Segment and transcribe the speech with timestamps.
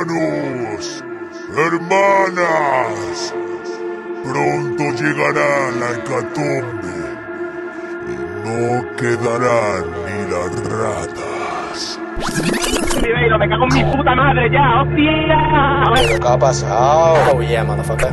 [0.00, 1.04] Hermanos,
[1.54, 3.34] hermanas,
[4.24, 6.96] pronto llegará la hecatombe
[8.08, 12.00] y no quedarán ni las ratas.
[13.02, 16.18] Me cago en mi puta madre ya, hostia.
[16.18, 17.34] ¿Qué ha pasado?
[17.34, 18.10] Oh yeah, motherfucker.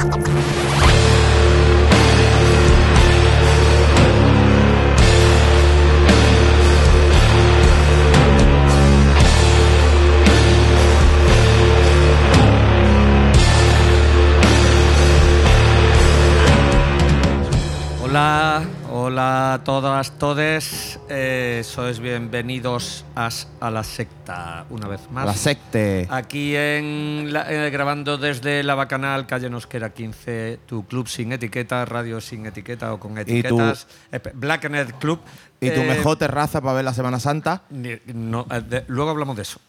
[19.72, 20.98] Todas, todes.
[21.10, 23.28] Eh, sois bienvenidos a,
[23.60, 25.26] a la secta una vez más.
[25.26, 26.08] La secte.
[26.10, 31.84] Aquí en la- eh, grabando desde la Bacanal, calle Nosquera 15, tu club sin etiqueta,
[31.84, 35.20] radio sin etiqueta o con etiquetas, eh, Blackened Club.
[35.60, 37.64] Y tu Eh, mejor terraza para ver la Semana Santa.
[37.70, 39.60] no, de- luego hablamos de eso.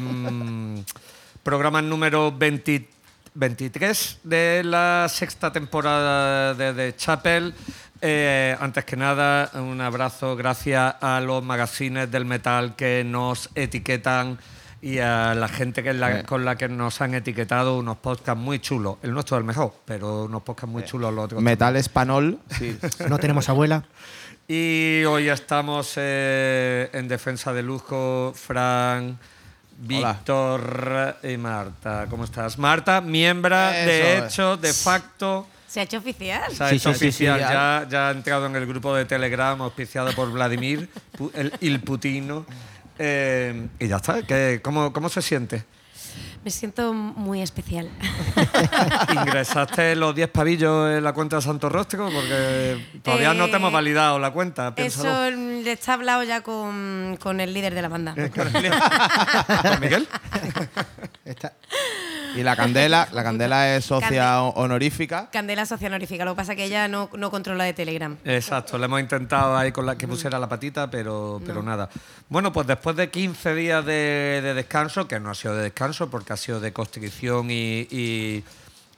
[0.00, 0.78] Mm,
[1.42, 2.88] programa número 20
[3.34, 7.54] 23 de la sexta temporada de The Chapel.
[8.00, 14.38] Eh, antes que nada, un abrazo gracias a los magazines del metal que nos etiquetan
[14.80, 16.22] y a la gente que la- Eh.
[16.24, 18.98] con la que nos han etiquetado unos podcasts muy chulos.
[19.02, 21.42] El nuestro es el mejor, pero unos podcasts muy chulos los otros.
[21.42, 22.38] Metal español.
[23.08, 23.82] No tenemos abuela.
[24.50, 29.18] Y hoy estamos eh, en defensa de lujo, Fran,
[29.76, 32.06] Víctor y Marta.
[32.08, 32.56] ¿Cómo estás?
[32.58, 34.24] Marta, miembro de es.
[34.24, 35.46] hecho, de facto.
[35.68, 36.42] ¿Se ha hecho oficial?
[36.52, 37.86] Se ha Sí, hecho sí, sí, sí, oficial, ya.
[37.90, 40.88] ya, ha entrado en el grupo de Telegram auspiciado por Vladimir,
[41.34, 42.46] el, il Putino.
[42.98, 44.22] Eh, y ya está.
[44.22, 45.64] ¿Qué- cómo, ¿Cómo se siente?
[46.44, 47.90] Me siento muy especial.
[49.12, 52.08] ¿Ingresaste los 10 pavillos en la cuenta de Santo Rostro?
[52.10, 54.74] Porque todavía no te hemos Eh, validado la cuenta.
[54.74, 55.26] piénsalo.
[55.28, 58.14] Eso mm, está hablado ya con, con el líder de la banda.
[58.34, 60.08] ¿Con Miguel?
[61.24, 61.52] Está-
[62.36, 65.28] Y la Candela, la Candela es socia ho- honorífica.
[65.32, 66.24] Candela Social Honorífica.
[66.24, 68.16] Lo que pasa es que ella no, no controla de Telegram.
[68.24, 71.88] Exacto, le hemos intentado ahí con la que pusiera la patita, pero, pero nada.
[72.28, 76.10] Bueno, pues después de 15 días de, de descanso, que no ha sido de descanso
[76.10, 78.44] porque ha sido de constricción y, y,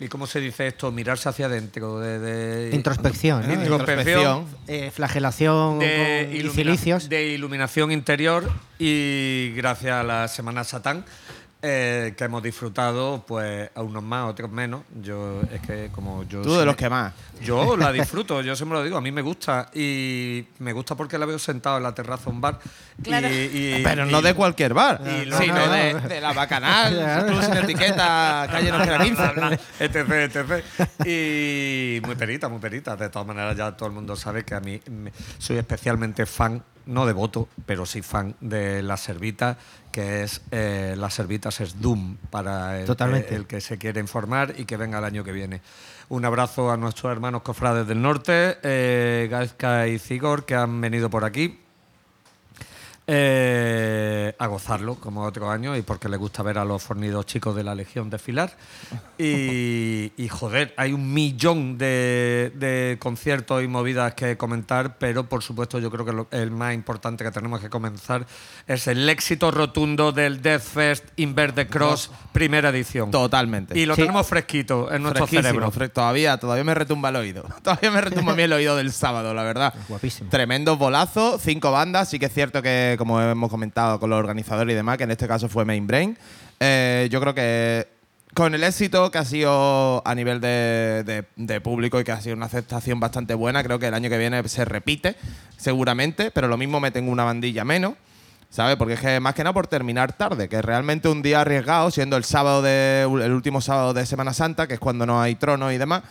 [0.00, 0.90] y ¿cómo se dice esto?
[0.90, 2.00] Mirarse hacia adentro.
[2.00, 3.52] De, de- Introspección, ¿no?
[3.54, 4.46] Introspección.
[4.66, 11.04] eh, flagelación De, y de iluminación interior y gracias a la Semana Satán
[11.62, 14.82] eh, que hemos disfrutado pues a unos más, otros menos.
[15.02, 17.12] Yo es que como yo Tú soy- de los que más.
[17.42, 21.18] Yo la disfruto, yo siempre lo digo, a mí me gusta y me gusta porque
[21.18, 22.58] la veo sentado en la terraza de un bar.
[22.98, 23.28] y- Claro.
[23.28, 25.00] y- Pero y- no de cualquier bar,
[25.38, 25.72] sino no, no.
[25.72, 29.22] de, de la Bacanal, Club sin etiqueta, calle Nosquera 15.
[29.80, 30.64] etc, etc.
[31.06, 32.96] Y muy perita, muy perita.
[32.96, 36.62] De todas maneras, ya todo el mundo sabe que a mí me- soy especialmente fan,
[36.86, 39.56] no devoto, pero sí fan de las servitas,
[39.92, 43.28] que es eh, las servitas es Doom para el, Totalmente.
[43.28, 45.60] que, el que se quiere informar y que venga el año que viene.
[46.08, 49.30] Un abrazo a nuestros hermanos cofrades del norte, eh,
[49.92, 51.60] y Zigor, que han venido por aquí.
[53.12, 57.56] Eh, a gozarlo como otro año y porque le gusta ver a los fornidos chicos
[57.56, 58.52] de la Legión desfilar.
[59.18, 65.42] Y, y, joder, hay un millón de, de conciertos y movidas que comentar, pero por
[65.42, 68.26] supuesto yo creo que lo- el más importante que tenemos que comenzar
[68.66, 73.10] es el éxito rotundo del Death Fest Inver the Cross primera edición.
[73.10, 73.78] Totalmente.
[73.78, 74.02] Y lo Sí.
[74.02, 75.70] tenemos fresquito en nuestro cerebro.
[75.72, 77.44] fre- todavía, todavía me retumba el oído.
[77.62, 79.74] Todavía me retumba a mí el oído del sábado, la verdad.
[79.88, 80.30] Guapísimo.
[80.30, 82.08] Tremendo bolazo, cinco bandas.
[82.08, 85.10] Sí que es cierto que, como hemos comentado con los organizadores y demás, que en
[85.10, 86.16] este caso fue Main Brain.
[86.60, 87.88] eh, yo creo que
[88.34, 92.46] con el éxito que ha sido a nivel de, público y que ha sido una
[92.46, 95.16] aceptación bastante buena, creo que el año que viene se repite,
[95.56, 97.94] seguramente, pero lo mismo meten una bandilla menos.
[98.50, 98.74] ¿Sabes?
[98.74, 102.16] Porque es que más que nada por terminar tarde, que realmente un día arriesgado, siendo
[102.16, 105.70] el sábado de el último sábado de Semana Santa, que es cuando no hay trono
[105.70, 106.02] y demás,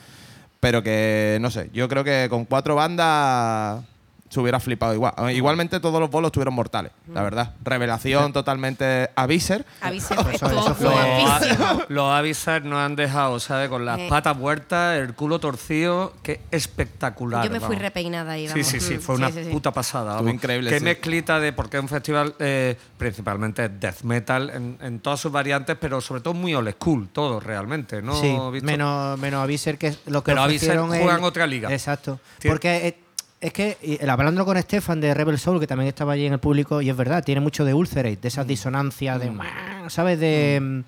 [0.62, 3.84] pero que no sé, yo creo que con cuatro bandas
[4.30, 5.14] se hubiera flipado igual.
[5.28, 7.54] Eh, Igualmente todos los bolos tuvieron mortales, la verdad.
[7.64, 9.66] Revelación totalmente aviser.
[9.81, 11.81] Fue- guapísimo.
[11.90, 13.70] Los avisas nos han dejado, ¿sabes?
[13.70, 14.08] Con las Eh.
[14.10, 17.44] patas vueltas, el culo torcido, que espectacular.
[17.46, 17.81] Yo me fui vamos.
[17.81, 18.48] repeinada ahí.
[18.48, 18.68] Sí, vamos.
[18.68, 19.50] sí, sí, Mm, fue una sí, sí.
[19.50, 20.16] puta pasada.
[20.16, 20.34] Vamos.
[20.34, 20.86] increíble, Qué sí.
[20.86, 21.54] mezclita de.
[21.54, 26.22] Porque es un festival eh, principalmente death metal en, en todas sus variantes, pero sobre
[26.22, 28.16] todo muy old school, todo realmente, ¿no?
[28.20, 31.72] sí, menos, menos Aviser que lo que Pero Aviser ofrecieron juegan el- otra liga.
[31.72, 32.20] Exacto.
[32.48, 32.98] Porque eh,
[33.41, 36.81] es que, hablando con Stefan de Rebel Soul, que también estaba allí en el público,
[36.81, 38.50] y es verdad, tiene mucho de Ulcerate, de esas Mm.
[38.50, 39.31] disonancias, de.
[39.88, 40.19] ¿Sabes?
[40.19, 40.83] De.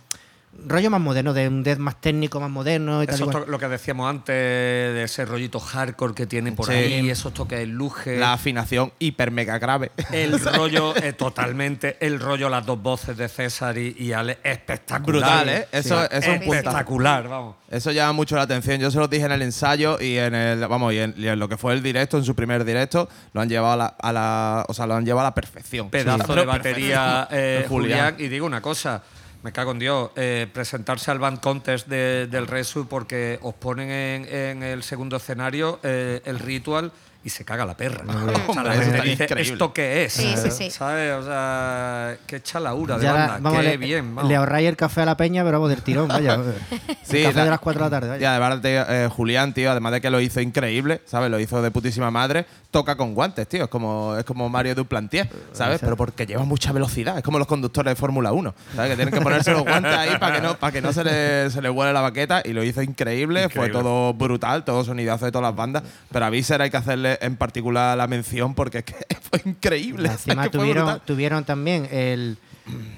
[0.68, 3.15] Rollo más moderno, de un death más técnico, más moderno y tal.
[3.15, 6.74] Eso lo que decíamos antes de ese rollito hardcore que tiene por Sí.
[6.74, 8.18] ahí, esos toques luge.
[8.18, 9.92] La afinación hiper mega grave.
[10.12, 15.06] El rollo, eh, totalmente, el rollo, las dos voces de César y, y Ale, espectacular.
[15.45, 15.68] Brutal, ¿eh?
[15.71, 17.56] Eso- eso es espectacular, vamos.
[17.69, 18.80] Eso llama mucho la atención.
[18.80, 21.39] Yo se lo dije en el ensayo y en el vamos y en, y en
[21.39, 24.12] lo que fue el directo, en su primer directo, lo han llevado a la, a
[24.13, 25.89] la- o sea, lo han llevado a la perfección.
[25.89, 26.39] Pedazo Sí.
[26.39, 28.13] de batería, eh, Julián.
[28.13, 28.15] Julián.
[28.19, 29.01] Y digo una cosa,
[29.44, 33.90] me cago en Dios, eh, presentarse al Band Contest de- del Resu porque os ponen
[33.90, 36.92] en, en el segundo escenario eh, el ritual
[37.24, 38.04] y se caga la perra.
[38.48, 39.54] O sea, la gente dice, increíble.
[39.54, 40.14] ¿esto qué es?
[40.14, 40.72] Sí, sí, sí.
[40.72, 41.14] ¿Sabes?
[41.14, 44.16] O sea, qué chalaura de Ya banda, vamos, qué le, bien.
[44.16, 44.28] vamos.
[44.30, 46.38] le ahorráis el café a la peña, pero vamos del tirón, vaya.
[47.04, 48.22] Sí, el café la- de las 4 de la tarde, vaya.
[48.22, 51.30] Y además, tío, eh, Julián, tío, además de que lo hizo increíble, ¿sabes?
[51.30, 53.66] Lo hizo de putísima madre, toca con guantes, tío.
[53.66, 55.80] Es como, es como Mario Duplantier, ¿sabes?
[55.82, 57.18] Pero porque lleva mucha velocidad.
[57.18, 58.92] Es como los conductores de Fórmula 1, ¿sabes?
[58.92, 61.50] Que tienen que ponerse los guantes ahí para que no, para que no se le,
[61.52, 62.42] se le vuele la baqueta.
[62.46, 63.80] Y lo hizo increíble, fue Increíble.
[63.80, 65.84] todo brutal, todo sonidazo de todas las bandas.
[66.12, 70.10] Pero a Visser hay que hacerle en particular la mención porque es que fue increíble.
[70.10, 72.38] Encima tuvieron, tuvieron también el.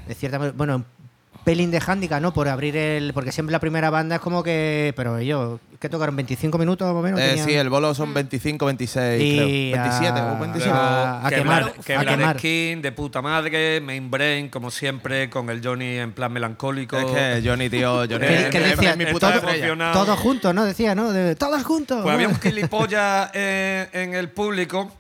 [0.08, 0.84] De cierta bueno,
[1.44, 2.34] pelín de handicap, ¿no?
[2.34, 3.14] Por abrir el.
[3.14, 4.94] Porque siempre la primera banda es como que.
[4.96, 7.20] Pero ellos, que tocaron 25 minutos más o menos.
[7.20, 9.46] Eh, tenían- sí, el bolo son 25, 26, Y creo.
[9.84, 10.70] 27 a- o 27.
[10.74, 12.38] Luego, a que quemar, Bla- que a quemar.
[12.40, 16.98] Skin, de puta madre, Main Brain, como siempre, con el Johnny en plan melancólico.
[16.98, 18.28] Es que Johnny, tío, Johnny.
[18.28, 19.92] Decía, es mi puta todo-.
[19.94, 20.66] Todos juntos, ¿no?
[20.66, 21.12] Decía, ¿no?
[21.12, 22.02] De- todos juntos.
[22.04, 24.92] Pues había un gilipollas eh, en el público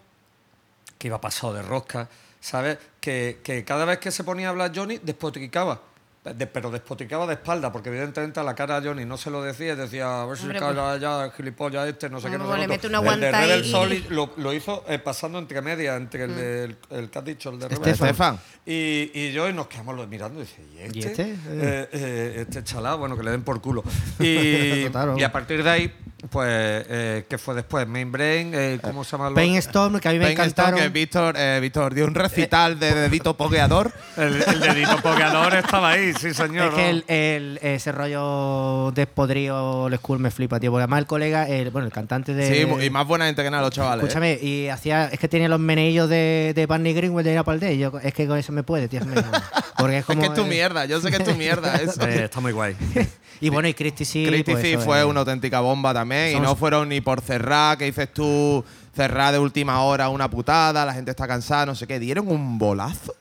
[0.98, 2.07] que iba pasado de rosca,
[2.39, 2.78] ¿sabes?
[3.00, 5.81] Que, que cada vez que se ponía a hablar Johnny, despotricaba.
[6.24, 9.44] De- pero despotricaba de espalda, porque evidentemente a la cara a Johnny no se lo
[9.44, 12.30] decía y decía, a ver si Hombre, se cae ya el gilipollas este, no sé
[12.30, 12.74] qué, no sé le cuánto".
[12.74, 15.98] mete una El de guanta Rebel ahí y- lo, lo hizo eh, pasando entre medias,
[15.98, 17.90] entre el, de- el, el que has dicho, el de Rebel.
[17.90, 18.08] Estefan.
[18.08, 18.40] Estefan.
[18.66, 20.98] Y, y yo y nos quedamos mirando y dice, ¿y este?
[20.98, 21.24] ¿Y este?
[21.34, 23.84] Eh, eh, este chalado, bueno, que le den por culo.
[24.22, 24.88] Y,
[25.18, 25.94] y a partir de ahí,
[26.30, 27.88] pues, eh, ¿qué fue después?
[27.88, 29.28] Main Brain, eh, ¿cómo se llama?
[29.30, 29.60] el Pain otro?
[29.60, 30.80] Storm, que a mí me encantaron.
[30.80, 33.92] que Víctor, eh, Víctor dio un recital de dedito pogueador.
[34.18, 36.70] El, el dedito pokeador estaba ahí, sí, señor.
[36.70, 40.72] Es que el, el- ese rollo de podrío el school me flipa, tío.
[40.72, 42.48] Porque además el colega, el, bueno, el cantante de.
[42.48, 44.04] Sí, y más buena gente que nada, los chavales.
[44.04, 44.08] ¿eh?
[44.08, 47.78] Escúchame, y hacía, es que tenía los meneillos de, de Barney Greenwell de Napalm y
[47.78, 49.02] yo es que con eso me puede, tío.
[49.78, 50.22] Porque es Es como.
[50.22, 52.02] que es tu eh, mierda, yo sé que es tu mierda eso.
[52.08, 52.75] Eh, está muy guay.
[53.41, 54.25] Y bueno, y Christy sí.
[54.25, 56.38] Christy pues sí fue una auténtica bomba también.
[56.38, 58.63] Y no fueron ni por cerrar, que dices tú,
[58.95, 62.00] cerrar de última hora una putada, la gente está cansada, no sé qué.
[62.00, 63.15] Dieron un bolazo.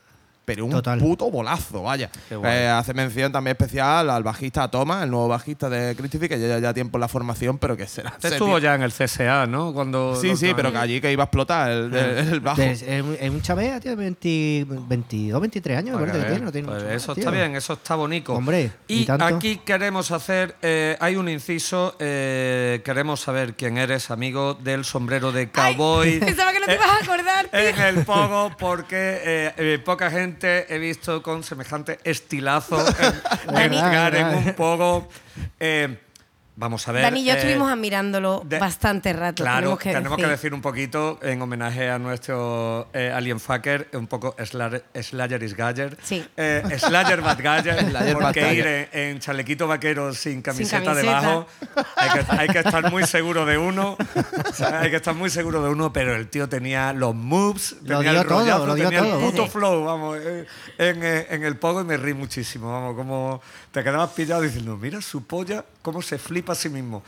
[0.55, 0.99] Pero un Total.
[0.99, 2.11] puto bolazo, vaya.
[2.31, 6.59] Eh, hace mención también especial al bajista Thomas, el nuevo bajista de Christy, que lleva
[6.59, 8.11] ya tiempo en la formación, pero que será.
[8.11, 9.73] Este se estuvo ya en el CSA, ¿no?
[9.73, 12.61] Cuando Sí, sí, pero que allí que iba a explotar el, el- el bajo.
[12.63, 16.45] Es, un- chavea, tío, 20 22, 23 años, me parece que tiene.
[16.45, 17.23] no tiene Pues más, eso tío.
[17.23, 18.35] está bien, eso está bonito.
[18.35, 19.25] Hombre, y ¿y tanto?
[19.25, 25.33] aquí queremos hacer, eh, hay un inciso, eh, queremos saber quién eres, amigo del sombrero
[25.33, 26.19] de cowboy.
[26.21, 27.61] Pensaba que no te ibas a acordar, tío.
[27.61, 32.79] En el pogo, porque eh, eh, poca gente he visto con semejante estilazo
[33.49, 35.09] en, en Verdad, un pogo.
[35.59, 35.99] Eh,
[36.57, 37.03] vamos a ver.
[37.03, 39.43] Dani y yo eh, estuvimos admirándolo de- bastante rato.
[39.43, 40.53] Claro, tenemos que decir.
[40.55, 45.97] un poquito en homenaje a nuestro eh, Alien Fucker, un poco Slayer, Slayer is Galler.
[46.03, 46.25] Sí.
[46.37, 51.21] Eh, Slayer Bad Slayer Bad porque ir en, en chalequito vaquero sin camiseta, camiseta.
[51.21, 51.47] debajo,
[51.97, 53.97] hay que, hay que estar muy seguro de uno.
[54.49, 57.77] o sea, hay que estar muy seguro de uno, pero el tío tenía los moves,
[57.85, 59.19] Lo tenía dio el todo, rollazo, lo tenía todo.
[59.19, 59.51] el puto Sí.
[59.51, 60.47] flow, vamos, eh,
[60.79, 63.41] en, eh, en el pogo y me reí muchísimo, vamos, como
[63.73, 67.03] te quedabas pillado diciendo, mira su polla, cómo se flipa a sí mismo.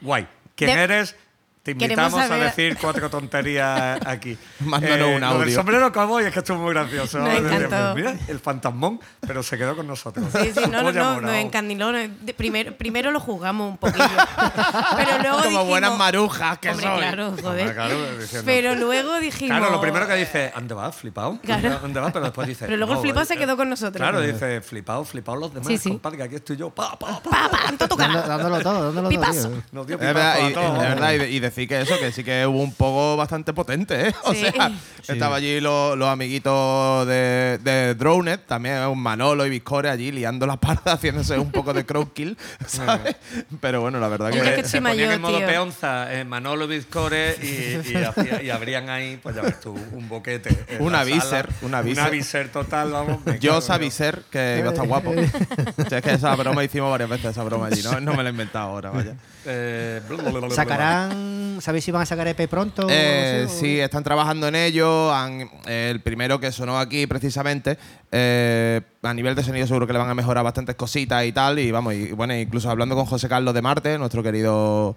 [0.00, 0.26] Guay.
[0.54, 1.16] ¿Quién De- eres?
[1.62, 4.36] Te invitamos a decir cuatro tonterías aquí.
[4.60, 5.54] Mándanos un lo del audio.
[5.54, 7.20] sombrero cowboy es que estuvo muy gracioso.
[7.20, 7.94] Nos encantó.
[7.94, 10.26] Mira, el fantasmón, pero se quedó con nosotros.
[10.42, 11.20] Sí, sí, no, no, Polla no, morao.
[11.30, 11.92] nos encandiló.
[12.36, 14.04] primero, primero lo juzgamos un poquillo.
[14.96, 16.98] Pero luego Como dijimos, buenas marujas que Hombre, soy.
[16.98, 17.74] claro, joder.
[17.74, 19.56] claro, diciendo- Pero luego dijimos.
[19.58, 20.96] Claro, lo primero que dice, ¿dónde vas?
[20.96, 21.38] Flipado.
[21.42, 21.78] Claro.
[21.80, 22.12] ¿Dónde vas?
[22.12, 22.64] Pero después dice.
[22.64, 23.96] Pero luego el "No, flipado eh, se quedó con nosotros.
[23.96, 25.90] Claro, dice, flipado, flipado los demás, Sí, sí.
[25.90, 26.70] compadre, que aquí estoy yo.
[26.70, 27.30] Pa, pa, pa.
[27.30, 28.14] Pa, pa, en todo tu cara.
[28.14, 29.20] Dando- dándolo todo, dándolo todo.
[29.20, 29.48] Pipazo.
[29.48, 29.62] tío.
[29.72, 30.78] Nos dio Es verdad, pipazo y, a todos.
[30.82, 33.52] de verdad, y, de- y decir que eso, que sí que hubo un poco bastante
[33.52, 34.14] potente, ¿eh?
[34.24, 34.40] O Sí.
[34.50, 34.72] sea,
[35.08, 40.46] estaba allí los, los amiguitos de, de Dronet, también un Manolo y Viscore allí liando
[40.46, 43.16] la parda, haciéndose un poco de crowdkill, ¿sabes?
[43.60, 44.62] Pero bueno, la verdad Yo es que.
[44.62, 45.46] que se ponían mayor, en modo tío.
[45.46, 50.08] peonza eh, Manolo Vizcore y, y, hacía- y abrían ahí, pues ya ves tú, un
[50.08, 50.56] boquete.
[50.80, 52.02] Una viser, una viser.
[52.02, 53.18] Una viser total, vamos.
[53.40, 53.94] Yo cago en sabía Dios.
[53.94, 55.10] ser que iba a estar guapo.
[55.10, 58.00] O sea, es que esa broma hicimos varias veces, esa broma allí, ¿no?
[58.00, 59.14] No me la he inventado ahora, vaya.
[59.44, 60.00] Eh.
[60.54, 62.86] Sacarán ¿Sabéis si van a sacar EP pronto?
[62.90, 65.12] Eh, o no sé, o- sí, están trabajando en ello.
[65.12, 67.78] han- eh, el primero que sonó aquí, precisamente,
[68.10, 71.58] eh, a nivel de sonido seguro que le van a mejorar bastantes cositas y tal.
[71.58, 74.96] Y vamos, y bueno, incluso hablando con José Carlos de Marte, nuestro querido.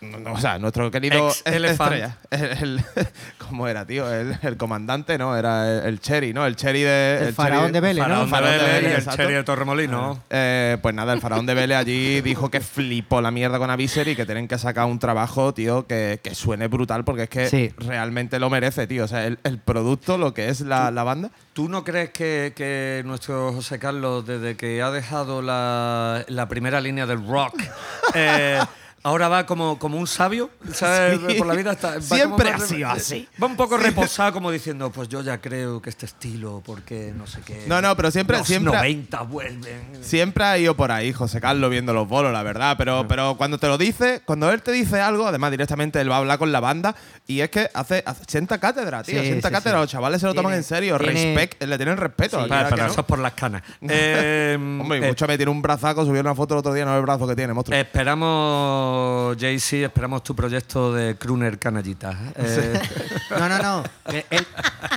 [0.00, 2.16] No, no, o sea, nuestro querido Ex estrella.
[2.30, 2.84] El, el-
[3.38, 4.12] ¿Cómo era, tío?
[4.12, 5.36] El, el comandante, ¿no?
[5.36, 6.44] Era el, el Cherry, ¿no?
[6.46, 7.18] El Cherry de.
[7.28, 8.24] El faraón de Vélez, ¿no?
[8.24, 9.14] De Faraón de Vélez el.
[9.14, 10.22] Cherry de Torremolino.
[10.30, 14.08] Eh, pues nada, el faraón de Vélez allí dijo que flipó la mierda con Aviser
[14.08, 17.48] y que tienen que sacar un trabajo, tío, que, que suene brutal porque es que
[17.48, 17.72] Sí.
[17.78, 19.04] realmente lo merece, tío.
[19.04, 21.30] O sea, el, el producto, lo que es la, la banda.
[21.52, 26.80] ¿Tú no crees que, que nuestro José Carlos, desde que ha dejado la, la primera
[26.80, 27.62] línea del rock,
[28.14, 28.60] eh,
[29.06, 30.50] ahora va como, como un sabio?
[30.72, 31.20] ¿sabes?
[31.28, 31.34] Sí.
[31.34, 33.28] Por la vida está, va Siempre como- ha sido así.
[33.40, 37.26] Va un poco reposado, como diciendo, pues yo ya creo que este estilo, porque no
[37.26, 37.64] sé qué.
[37.66, 40.02] No, no, pero siempre- Los siempre- 90 vuelven.
[40.02, 42.74] Siempre ha ido por ahí, José Carlos, viendo los bolos, la verdad.
[42.76, 46.16] Pero, pero cuando te lo dice, cuando él te dice algo, además directamente él va
[46.16, 46.94] a hablar con la banda
[47.26, 49.20] y es que hace, hace sienta cátedra, tío.
[49.20, 49.78] Sí, sienta sí, cátedra.
[49.78, 49.82] sí.
[49.82, 50.98] Los chavales se lo toman en serio.
[50.98, 52.38] tiene- Respect, le tienen respeto.
[52.38, 52.44] Sí.
[52.44, 52.92] ¿a Vale, que pero no?
[52.92, 53.62] eso es por las canas.
[53.88, 56.84] Eh, Hombre, y eh, mucho me tiene un brazaco, subió una foto el otro día,
[56.84, 57.78] no el brazo que tiene, monstruo.
[57.78, 58.95] Esperamos,
[59.38, 62.16] Jay-Z, esperamos tu proyecto de Crooner Canallita.
[62.36, 62.80] Eh,
[63.38, 63.84] No, no, no.
[64.30, 64.46] El,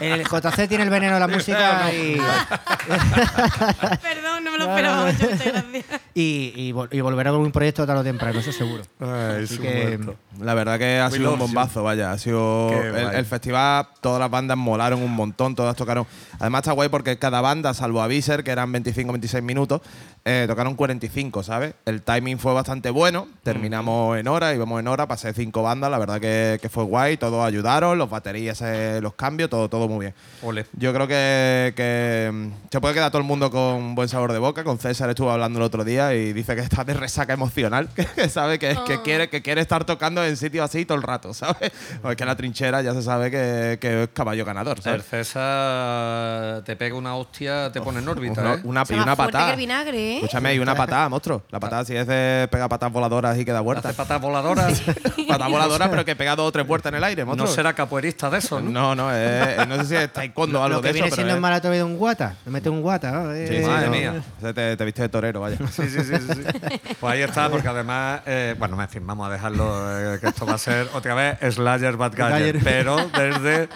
[0.02, 2.16] el JC tiene el veneno de la música y,
[4.02, 5.12] Perdón, no me lo No, esperaba no, no.
[5.12, 5.86] mucho, muchas gracias.
[6.14, 8.84] y, y, vol- y volverá con un proyecto tarde o temprano, eso seguro.
[9.00, 10.16] Ay, Así su que- muerto.
[10.42, 11.46] La verdad que ha We sido un you.
[11.46, 12.12] bombazo, vaya.
[12.12, 16.06] Ha sido el, festival, todas las bandas molaron un montón, todas tocaron.
[16.40, 19.82] Además está guay porque cada banda, salvo Aviser, que eran 25-26 minutos,
[20.24, 21.74] eh, tocaron 45, ¿sabes?
[21.86, 25.98] El timing fue bastante bueno, terminamos en hora, íbamos en hora, pasé cinco bandas, la
[26.00, 30.00] verdad que, que fue guay, todos ayudaron, los baterías, eh, los cambios, todo, todo muy
[30.06, 30.14] bien.
[30.42, 30.66] Ole.
[30.74, 34.40] Yo creo que, que, mm, se puede quedar todo el mundo con buen sabor de
[34.40, 34.64] boca.
[34.64, 38.30] Con César estuvo hablando el otro día y dice que está de resaca emocional, que,
[38.30, 41.72] sabe que, que quiere, que quiere estar tocando en sitios así todo el rato, ¿sabes?
[42.02, 45.06] Porque que la trinchera ya se sabe que, que es caballo ganador, El ¿sabes?
[45.06, 48.42] César te pega una hostia, te pone en órbita.
[48.42, 48.62] Una, ¿eh?
[48.64, 49.54] una- y una patada.
[49.56, 50.16] ¿eh?
[50.18, 51.44] Escúchame, y una patada, monstruo.
[51.50, 54.82] La patada, si es de pegar patas voladoras y queda Hace patas voladoras.
[55.28, 58.30] Patas voladoras, pero que pega dos o tres vueltas en el aire, no será capoeirista
[58.30, 58.70] de eso, ¿no?
[58.72, 61.16] No, no, es- no sé si es taekwondo o algo Lo que de viene eso,
[61.16, 62.36] siendo pero es- maratón de un guata.
[62.46, 63.36] Me mete un guata.
[63.36, 63.92] Eh, sí, Madre no.
[63.92, 64.24] mía.
[64.38, 65.58] O sea, te, te viste de torero, vaya.
[65.72, 66.80] Sí, sí, sí, sí.
[67.00, 70.46] Pues ahí está, porque además, eh, bueno, en fin, vamos a dejarlo, eh, que esto
[70.46, 72.60] va a ser otra vez Slayer Bad Gayer.
[72.64, 73.70] pero desde,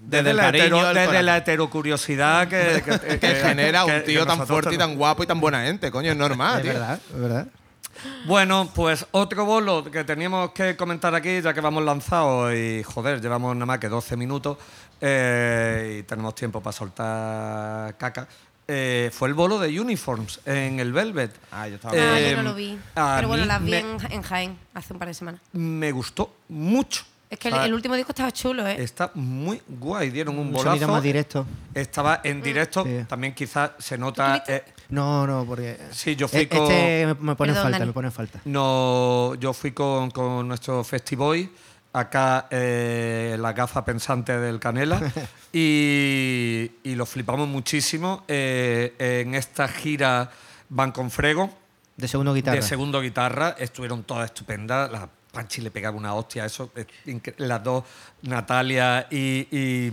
[0.00, 4.46] desde, el la, cariño, hetero- desde la heterocuriosidad que, que, que genera un tío tan
[4.46, 6.72] fuerte y tan guapo y tan buena gente, coño, es normal, Es tío.
[6.72, 7.46] verdad, es verdad.
[8.26, 13.20] Bueno, pues otro bolo que teníamos que comentar aquí, ya que vamos lanzados y joder,
[13.20, 14.58] llevamos nada más que 12 minutos
[15.00, 18.26] eh, y tenemos tiempo para soltar caca.
[18.68, 21.30] eh, fue el bolo de Uniforms en el Velvet.
[21.52, 22.76] Ah, yo estaba Ah, Eh, yo no lo vi.
[22.96, 25.40] a Pero bueno, las vi me- en, en Jaén hace un par de semanas.
[25.52, 27.04] Me gustó mucho.
[27.30, 28.76] Es que el, O sea, el último disco estaba chulo, ¿eh?
[28.82, 30.70] Está muy guay, dieron un Un bolazo.
[30.70, 31.44] sonido más directo.
[31.74, 33.04] Estaba en directo, Sí.
[33.08, 34.42] también quizás se nota.
[34.44, 35.78] ¿Tú eh, No, no, porque.
[35.90, 37.86] Sí, yo fui Eh, con- Este me, me pone falta, Dani.
[37.86, 38.40] me pone falta.
[38.44, 41.50] no, yo fui con, con nuestro Festiboy,
[41.92, 45.00] acá eh, la gafa pensante del Canela,
[45.52, 50.30] y, y lo flipamos muchísimo eh, en esta gira
[50.68, 51.50] Van con Frego.
[51.96, 52.56] De segundo guitarra.
[52.56, 54.90] De segundo guitarra, estuvieron todas estupendas.
[54.92, 56.70] La Panchi le pegaba una hostia, eso.
[57.38, 57.84] Las dos,
[58.22, 59.92] Natalia y, y,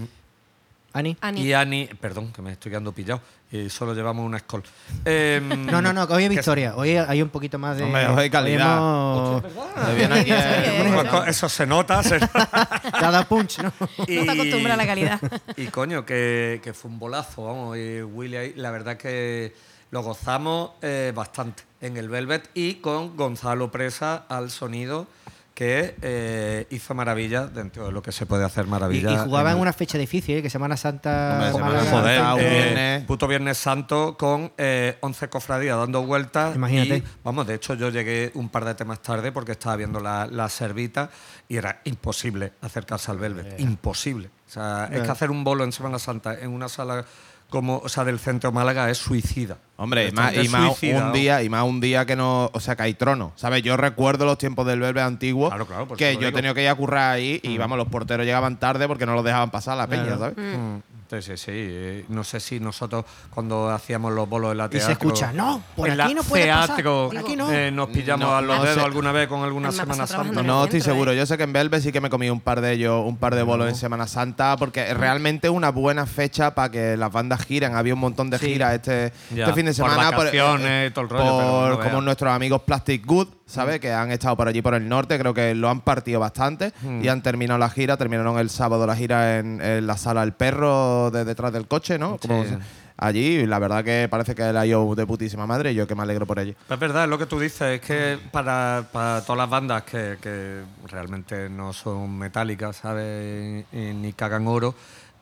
[0.94, 1.18] Ani.
[1.22, 1.42] Ani.
[1.42, 1.90] y Ani.
[2.00, 3.20] Perdón, que me estoy quedando pillado.
[3.52, 4.64] Y solo llevamos una escol.
[5.06, 6.76] Em, No, no, no, que hoy es que- victoria.
[6.76, 7.84] Hoy hay un poquito más de.
[7.84, 8.78] Hombre, hoy hay calidad.
[8.78, 9.44] hemos-
[10.28, 12.02] eh, Eso se nota.
[12.04, 12.70] se nota.
[13.02, 13.74] Dado punch, ¿no?
[13.80, 15.20] No te acostumbras a la calidad.
[15.58, 17.78] Y coño, que, que fue un bolazo, vamos.
[17.78, 19.54] Y Willy la verdad que
[19.92, 25.08] lo gozamos eh, bastante en el Velvet y con Gonzalo Presa al sonido
[25.54, 29.12] que eh, hizo maravillas dentro de lo que se puede hacer Y, maravilla.
[29.12, 30.42] y jugaba en una fecha difícil, ¿eh?
[30.42, 31.34] que Semana Santa.
[31.34, 31.90] Hombre, Semana Málaga.
[31.92, 32.32] Santa.
[32.32, 33.04] Joder, eh, viernes.
[33.06, 36.56] puto Viernes Santo con eh, 11 cofradías dando vueltas.
[36.56, 36.98] Imagínate.
[36.98, 40.26] Y, vamos, de hecho, yo llegué un par de temas tarde porque estaba viendo la,
[40.26, 41.10] la servita
[41.48, 43.60] y era imposible acercarse al Velvet.
[43.60, 44.32] Imposible.
[44.48, 47.06] O sea, es que hacer un bolo en Semana Santa en una sala
[47.54, 49.58] como, o sea, del centro de Málaga es suicida.
[49.76, 52.76] Hombre, más, y más suicida, un día, y más un día que no, o sea,
[52.76, 53.32] que hay trono.
[53.36, 53.62] ¿Sabes?
[53.62, 56.32] Yo recuerdo los tiempos del Velvet antiguo Claro, que yo he digo.
[56.34, 59.24] tenido que ir a currar ahí y vamos, los porteros llegaban tarde porque no los
[59.24, 60.36] dejaban pasar a la peña, ¿sabes?
[60.36, 60.78] Mm,
[61.22, 61.52] Sí, sí, sí.
[61.54, 64.86] Eh, No sé si nosotros cuando hacíamos los bolos en la Y teatro...
[64.88, 67.52] se escucha, no, por en aquí la no puede pasar, teatro, por aquí no.
[67.52, 68.86] eh, nos pillamos No, a los no dedos sé.
[68.86, 70.42] alguna vez con alguna Semana Santa.
[70.44, 71.12] No, estoy centro, seguro.
[71.12, 71.18] ¿eh?
[71.18, 73.36] Yo sé que en Velvet sí que me comí un par de ellos, un par
[73.36, 77.46] de bolos en Semana Santa, porque es realmente una buena fecha para que las bandas
[77.46, 77.76] giren.
[77.76, 78.48] Había un montón de Sí.
[78.54, 80.12] giras este, este fin de por semana.
[80.12, 83.80] vacaciones y todo el rollo, pero por- no como nuestros amigos Plastic Good, ¿sabes?
[83.80, 87.08] Que han estado por allí por el norte, creo que lo han partido bastante y
[87.08, 91.12] han terminado la gira, terminaron el sábado la gira en, en la sala El Perro
[91.12, 92.18] de detrás del coche, ¿no?
[92.18, 92.56] Como Sí.
[92.98, 96.04] allí, la verdad que parece que la ido de putísima madre y yo que me
[96.04, 96.56] alegro por allí.
[96.70, 100.62] Es verdad, lo que tú dices, es que para, para todas las bandas que, que
[100.90, 103.66] realmente no son metálicas, ¿sabes?
[103.72, 104.74] Y, y ni cagan oro,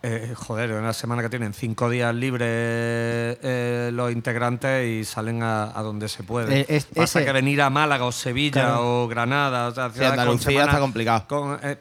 [0.03, 5.43] eh, joder, en una semana que tienen cinco días libres eh, los integrantes y salen
[5.43, 6.61] a, a donde se puede.
[6.61, 9.03] Eh, es- Pasa ese- que venir a Málaga o Sevilla Claro.
[9.03, 11.25] o Granada, o sea, con Andalucía semanas está complicado.
[11.27, 11.77] con, eh,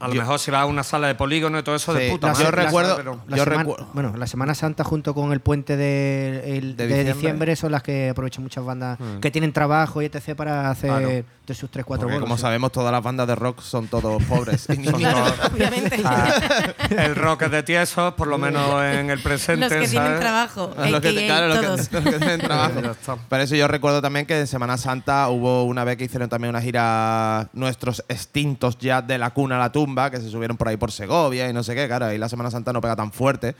[0.00, 2.10] a lo Yo- mejor si vas a una sala de polígono y todo eso de
[2.10, 5.14] puta la- madre, yo recuerdo- Pero- La Yo semana, recuerdo- bueno, la Semana Santa junto
[5.14, 7.14] con el puente de, el- De de diciembre.
[7.14, 7.56] diciembre.
[7.56, 10.34] son las que aprovechan muchas bandas que tienen trabajo y etc.
[10.34, 11.08] para hacer Claro.
[11.08, 12.20] de sus 3-4 Porque bolos.
[12.20, 12.42] como sí.
[12.42, 14.68] sabemos, todas las bandas de rock son todos pobres.
[14.72, 15.14] y niños.
[15.52, 16.00] Obviamente.
[16.90, 19.68] el rock es de tiesos, por lo menos en el presente.
[19.68, 20.72] Los que tienen trabajo.
[20.76, 21.92] Los que, AKA claro, los que- todos.
[21.92, 22.80] los que tienen trabajo.
[23.28, 26.50] Por eso yo recuerdo también que en Semana Santa hubo una vez que hicieron también
[26.50, 30.68] una gira nuestros extintos ya de la cuna a la tumba, que se subieron por
[30.68, 33.12] ahí por Segovia y no sé qué, claro, ahí la Semana Santa no pega tan
[33.12, 33.54] fuerte,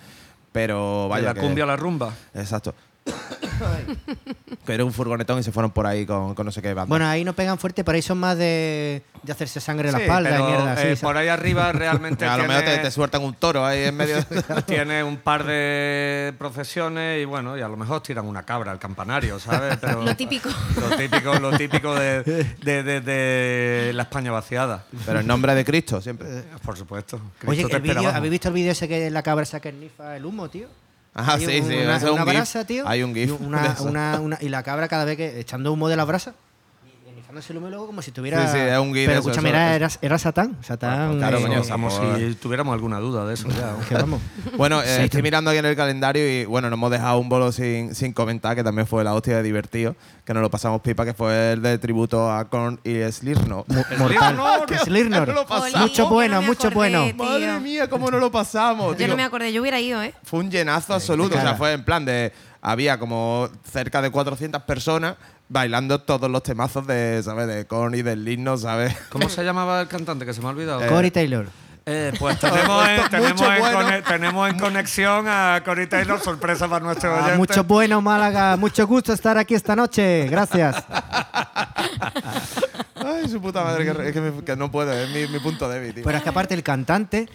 [0.52, 2.12] pero De vaya la que- cumbia a la rumba.
[2.34, 2.74] Exacto.
[4.66, 6.88] que era un furgonetón y se fueron por ahí con, con no sé qué banda.
[6.88, 9.98] Bueno, ahí no pegan fuerte, pero ahí son más de, de hacerse sangre en la
[9.98, 10.72] Sí, espalda pero, y mierda.
[10.72, 11.00] así, eh, ¿sabes?
[11.00, 14.16] por ahí arriba realmente a lo mejor te, te sueltan un toro ahí en medio.
[14.66, 18.78] tiene un par de procesiones y bueno, y a lo mejor tiran una cabra al
[18.78, 19.76] campanario, ¿sabes?
[19.80, 20.48] Pero Lo típico.
[20.80, 22.22] Lo típico, lo típico de,
[22.62, 24.84] de- de- de la España vaciada.
[25.06, 26.28] pero en nombre de Cristo, siempre.
[26.64, 27.20] Por supuesto.
[27.46, 28.08] Oye, te el vídeo-.
[28.08, 30.68] ¿habéis visto el vídeo ese que la cabra saca nifa el humo, tío?
[31.14, 32.86] Ah, Hay sí, sí, Una, un una brasa, tío.
[32.86, 33.32] Hay un gif.
[33.40, 36.34] una- una- y la cabra cada vez que echando humo de la brasa.
[37.30, 38.44] Y enifándose el humo luego como si tuviera.
[38.48, 39.98] Sí, sí, es un Pero eso, escúchame, eso- era, eso.
[40.00, 40.56] era, era Satán.
[40.62, 41.18] Satán.
[41.18, 43.76] claro, eh, coño, Como Pues- si tuviéramos alguna duda de eso ya.
[43.88, 44.20] que vamos.
[44.56, 47.52] Bueno, eh, estoy mirando aquí en el calendario y bueno, nos hemos dejado un bolo
[47.52, 49.94] sin, sin comentar, que también fue la hostia de divertido,
[50.24, 53.66] que nos lo pasamos pipa, que fue el de tributo a Korn y Slipknot.
[53.98, 54.36] Mortal.
[55.46, 55.80] Pasamos.
[55.80, 57.06] Mucho bueno, mucho bueno.
[57.14, 58.96] Madre mía, cómo no lo pasamos.
[58.96, 60.14] Yo no me acordé, yo hubiera ido, ¿eh?
[60.24, 61.36] Fue un llenazo absoluto.
[61.38, 62.32] O sea, fue en plan de.
[62.62, 65.16] Había como cerca de 400 personas
[65.48, 67.46] bailando todos los temazos de, ¿sabes?
[67.46, 67.66] De
[67.98, 68.94] y del himno, ¿sabes?
[69.08, 70.86] ¿Cómo se llamaba el cantante que se me ha olvidado?
[70.88, 71.46] Corey Taylor.
[71.86, 73.78] Eh, pues tenemos en, tenemos, en bueno.
[73.78, 77.38] cone- tenemos en conexión a Cory Taylor, sorpresa para nuestros Ah, oyentes.
[77.38, 78.56] mucho bueno, Málaga.
[78.58, 80.26] Mucho gusto estar aquí esta noche.
[80.28, 80.76] Gracias.
[82.94, 85.68] Ay, su puta madre, que, es que, me- que no puedo, es mi, mi punto
[85.68, 86.04] débil, tío.
[86.04, 87.28] Pero es que aparte el cantante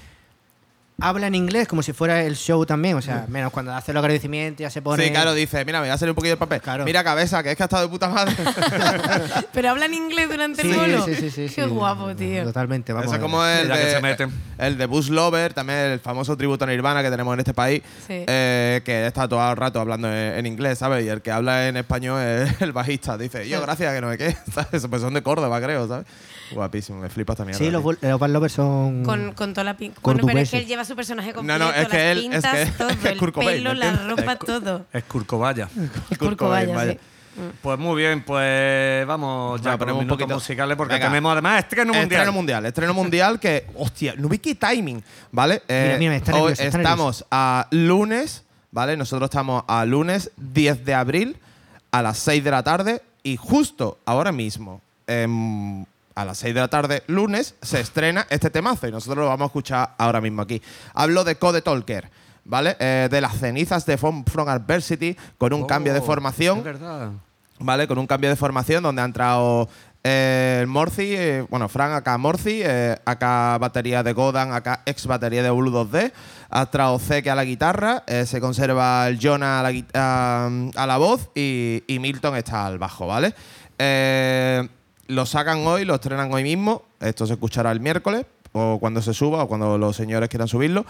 [0.99, 2.95] habla en inglés como si fuera el show también.
[2.95, 5.03] O sea, menos cuando hace los agradecimientos ya se pone.
[5.03, 6.61] Sí, claro, dice, mira, me voy a hacer un poquillo de papel.
[6.61, 6.85] Claro.
[6.85, 8.33] Mira, cabeza, que es que ha estado de puta madre.
[9.53, 11.05] Pero hablan inglés durante Sí, el bolo.
[11.05, 11.55] sí, sí, sí, sí.
[11.55, 12.43] Qué guapo, tío.
[12.43, 13.05] Totalmente, vamos.
[13.07, 13.29] Eso es a ver.
[13.31, 14.31] como el Ya que de, se meten.
[14.57, 17.81] el de Buzz Lover, también el famoso tributo a Nirvana que tenemos en este país,
[18.07, 18.23] Sí.
[18.27, 21.05] eh, que está todo el rato hablando en, en inglés, ¿sabes?
[21.05, 23.17] Y el que habla en español es el bajista.
[23.17, 24.35] Dice, yo, gracias, que no me qué.
[24.53, 24.87] ¿Sabes?
[24.87, 26.05] Pues son de Córdoba, creo, ¿sabes?
[26.51, 27.57] Guapísimo, me flipa esta mierda.
[27.57, 29.03] Sí, los, los Bad Lovers son.
[29.03, 29.99] Con, con toda la pinta.
[30.01, 30.51] Bueno, pero es Cordobeses.
[30.51, 31.59] que él lleva su personaje No, completo.
[31.59, 33.79] no, es que las él- es pintas, que- todo, es el Kurt Cobain, pelo, ¿me
[33.79, 34.85] la ropa, todo.
[34.93, 35.67] Es Curcovaya.
[36.37, 36.91] Cobain, vaya.
[36.93, 36.99] sí.
[37.61, 40.35] Pues muy bien, pues vamos ya ponemos un poquito.
[40.35, 41.07] musicales porque Venga.
[41.09, 42.11] tenemos además estreno mundial.
[42.11, 45.61] Estreno mundial, estreno mundial que, hostia, no vi qué timing, ¿vale?
[45.67, 48.95] Eh, mira, está hoy nervioso, está estamos a lunes, ¿vale?
[48.95, 51.37] Nosotros estamos a lunes 10 de abril
[51.91, 55.83] a las 6 de la tarde y justo ahora mismo, em,
[56.15, 59.45] a las 6 de la tarde, lunes, se estrena este temazo y nosotros lo vamos
[59.45, 60.61] a escuchar ahora mismo aquí.
[60.93, 62.09] Hablo de Code Talker.
[62.47, 62.77] ¿Vale?
[62.79, 66.59] Eh, de las cenizas de From, From Adversity, con un cambio de Oh, formación.
[66.59, 67.09] Es verdad.
[67.57, 67.87] ¿vale?
[67.87, 69.67] Con un cambio de formación donde ha entrado
[70.03, 75.41] eh, Morci, eh, bueno, Fran acá Morci, eh, acá batería de Godan, acá ex batería
[75.41, 76.11] de Blue 2D,
[76.51, 80.47] ha entrado Zeke a la guitarra, eh, se conserva el Jonah a la, gui- a,
[80.75, 83.33] a la voz y, y Milton está al bajo, ¿vale?
[85.07, 89.13] Lo sacan hoy, lo estrenan hoy mismo, esto se escuchará el miércoles, o cuando se
[89.13, 90.85] suba, o cuando los señores quieran subirlo.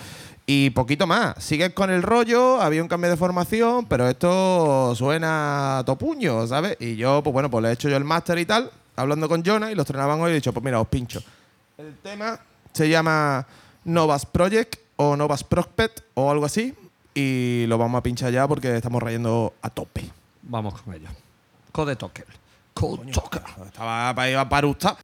[0.46, 1.44] Y poquito más.
[1.44, 6.78] Sigues con el rollo, había un cambio de formación, pero esto suena a topuño, ¿sabes?
[6.80, 9.44] Y yo, pues bueno, pues le he hecho yo el máster y tal, hablando con
[9.44, 11.22] Jonah, y lo estrenaban hoy y he dicho, pues mira, os pincho.
[11.78, 12.40] El tema
[12.72, 13.46] se llama
[13.84, 16.74] Novas Project o Novas Prospect o algo así.
[17.14, 20.10] Y lo vamos a pinchar ya porque estamos rayando a tope.
[20.44, 21.10] Vamos con ella.
[21.72, 22.45] Code Talker.
[22.76, 23.42] Code Talker.
[23.66, 24.98] Estaba para ir a Parusta.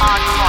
[0.00, 0.47] All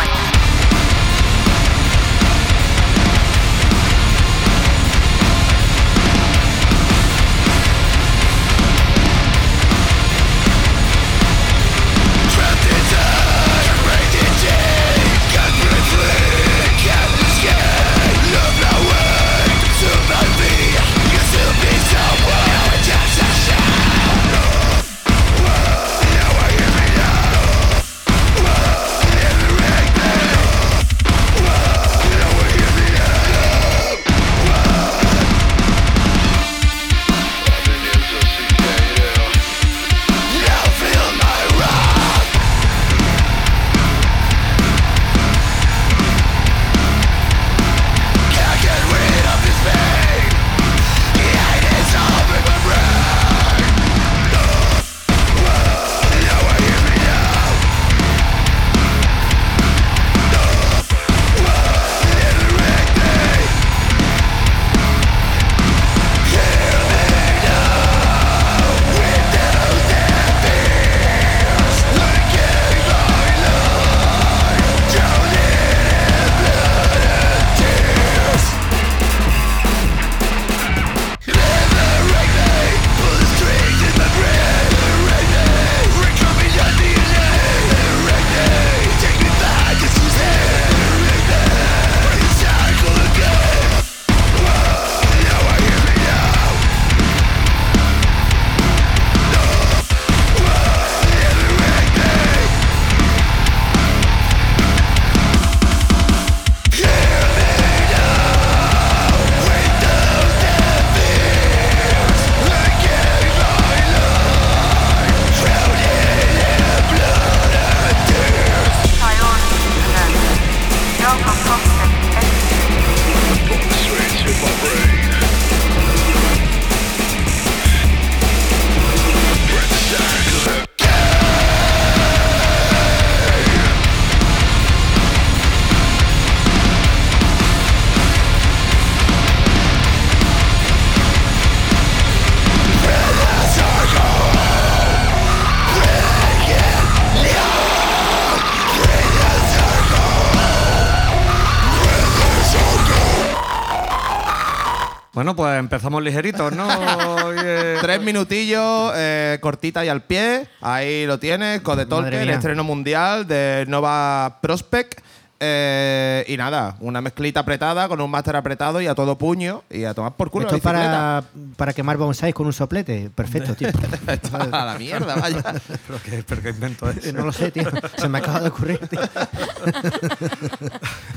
[155.39, 156.67] pues empezamos ligeritos, ¿no?
[157.41, 160.47] Eh, Tres minutillos, eh, cortita y al pie.
[160.59, 164.99] Ahí lo tienes, Code Madre Talker, el estreno mundial de Nova Prospect.
[165.39, 169.85] Eh, y nada, una mezclita apretada con un máster apretado y a todo puño y
[169.85, 171.23] a tomar por culo Esto la es para,
[171.55, 173.09] para quemar bonsais con un soplete.
[173.15, 173.69] Perfecto, tío.
[174.51, 175.41] a la mierda, vaya.
[175.87, 177.13] pero, qué, pero qué invento es.
[177.13, 177.69] no lo sé, tío.
[177.97, 178.99] Se me acaba de ocurrir, tío.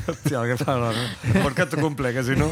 [0.06, 1.42] Hostia, qué raro, ¿no?
[1.42, 2.12] ¿Por qué tu cumple?
[2.14, 2.48] Que si no.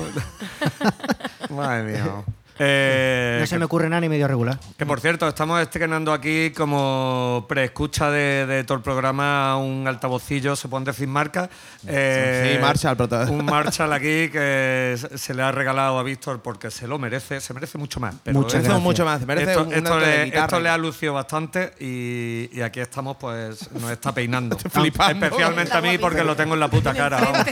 [1.51, 2.25] Madre mía.
[2.63, 4.59] Eh, No se que- me ocurre nada ni medio regular.
[4.77, 10.55] Que por cierto, estamos estrenando aquí como preescucha de, de todo el programa un altavocillo,
[10.57, 11.49] se pueden decir marcas.
[11.87, 16.71] Eh, Sí, Marshall, prota- Un Marshall aquí que se- le ha regalado a Víctor porque
[16.71, 18.15] se lo merece, se merece mucho más.
[18.23, 18.83] Pero Muchas esto- gracias.
[18.83, 19.27] mucho más.
[19.27, 19.65] Merece esto,
[19.99, 20.45] le, teleguitarra.
[20.45, 24.59] esto le ha lucido bastante y, y aquí estamos, pues nos está peinando.
[24.71, 25.25] flipando.
[25.27, 27.21] Especialmente a mí porque lo tengo en la puta cara.
[27.21, 27.47] vamos.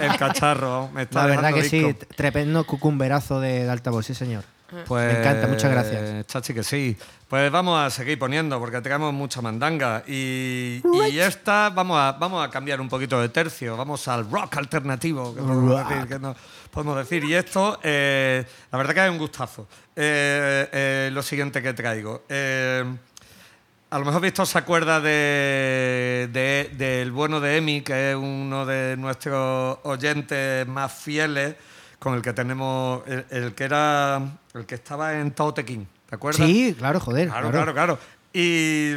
[0.00, 0.88] El, el cacharro.
[0.94, 2.06] Me está La verdad que sí, disco.
[2.16, 4.44] tremendo cucumberazo de, de altavoz, sí, señor.
[4.86, 6.26] Pues, Me encanta, muchas gracias.
[6.26, 6.96] Chachi, que sí.
[7.28, 10.02] Pues vamos a seguir poniendo porque tenemos mucha mandanga.
[10.06, 10.80] Y,
[11.10, 13.76] y esta, vamos a, vamos a cambiar un poquito de tercio.
[13.76, 15.88] Vamos al rock alternativo, que podemos.
[15.88, 16.34] Decir, que no-
[16.70, 17.22] podemos decir.
[17.24, 19.68] Y esto, eh, la verdad que es un gustazo.
[19.94, 22.24] Eh, eh, lo siguiente que traigo.
[22.30, 22.82] Eh,
[23.90, 28.64] a lo mejor Víctor se acuerda de, de- del bueno de Emi, que es uno
[28.64, 31.56] de nuestros oyentes más fieles,
[32.02, 34.20] con el que tenemos, el, el que era,
[34.54, 36.44] el que estaba en Tautequín, ¿te acuerdas?
[36.44, 37.28] Sí, claro, joder.
[37.28, 37.98] claro, claro, claro.
[38.32, 38.94] Y,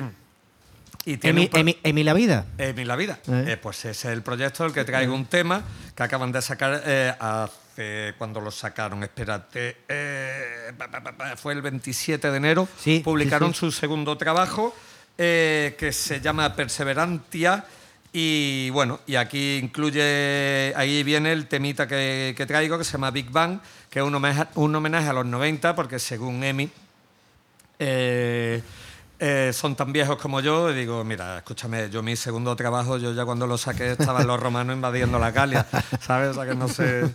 [1.06, 2.46] y tiene Emi, Emi- la vida.
[2.58, 3.20] Emi la vida.
[3.28, 3.46] Eh.
[3.50, 5.62] Eh, pues ese es el proyecto del que traigo un tema
[5.96, 9.04] que acaban de sacar eh, hace cuando lo sacaron.
[9.04, 9.78] Espérate,
[10.76, 12.68] pa, pa, pa, pa, fue el 27 de enero.
[12.80, 13.60] Sí, Publicaron sí, sí.
[13.60, 14.76] su segundo trabajo
[15.16, 17.66] que se llama Perseverantia.
[18.18, 23.30] Y bueno, y aquí incluye, ahí viene el temita que, traigo que se llama Big
[23.30, 26.70] Bang, que es un homenaje, un homenaje a los 90, porque según Emi,
[27.78, 28.64] eh,
[29.20, 33.12] eh, son tan viejos como yo, y digo, mira, escúchame, yo mi segundo trabajo, yo
[33.12, 35.68] ya cuando lo saqué estaban los romanos invadiendo la Galia,
[36.00, 36.30] ¿sabes?
[36.30, 37.14] O sea que no sé,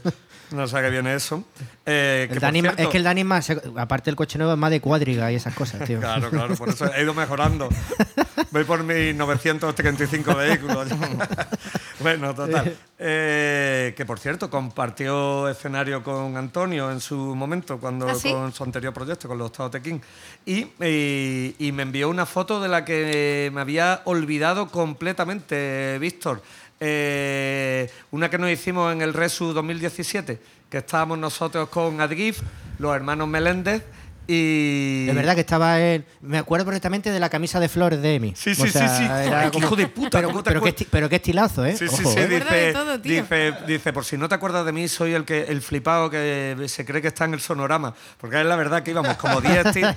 [0.53, 1.45] no sé a qué viene eso.
[1.87, 4.39] Eh, que El por Dani- cierto- es que el Dani, es más, aparte del coche
[4.39, 5.99] nuevo, es más de cuadriga y esas cosas, tío.
[6.01, 7.69] Claro, claro, por eso he ido mejorando.
[8.53, 10.89] Voy por mis 935 vehículos.
[12.01, 12.77] bueno, total.
[12.99, 18.31] Eh, que por cierto, compartió escenario con Antonio en su momento, cuando ¿Ah, sí?
[18.33, 20.01] con su anterior proyecto, con los Tao Te King.
[20.47, 26.43] Y, y- y me envió una foto de la que me había olvidado completamente, Víctor.
[26.83, 30.41] Eh, una que nos hicimos en el Resu 2017,
[30.71, 32.41] que estábamos nosotros con Adgif,
[32.79, 33.85] los hermanos Meléndez.
[34.27, 35.07] Y...
[35.09, 36.07] Es verdad que estaba en.
[36.23, 38.33] Me acuerdo perfectamente de la camisa de flores de Emi.
[38.35, 39.05] Sí, sí, sí, sea, sí.
[39.05, 41.77] era hijo de puta, Pero, ¿cómo te pero, qué, pero qué estilazo, ¿eh?
[41.77, 42.29] Sí, sí, Ojo, sí, ¿eh?
[42.29, 45.61] dice, todo, dice, dice, por si no te acuerdas de mí, soy el que el
[45.61, 47.93] flipado que se cree que está en el sonorama.
[48.19, 49.89] Porque es la verdad que íbamos como 10, tío,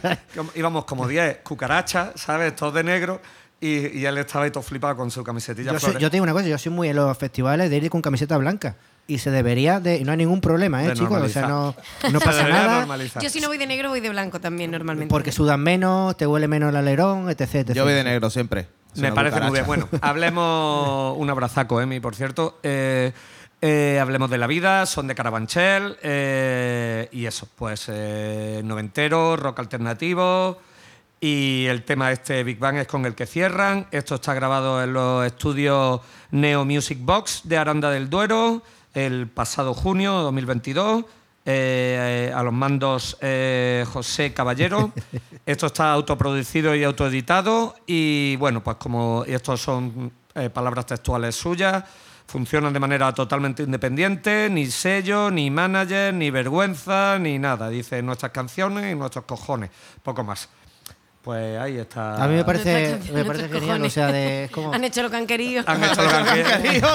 [0.56, 2.56] íbamos como 10 cucarachas, ¿sabes?
[2.56, 3.22] Todos de negro.
[3.65, 6.23] Y, y él estaba ahí todo flipado con su camisetilla Yo, soy- yo te digo
[6.23, 8.76] una cosa, yo soy muy en los festivales de ir con camiseta blanca.
[9.08, 10.04] Y se debería de.
[10.04, 11.21] No hay ningún problema, ¿eh, chicos?
[11.21, 11.76] O sea, no,
[12.12, 12.80] no Se pasa nada.
[12.80, 13.23] normalizar.
[13.23, 15.10] Yo si no voy de negro voy de blanco también normalmente.
[15.10, 17.41] Porque sudan menos, te huele menos el alerón, etc.
[17.56, 17.73] etc.
[17.73, 18.67] Yo voy de negro siempre.
[18.93, 19.65] Soy Me parece muy bien.
[19.65, 22.60] Bueno, hablemos un abrazaco, Emi, por cierto.
[22.63, 23.12] Eh,
[23.62, 29.60] eh, hablemos de la vida, son de Carabanchel eh, y eso, pues eh, noventero, rock
[29.60, 30.58] alternativo
[31.23, 33.88] y el tema este Big Bang es con el que cierran.
[33.91, 38.62] Esto está grabado en los estudios Neo Music Box de Aranda del Duero
[38.93, 41.05] el pasado junio 2022.
[41.45, 44.91] eh, a los mandos eh, José Caballero.
[45.45, 51.86] Esto está autoproducido y autoeditado y bueno, pues como estos son eh, palabras textuales suyas,
[52.27, 57.69] funcionan de manera totalmente independiente, ni sello, ni manager, ni vergüenza, ni nada.
[57.69, 59.69] Dice nuestras canciones y nuestros cojones,
[60.03, 60.49] poco más.
[61.23, 62.21] Pues ahí está.
[62.21, 63.31] A mí me parece, me genial.
[63.53, 63.93] O cojones.
[63.93, 64.73] sea, de, es como.
[64.73, 65.63] Han hecho lo que han querido.
[65.65, 66.89] Han hecho lo que han querido.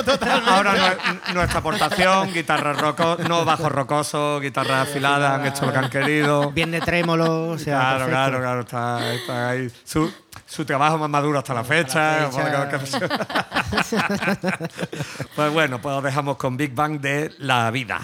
[0.46, 5.78] Ahora nue- nuestra aportación, guitarra roco, no bajo rocoso, guitarra afilada, han hecho lo que
[5.78, 6.50] han querido.
[6.50, 7.78] Bien de trémolo, o sea.
[7.78, 8.10] Claro, perfecto.
[8.10, 9.72] claro, claro, está, está ahí.
[9.82, 10.12] Su,
[10.44, 12.28] su trabajo más maduro hasta la fecha.
[12.30, 13.08] fecha.
[15.36, 17.98] pues bueno, pues os dejamos con Big Bang de la vida.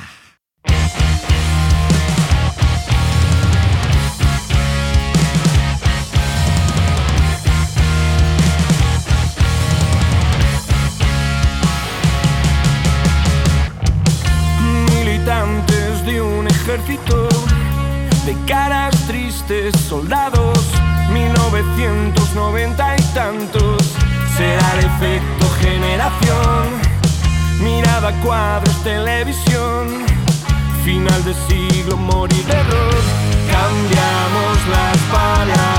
[16.75, 17.29] Ejército
[18.27, 20.59] de caras tristes, soldados,
[21.13, 23.95] 1990 y tantos.
[24.37, 26.65] Será el efecto generación,
[27.61, 30.05] mirada cuadros, televisión,
[30.85, 32.95] Final de siglo, morir de error.
[33.51, 35.74] Cambiamos las palabras,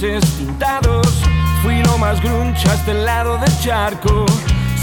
[0.00, 1.06] grises tintados.
[1.62, 4.26] Fui lo más grunge hasta el lado del charco.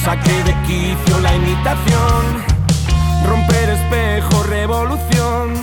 [0.04, 2.44] Saqué de quicio la imitación.
[3.26, 5.54] Romper espejo, revolución.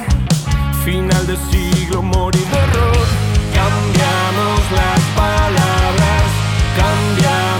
[0.84, 3.06] Final de siglo, morir de error.
[3.54, 6.24] Cambiamos las palabras.
[6.76, 7.59] Cambiamos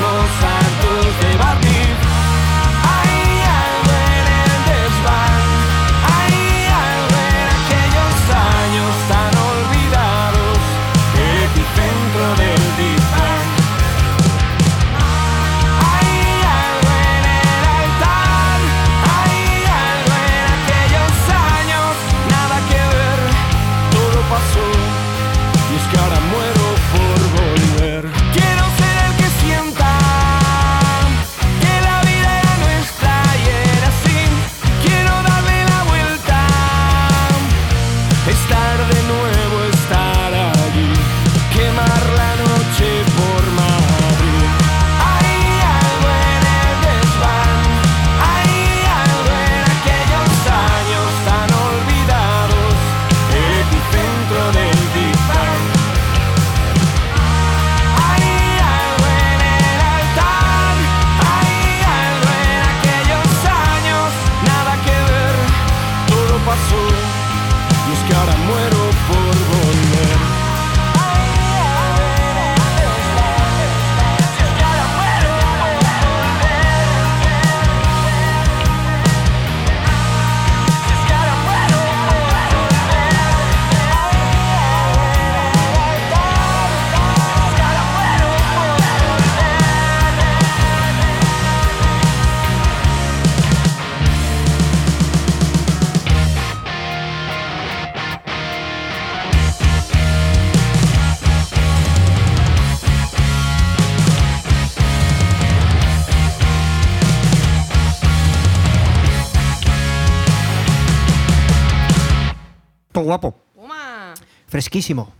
[114.51, 115.13] Fresquísimo.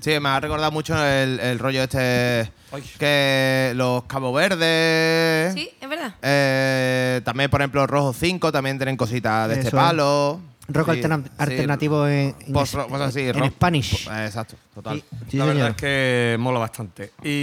[0.00, 2.50] Sí, me ha recordado mucho el, el rollo este
[2.98, 5.52] que los Cabo Verdes.
[5.54, 6.14] Sí, es verdad.
[6.22, 10.40] eh, también, por ejemplo, Rojo 5 también tienen cositas de este Eso palo.
[10.68, 11.30] Rock Sí, alterna- sí.
[11.38, 13.46] alternativo en, Post- así, en rock.
[13.52, 14.08] Spanish.
[14.08, 15.00] Eh, Exacto, total.
[15.00, 15.70] Sí, sí, la verdad señor.
[15.70, 17.12] es que mola bastante.
[17.24, 17.36] Y...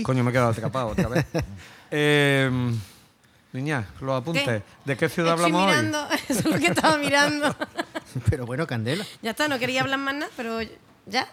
[0.00, 1.24] Y- Coño, me he quedado atrapado otra vez.
[1.90, 2.50] Eh,
[3.54, 4.44] niña, los apuntes.
[4.44, 4.62] ¿Qué?
[4.84, 5.76] ¿De qué ciudad Estoy hablamos hoy?
[5.86, 7.56] mirando, eso es lo que estaba mirando.
[8.30, 9.04] Pero bueno, Candela.
[9.22, 10.60] ya está, no quería hablar más nada, pero
[11.06, 11.26] ya.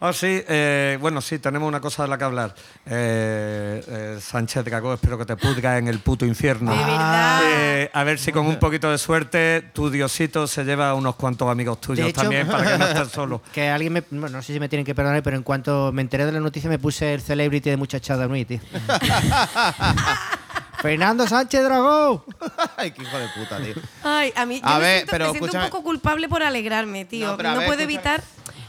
[0.00, 2.54] Ah, sí, eh, bueno, sí, tenemos una cosa de la que hablar.
[2.84, 6.72] Eh, eh, Sánchez Dragó, espero que te pudga en el puto infierno.
[6.72, 7.40] De verdad.
[7.46, 11.14] Eh, a ver si con un poquito de suerte tu diosito se lleva a unos
[11.14, 13.40] cuantos amigos tuyos hecho- también para que no estés solo.
[13.52, 14.02] Que alguien me.
[14.10, 16.40] bueno, no sé si me tienen que perdonar, pero en cuanto me enteré de la
[16.40, 18.60] noticia me puse el celebrity de muchachada Nui, tío.
[20.88, 22.22] Fernando Sánchez Dragón.
[22.76, 23.74] Ay, qué hijo de puta, tío.
[24.02, 26.42] Ay, a mí yo A me, ver, siento, pero me siento un poco culpable por
[26.42, 27.26] alegrarme, tío.
[27.28, 27.82] No, No, ver, puedo escúchame.
[27.84, 28.22] evitar,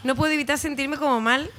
[0.06, 1.50] no puedo evitar sentirme como mal.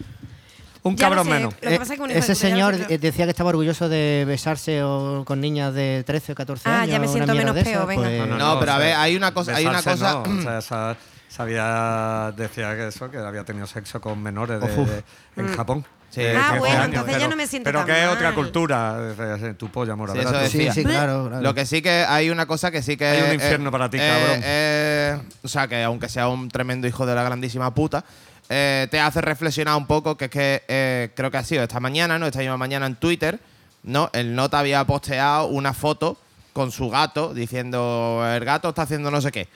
[0.83, 1.55] Un Ya cabrón sé, menos.
[1.61, 3.31] Lo que pasa es que un hijo de Ese puta, lo señor eh, decía que
[3.33, 6.91] estaba orgulloso de besarse o con niñas de 13 o 14 Ah, años.
[6.93, 8.03] ya me siento menos de esas, peo, venga.
[8.05, 10.43] pues- No, pero a o sea, ver, hay una cosa- hay una cosa- no, o
[10.43, 10.97] sea, esa-
[11.29, 15.05] sabía, decía que eso, que había tenido sexo con menores de- de-
[15.37, 15.85] en Japón.
[16.17, 16.23] Sí.
[16.35, 18.35] Ah, 15 bueno, años, entonces ya pero- no me siento Pero tan que es otra
[18.35, 18.97] cultura.
[19.19, 20.15] eh, Tu polla, mora.
[20.15, 20.73] Sí, eso Sí, decía.
[20.73, 21.27] sí, claro.
[21.29, 21.43] claro.
[21.43, 23.07] Lo que sí que hay una cosa que sí que.
[23.07, 24.41] Hay un eh, infierno para ti, eh, cabrón.
[24.45, 28.03] eh, o sea, que aunque sea un tremendo hijo de la grandísima puta,
[28.49, 31.81] eh, te hace reflexionar un poco, que es que eh, creo que ha sido esta
[31.81, 32.27] mañana, ¿no?
[32.27, 33.39] Esta misma mañana en Twitter,
[33.83, 34.09] ¿no?
[34.15, 36.17] El nota había posteado una foto
[36.55, 39.49] con su gato diciendo el gato está haciendo no sé qué.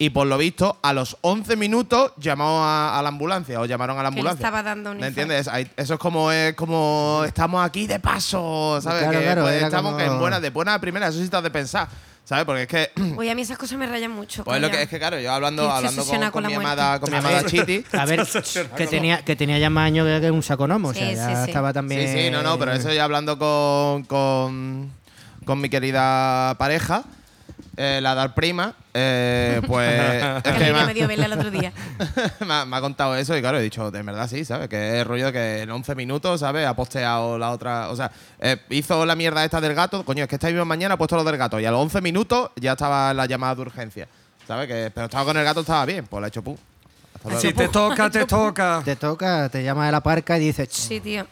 [0.00, 3.98] Y por lo visto, a los 11 minutos llamó a, a la ambulancia o llamaron
[3.98, 4.46] a la Que le ambulancia.
[4.46, 5.48] estaba dando un ¿Me entiendes?
[5.48, 9.02] Ahí- Eso es como, es como estamos aquí de paso, ¿sabes?
[9.02, 11.28] Claro, que claro, pues, era estamos como- que en buena, de buena primera, eso sí
[11.32, 11.88] has de pensar,
[12.24, 12.44] ¿sabes?
[12.44, 14.44] Porque es que, Oye, a mí esas cosas me rayan mucho.
[14.44, 14.76] pues lo coño.
[14.78, 16.72] que es que claro, yo hablando, Que se hablando con, obsesiona con con mi muerte.
[16.80, 17.84] amada, con mi A amada Chiti.
[17.98, 18.24] A ver,
[18.76, 20.90] que tenía, que tenía ya más años que que un saco gnomo.
[20.90, 21.48] O sea, Sí, ya sí, sí.
[21.50, 22.06] estaba también.
[22.06, 24.92] Sí, sí, no, no, pero eso ya hablando con, con,
[25.44, 27.02] con mi querida pareja,
[27.80, 29.88] eh, la Dar Prima, eh, pues
[30.44, 31.72] es Que me, me dio verla el otro día.
[32.46, 34.68] me ha- me ha contado eso y claro, he dicho, de verdad sí, ¿sabes?
[34.68, 36.66] Que es rollo que en 11 minutos, ¿sabes?
[36.66, 38.10] Ha posteado la otra, o sea,
[38.40, 41.14] eh, hizo la mierda esta del gato, coño, es que esta misma mañana ha puesto
[41.16, 44.08] lo del gato y a los 11 minutos ya estaba la llamada de urgencia,
[44.46, 44.66] ¿sabes?
[44.66, 46.58] Que, pero estaba con el gato, estaba bien, pues le ha hecho luego.
[47.40, 48.82] Si te toca, te toca.
[48.84, 51.26] Te toca, te llama de la parca y dices, Sí, tío.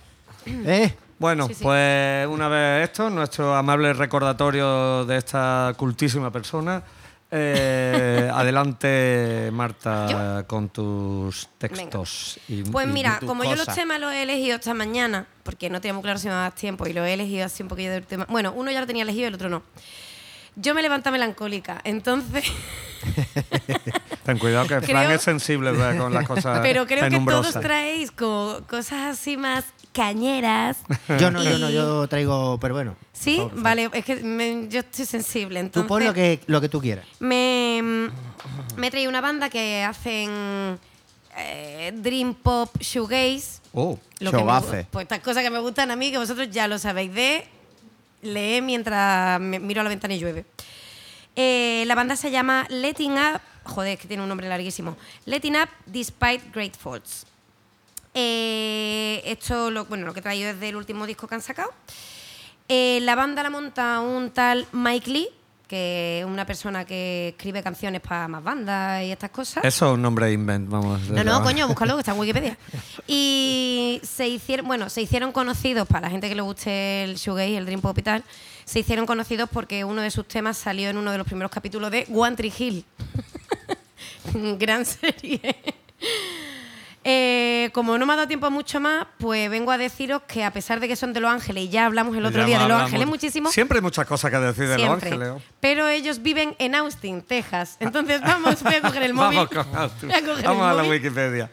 [0.47, 1.65] eh, Bueno, Sí, sí.
[1.65, 6.83] pues una vez esto, nuestro amable recordatorio de esta cultísima persona.
[7.31, 12.39] Eh, adelante, Marta, con tus textos.
[12.49, 15.95] y- Pues mira, como yo los temas los he elegido esta mañana, porque no tenía
[15.95, 18.27] muy claro si me daba tiempo y lo he elegido así un poquillo de tema.
[18.29, 19.63] Bueno, uno ya lo tenía elegido y el otro no.
[20.59, 22.45] Yo me levanto melancólica, entonces.
[24.25, 25.99] Ten cuidado que Fran Creo- es sensible ¿verdad?
[25.99, 29.65] con las cosas Pero creo que todos traéis como cosas así más
[29.97, 30.77] cañeras.
[31.19, 32.95] yo no, yo no, yo traigo, pero bueno.
[33.13, 35.59] Sí, favor, vale, es que me- yo estoy sensible.
[35.61, 37.07] Entonces, Tú pon lo que, lo que tú quieras.
[37.19, 38.11] me,
[38.77, 40.79] me he traído una banda que hacen
[41.37, 43.61] eh, Dream Pop Shoegaze.
[43.73, 46.69] Oh, Lo que me pues estas cosas que me gustan a mí, que vosotros ya
[46.69, 47.47] lo sabéis, de
[48.23, 50.45] leer mientras me- miro a la ventana y llueve.
[51.35, 54.97] Eh, la banda se llama Letting Up, joder, es que tiene un nombre larguísimo.
[55.27, 57.27] Letting Up Despite Great Faults.
[58.19, 61.71] Eh, esto, lo, bueno, lo que he traído es del último disco que han sacado.
[62.67, 65.29] Eh, la banda la monta un tal Mike Lee,
[65.69, 69.63] que es una persona que escribe canciones para más bandas y estas cosas.
[69.65, 71.03] eso es un nombre invent, vamos.
[71.11, 72.59] No, no, coño, búscalo, que está en Wikipedia.
[73.07, 77.59] Y se hicieron, bueno, se hicieron conocidos, para la gente que le guste el shoegaze
[77.59, 78.25] el dream pop y tal,
[78.65, 81.91] se hicieron conocidos porque uno de sus temas salió en uno de los primeros capítulos
[81.91, 82.85] de One Tree Hill.
[84.59, 85.57] Gran serie.
[87.09, 90.51] Eh, como no me ha dado tiempo mucho más, pues vengo a deciros que a
[90.53, 92.68] pesar de que son de Los Ángeles, y ya hablamos el otro Ya día de
[92.68, 92.83] Los.
[92.83, 94.89] Ángeles muchísimo, Siempre hay muchas cosas que decir de Los.
[94.91, 95.35] Ángeles.
[95.61, 97.76] Pero ellos viven en Austin, Texas.
[97.78, 99.39] Entonces vamos, voy a coger el móvil.
[99.39, 100.09] Vamos, con Austin.
[100.09, 100.91] Voy a coger el Vamos a la móvil.
[101.01, 101.49] Wikipedia.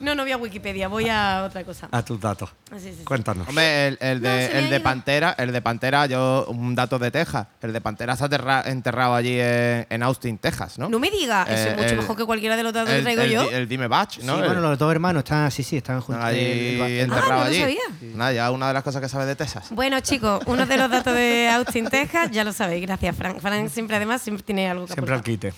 [0.00, 1.88] No, no voy a Wikipedia, voy a otra cosa.
[1.90, 2.50] A tus datos.
[2.72, 3.04] Sí, sí, sí.
[3.04, 3.48] Cuéntanos.
[3.48, 4.82] Hombre, el, de, se el ha.
[4.82, 7.46] Pantera, el de Pantera, yo, un dato de Texas.
[7.60, 10.88] El de Pantera está aterra- enterrado allí en, en Austin, Texas, ¿no?
[10.88, 13.02] No me diga, eso Eh, es mucho el- mejor que cualquiera de los datos que
[13.02, 13.50] traigo el yo.
[13.50, 14.34] el Dime Batch, ¿no?
[14.34, 16.24] sí, El- bueno, los dos hermanos están, sí, sí, están juntos.
[16.24, 17.58] están allí enterrados Ah, no lo allí.
[17.60, 17.80] sabía.
[18.14, 19.66] Nada, ya una de las cosas que sabes de Texas.
[19.70, 23.40] Bueno, chicos, uno de los datos de Austin, Texas, ya lo sabéis, gracias, Frank.
[23.40, 25.52] Frank siempre, además, siempre tiene algo que Siempre al quite.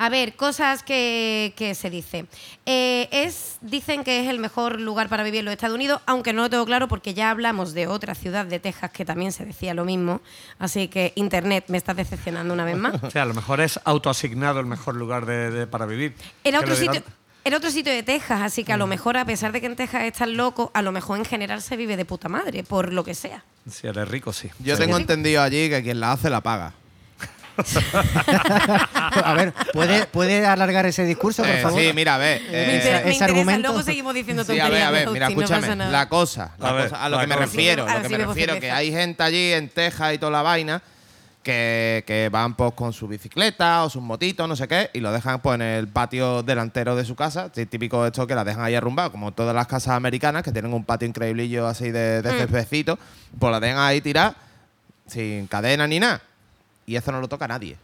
[0.00, 2.26] A ver, cosas que, que se dice.
[2.66, 6.32] Eh, es, dicen que es el mejor lugar para vivir en los Estados Unidos, aunque
[6.32, 9.44] no lo tengo claro porque ya hablamos de otra ciudad de Texas que también se
[9.44, 10.20] decía lo mismo.
[10.60, 12.94] Así que Internet me está decepcionando una vez más.
[13.02, 16.14] O sea, a lo mejor es autoasignado el mejor lugar de, de- para vivir.
[16.44, 17.02] Era otro sitio.
[17.44, 19.74] Era otro sitio de Texas, así que a lo mejor, a pesar de que en
[19.76, 22.92] Texas es tan loco, a lo mejor en general se vive de puta madre, por
[22.92, 23.42] lo que sea.
[23.70, 24.50] Si eres rico, sí.
[24.58, 24.82] Yo Sí.
[24.82, 26.74] tengo entendido allí que quien la hace la paga.
[29.24, 31.80] a ver, ¿puede, ¿puede alargar ese discurso, por Eh, favor?
[31.80, 32.40] sí, mira, a ver.
[32.42, 34.92] me, eh, me ese interesa, argumento- luego seguimos diciendo Sí, a tonterías.
[34.92, 35.76] ver, a ver, mira, escúchame.
[35.90, 37.46] la cosa, la A ver, cosa- a lo la que me cosa.
[37.46, 40.32] refiero, A lo que me bebo refiero, que hay gente allí en Texas y toda
[40.32, 40.82] la vaina
[41.42, 45.10] que, que van pues con su bicicleta o sus motitos, no sé qué, y lo
[45.12, 47.50] dejan pues en el patio delantero de su casa.
[47.54, 50.72] Sí, típico esto que la dejan ahí arrumbado, como todas las casas americanas que tienen
[50.74, 53.38] un patio increíblillo así de, de Mm.
[53.38, 54.34] pues la dejan ahí tirar
[55.06, 56.20] sin cadena ni nada.
[56.88, 57.76] Y eso no lo toca a nadie.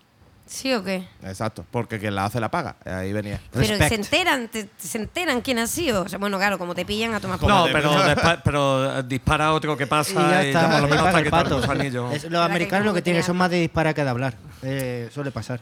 [0.46, 1.06] ¿Sí o qué?
[1.22, 2.76] Exacto, porque quien la hace la paga.
[2.84, 3.40] Ahí venía.
[3.52, 3.88] Pero Respect.
[3.88, 6.02] se enteran, te- se enteran quién ha sido.
[6.02, 9.02] O sea, bueno, claro, como te pillan a tomar por No, pero, despa- pero eh,
[9.06, 11.58] dispara otro que pasa Y ya y, está, por lo y menos hasta pato.
[11.58, 12.12] los anillos.
[12.14, 14.34] Es- los americanos lo que tienen son más de disparar que de hablar.
[14.62, 15.60] Eh, suele pasar,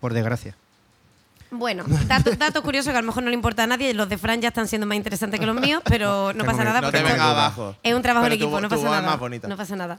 [0.00, 0.54] por desgracia.
[1.54, 3.92] Bueno, datos dato curiosos que a lo mejor no le importa a nadie.
[3.92, 6.80] Los de Fran ya están siendo más interesantes que los míos, pero no pasa nada
[6.80, 7.76] No porque te esto vengas abajo.
[7.82, 9.18] es un trabajo Pero en tu- equipo, no tu pasa nada.
[9.48, 9.98] No pasa nada.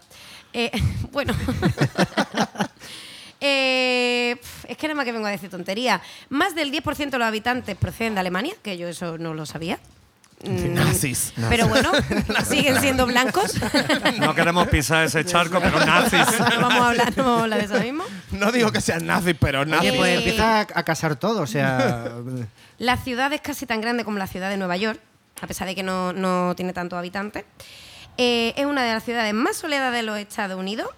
[0.53, 0.71] Eh,
[1.11, 1.33] bueno.
[3.45, 4.37] Eh,
[4.69, 6.01] es que nada más que vengo a decir tontería.
[6.29, 9.79] Más del 10% de los habitantes proceden de Alemania, que yo eso no lo sabía.
[10.45, 11.33] Mm, Nazis.
[11.49, 11.91] Pero bueno,
[12.47, 13.55] siguen siendo blancos.
[14.21, 16.21] No queremos pisar ese charco, pero nazis.
[16.39, 18.05] no vamos a hablar, no vamos a hablar de eso mismo.
[18.31, 19.89] No digo que sean nazis, pero nazis.
[19.89, 22.11] Oye, pues empieza a, a casar todo, o sea.
[22.77, 25.01] La ciudad es casi tan grande como la ciudad de Nueva York,
[25.41, 27.43] a pesar de que no, no tiene tantos habitantes.
[28.17, 30.89] Eh, es una de las ciudades más soleadas de los Estados Unidos.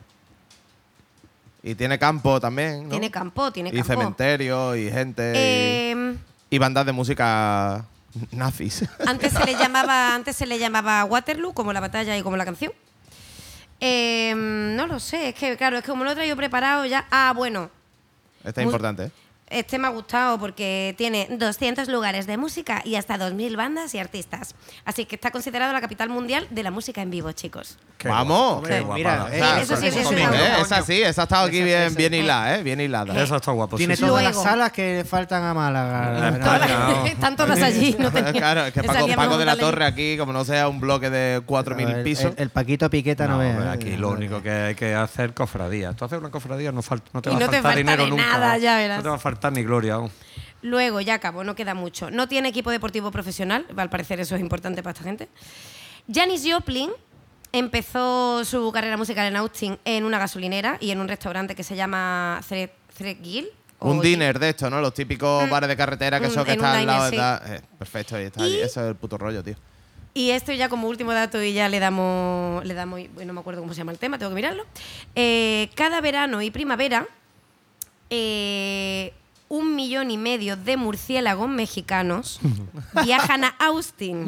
[1.63, 2.89] Y tiene campo también, ¿no?
[2.91, 3.87] Tiene campo, tiene Y campo.
[3.93, 5.31] cementerio, y gente.
[5.33, 6.15] y- Eh,
[6.51, 7.85] y, bandas de música
[8.31, 8.85] nazis.
[9.07, 12.45] antes se le llamaba antes se le llamaba Waterloo como la batalla y como la
[12.45, 12.71] canción
[13.81, 17.05] Eh, no lo sé es que claro es que como lo he traído preparado ya
[17.11, 17.69] ah bueno
[18.45, 19.11] Este es importante, ¿eh?
[19.55, 23.99] Este me ha gustado porque tiene 200 lugares de música y hasta 2.000 bandas y
[23.99, 24.53] artistas.
[24.83, 27.77] Así que está considerado la capital mundial de la música en vivo, chicos.
[27.97, 28.59] Qué ¡Vamos!
[28.59, 30.27] guapo, qué mira, la- eh, Esa- eso sí, eso sí, ¿eh?
[30.61, 32.63] Esa sí, esa ha estado aquí bien, bien hilada, ¿eh?
[32.63, 33.21] Bien hilada.
[33.23, 33.77] Eso está guapo.
[33.77, 34.01] sí, Tiene sí.
[34.05, 34.37] todas Luego.
[34.37, 36.37] las salas que le faltan a Málaga.
[36.43, 37.95] Todas- están todas allí.
[37.97, 40.81] No tenía- claro, es que Paco, Paco de la Torre aquí, como no sea un
[40.81, 42.25] bloque de 4.000 el, pisos.
[42.25, 43.49] el- el Paquito Piqueta no, No, ve.
[43.51, 43.69] hombre, ¿eh?
[43.69, 45.93] aquí lo único que hay que hacer es cofradía.
[45.93, 48.23] Tú haces una cofradía, no, falta, no te va no a faltar falta dinero nunca.
[48.25, 50.11] No te va a faltar ni gloria aún.
[50.61, 52.09] Luego, ya acabó, no queda mucho.
[52.09, 55.29] No tiene equipo deportivo profesional, al parecer eso es importante para esta gente.
[56.11, 56.89] Janis Joplin
[57.51, 61.75] empezó su carrera musical en Austin en una gasolinera y en un restaurante que se
[61.75, 63.47] llama Thread, Threadgill,
[63.79, 64.79] o Un dinner de estos, ¿no?
[64.81, 67.53] Los típicos bares de carretera que Un- son que están al lado de sí.
[67.53, 68.47] eh, perfecto, ahí está.
[68.47, 69.55] Y- Eso es el puto rollo, tío.
[70.13, 73.39] Y esto ya como último dato y ya le damos, le damos, bueno, no me
[73.41, 74.63] acuerdo cómo se llama el tema, tengo que mirarlo.
[75.13, 77.05] Eh, cada verano y primavera,
[78.09, 79.13] eh,
[79.47, 82.39] un millón y medio de murciélagos mexicanos
[83.03, 84.25] viajan a Austin.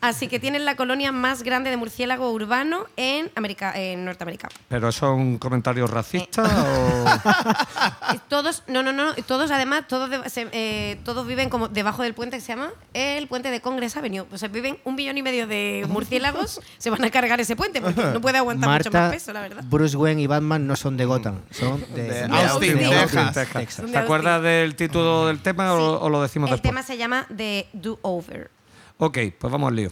[0.00, 4.48] Así que tienen la colonia más grande de murciélago urbano en, América, en Norteamérica.
[4.68, 7.04] ¿Pero eso es un comentario racista o...?
[8.28, 12.14] Todos, no, no, no, todos además, todos, de- se- eh, todos viven como debajo del
[12.14, 14.24] puente que se llama el puente de Congress Avenue.
[14.30, 17.80] O sea, viven un millón y medio de murciélagos, se van a cargar ese puente
[17.80, 19.62] porque no puede aguantar mucho Marta, más peso, la verdad.
[19.66, 23.48] Bruce Wayne y Batman no son de Gotham, son de, De de Austin, Austin, Texas.
[23.52, 23.74] Texas.
[23.84, 25.98] Son ¿Te acuerdas del título del tema o, Sí.
[26.02, 26.70] o lo decimos El después?
[26.70, 28.50] tema se llama The Do Over.
[28.98, 29.90] Ok, pues vamos al lío.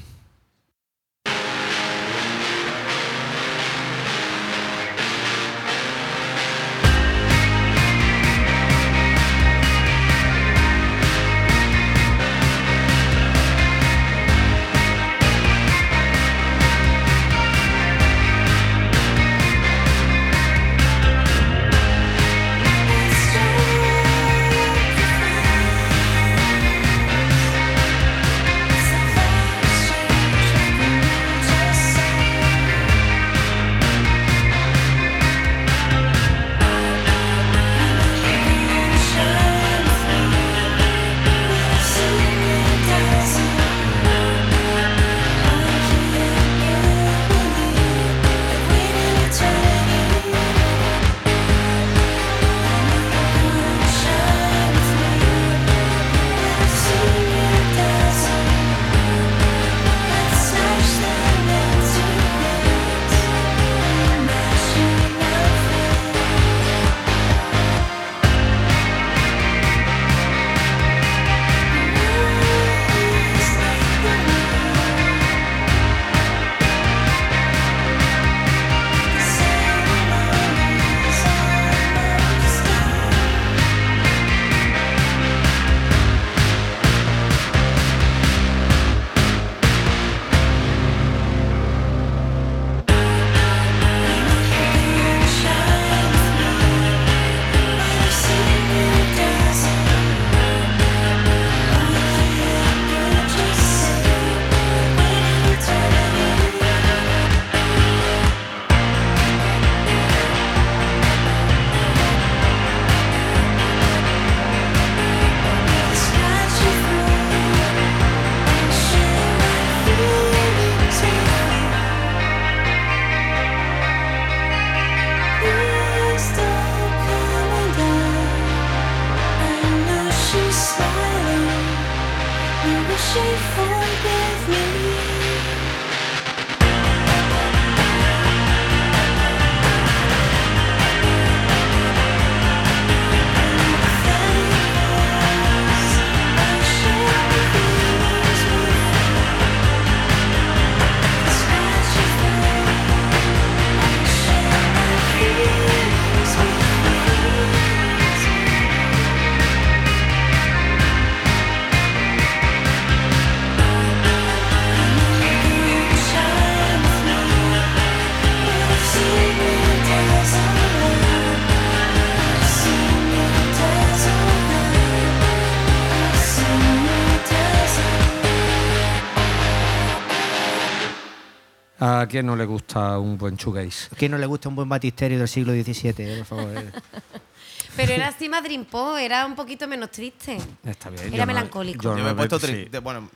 [182.07, 183.89] ¿A quién no le gusta un buen shoegaze?
[183.97, 185.93] ¿Quién no le gusta un buen batisterio del siglo XVII?
[185.99, 186.57] eh, Por favor.
[186.57, 186.71] eh?
[187.77, 190.39] Pero era así más Dream Pop, era un poquito menos triste.
[190.65, 191.03] Está bien.
[191.09, 191.83] Era yo no- melancólico.
[191.83, 192.47] Yo no me he puesto sí.
[192.47, 193.11] tri- de- bueno,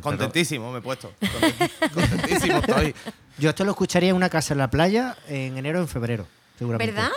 [0.00, 1.12] contentísimo me he puesto.
[1.20, 2.94] Content- Contentísimo estoy.
[3.38, 6.26] Yo esto lo escucharía en una casa en la playa en enero o en febrero,
[6.58, 6.92] seguramente.
[6.94, 7.10] ¿Verdad?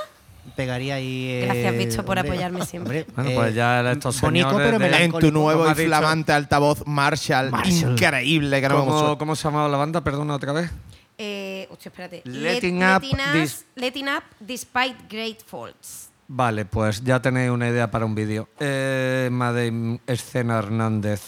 [0.58, 1.28] Pegaría ahí.
[1.30, 3.02] eh, Gracias, bicho, por hombre, apoyarme siempre.
[3.02, 6.34] hombre, Bueno, eh, pues ya estos bonito, señores pero de- En tu nuevo y flamante
[6.34, 7.92] altavoz Marshall, Marshall.
[7.94, 10.02] increíble que no me ¿Cómo, ¿Cómo se llamaba la banda?
[10.04, 10.70] Perdona otra vez.
[11.22, 12.22] Eh, hostia, espérate.
[12.24, 16.10] Letting Let- up letting, us- this- letting up despite great faults.
[16.30, 18.48] Vale, pues ya tenéis una idea para un vídeo.
[18.60, 21.22] Eh, Madame Escena Hernández.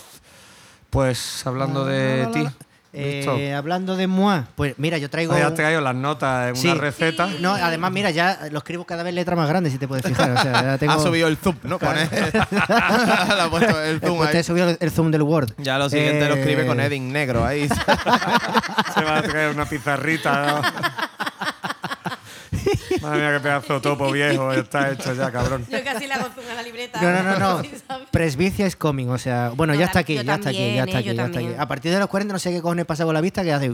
[0.89, 2.47] Pues hablando de ti.
[2.93, 5.33] Eh, hablando de moi, pues mira, yo traigo.
[5.33, 6.67] Un- traído las notas en Sí.
[6.67, 7.27] una receta.
[7.29, 7.37] Sí.
[7.39, 10.31] No, además, mira, ya lo escribo cada vez letra más grande, si te puedes fijar.
[10.31, 10.91] O sea, ya tengo...
[10.93, 11.79] Ha subido el zoom, ¿no?
[11.79, 15.53] Pone, le ha puesto el Eh, zoom pues he subido el, zoom del Word.
[15.57, 17.69] Ya lo siguiente lo escribe Eh, con Edding negro ahí.
[18.93, 20.61] Se va a traer una pizarrita.
[20.61, 20.61] ¿no?
[23.01, 25.65] Madre mía, qué pedazo de topo viejo está hecho ya, cabrón.
[25.69, 27.01] Yo casi le hago a la libreta.
[27.01, 27.69] No, no, no, no.
[28.11, 30.83] Presbicia is coming, o sea, bueno, No, ya está aquí, yo ya está aquí, ya
[30.83, 31.49] está eh, aquí, ya está aquí.
[31.57, 33.73] A partir de los 40 no sé qué cojones pasa con la vista que hace.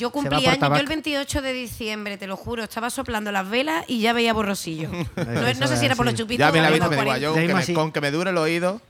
[0.00, 3.84] Yo cumplí años, yo el 28 de diciembre, te lo juro, estaba soplando las velas
[3.86, 4.88] y ya veía borrosillo.
[5.16, 7.02] no, no sé es si era por los chupitos ya me la los me digo,
[7.04, 7.18] 40.
[7.18, 8.80] yo que me, con que me dure el oído.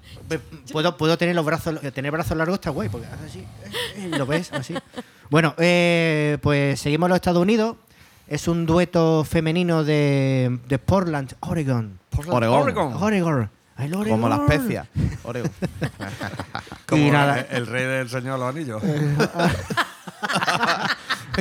[0.71, 3.45] Puedo, puedo tener los brazos, tener brazos largos está guay, porque así,
[3.97, 4.75] eh, lo ves así.
[5.31, 7.77] Bueno, eh, pues seguimos en los Estados Unidos.
[8.31, 11.99] Es un dueto femenino de, de Portland, Oregon.
[12.29, 12.95] Oregón.
[13.03, 13.51] Oregon.
[13.77, 14.21] Ay, Oregon.
[14.21, 14.87] Como la especia.
[15.25, 15.51] Oregón.
[16.87, 17.41] Como Y nada.
[17.41, 18.81] el, el rey del Señor de los Anillos.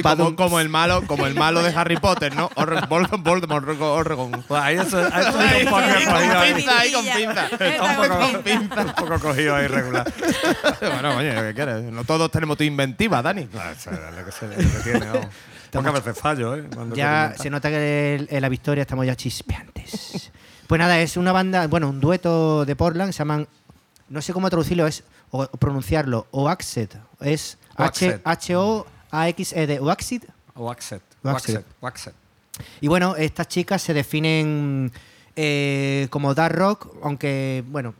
[0.02, 2.50] como, como el malo, como el malo de Harry Potter, ¿no?
[2.56, 4.44] Voldemort, Voldemort, Oregón.
[4.48, 6.54] Pues ahí eso, ahí eso hay un poco Ay, cogido con ahí.
[6.54, 7.48] pinza, ahí con pinza.
[7.48, 8.82] Está Un poco, con pinza.
[8.82, 10.12] un poco cogido ahí regular.
[10.82, 11.84] bueno, coño, ¿qué quieres?
[11.92, 13.42] No todos tenemos tu inventiva, Dani.
[13.44, 15.28] Eso es lo que, se, lo que tiene, vamos.
[15.72, 16.68] Pocas veces fallo, ¿eh?
[16.74, 20.32] Cuando Ya se nota que el- en la victoria estamos ya chispeantes.
[20.68, 23.48] Pues nada, es una banda, bueno, un dueto de Portland, se llaman,
[24.10, 28.22] no sé cómo traducirlo, es o pronunciarlo, Oaxet, es Oaxet.
[28.24, 30.28] H-O-A-X-E-D, Oaxet.
[30.56, 31.02] Waxet.
[31.24, 31.56] Waxet.
[31.56, 31.66] Waxet.
[31.82, 32.14] Waxet.
[32.82, 34.92] Y bueno, estas chicas se definen
[35.36, 37.94] eh, como dark rock, aunque, bueno,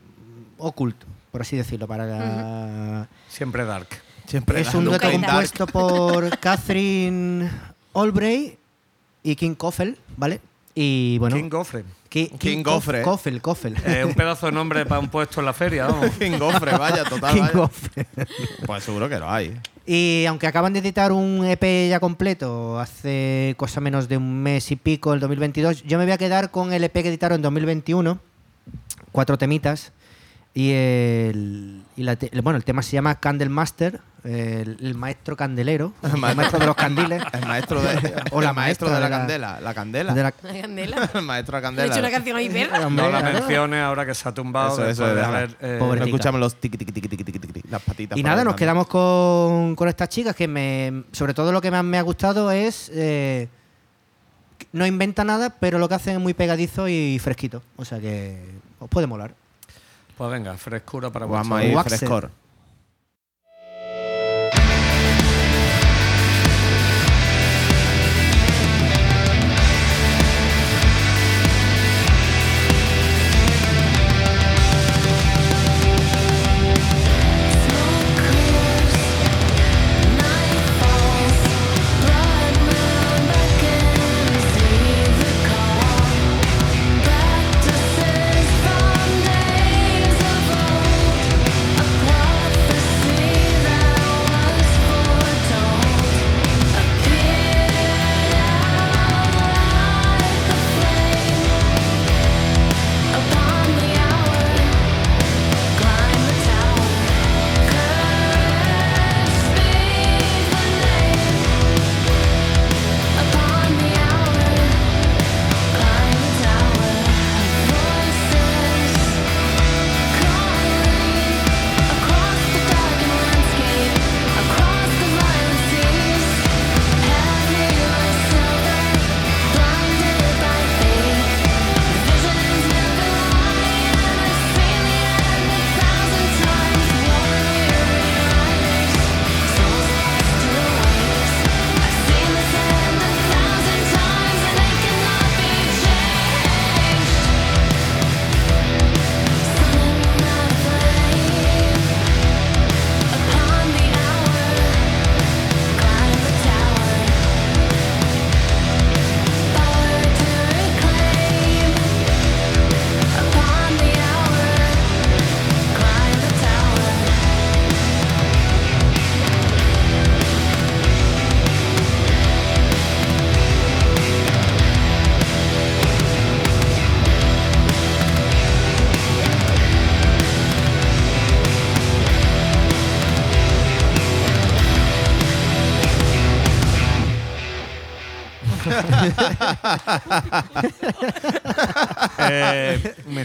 [0.58, 3.88] oculto, por así decirlo, para la- Siempre dark.
[4.30, 7.50] Siempre Es un dueto compuesto por Catherine
[7.94, 8.54] Albright
[9.24, 10.40] y King Coffel, ¿vale?
[10.74, 11.84] Y bueno, King Gofre.
[12.08, 13.02] Ki- King Cof- Gofre.
[13.02, 13.76] Coffel, Coffel.
[13.84, 16.10] Eh, un pedazo de nombre para un puesto en la feria, vamos.
[16.18, 17.34] King Gofre, vaya, total.
[17.34, 17.52] King vaya.
[17.52, 18.06] Coffel.
[18.66, 19.56] Pues seguro que lo hay.
[19.84, 24.70] Y aunque acaban de editar un EP ya completo hace cosa menos de un mes
[24.70, 27.42] y pico, el 2022, yo me voy a quedar con el EP que editaron en
[27.42, 28.18] 2021,
[29.10, 29.92] cuatro temitas.
[30.52, 35.36] Y el, y la te- el- bueno, el tema se llama Candlemaster, el, el maestro
[35.36, 37.22] candelero, el maestro de los candiles.
[37.32, 37.88] El maestro de,
[38.32, 39.60] O la el maestro maestra de la, de la- candela.
[39.60, 40.12] La candela.
[40.14, 41.10] de la- La candela.
[41.14, 41.86] el maestro de la Le he candela.
[41.94, 42.84] hecho una canción ahí, perra.
[42.86, 44.84] Hombre, No la menciones ahora que se ha tumbado.
[44.88, 48.18] Eso, de haber, eh, No escuchamos los tiqui, tiqui, tiqui, tiqui, tiqui, tiqui, las patitas.
[48.18, 51.84] Y nada, nos quedamos con, con estas chicas que me, sobre todo lo que más
[51.84, 53.46] me ha gustado es eh,
[54.72, 57.62] no inventa nada, pero lo que hacen es muy pegadizo y fresquito.
[57.76, 58.36] O sea que
[58.80, 59.34] os puede molar.
[60.20, 61.96] Pues venga, frescura para Vamos ahí, Waxer.
[61.98, 62.30] frescor.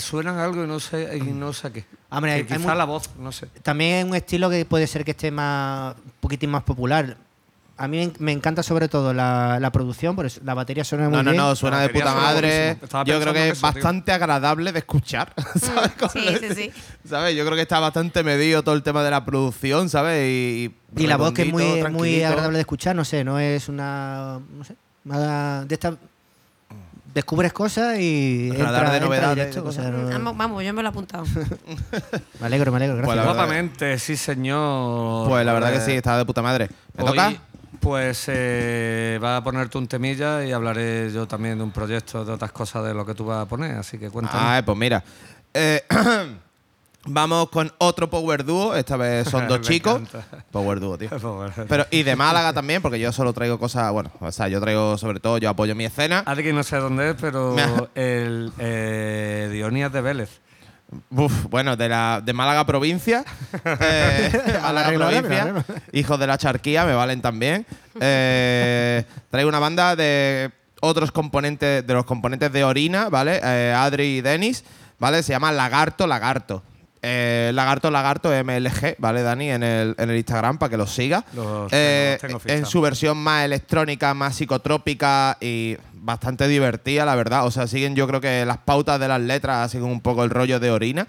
[0.06, 1.86] Suenan algo y no sé, y no sé qué.
[2.10, 3.48] Hombre, Que hay- hay quizá la voz, no sé.
[3.64, 7.18] También es un estilo que puede ser que esté más un poquitín más popular.
[7.78, 10.86] A mí me en- me encanta sobre todo la, la producción, por eso la batería
[10.86, 11.44] suena muy No, no, bien.
[11.44, 12.78] no, suena La de puta suena madre.
[13.06, 13.62] Yo creo que es tío.
[13.64, 15.92] bastante agradable de escuchar, ¿sabes?
[16.00, 16.72] Con Sí, sí, sí.
[17.06, 17.36] ¿Sabes?
[17.36, 20.24] Yo creo que está bastante medido todo el tema de la producción, ¿sabes?
[20.26, 23.68] Y, Y la voz que es muy, muy agradable de escuchar, no sé, no es
[23.68, 24.40] una.
[24.58, 24.76] No sé.
[25.04, 25.98] nada de esta.
[27.16, 28.52] Descubres cosas y.
[28.52, 30.92] Radar entra- de novedades, directo, de o sea, no- Vamos, vamos, yo me lo he
[30.92, 31.24] apuntado.
[32.42, 33.16] me alegro, me alegro, gracias.
[33.16, 35.30] Pues Guapamente, sí, señor.
[35.30, 36.70] Pues la verdad que sí, está de puta madre.
[36.98, 37.34] ¿Me Hoy, toca?
[37.80, 42.34] Pues eh, va a ponerte un temilla y hablaré yo también de un proyecto, de
[42.34, 44.40] otras cosas de lo que tú vas a poner, así que cuéntame.
[44.42, 45.02] Ah, pues mira.
[45.54, 45.84] Eh,
[47.06, 48.76] vamos con otro Power Duo.
[48.76, 50.02] Esta vez son dos chicos.
[50.02, 50.26] encanta.
[50.52, 51.10] Power Duo, tío.
[51.70, 53.92] Pero, y de Málaga también, porque yo solo traigo cosas.
[53.92, 56.24] Bueno, o sea, yo traigo sobre todo, yo apoyo mi escena.
[56.26, 57.56] Adri no sé dónde es, pero
[57.96, 60.30] el eh, Dionías de Vélez.
[61.10, 63.26] Uf, bueno, de, la, de Málaga provincia.
[63.66, 64.32] eh,
[64.62, 65.42] Málaga arreglo, ahora, provincia.
[65.44, 65.64] arreglo.
[65.92, 67.66] Hijos de la charquía, me valen también.
[68.00, 70.52] Eh, traigo una banda de
[70.82, 73.40] otros componentes, de los componentes de Orina, ¿vale?
[73.44, 74.64] Eh, Adri y Denis,
[75.00, 75.24] ¿vale?
[75.24, 76.62] Se llama Lagarto Lagarto.
[77.08, 79.52] Eh, lagarto Lagarto MLG, ¿vale, Dani?
[79.52, 81.24] En el, en el Instagram para que los siga.
[81.34, 87.46] Los Eh, los en su versión más electrónica, más psicotrópica y bastante divertida, la verdad.
[87.46, 90.32] O sea, siguen yo creo que las pautas de las letras siguen un poco el
[90.32, 91.08] rollo de orina.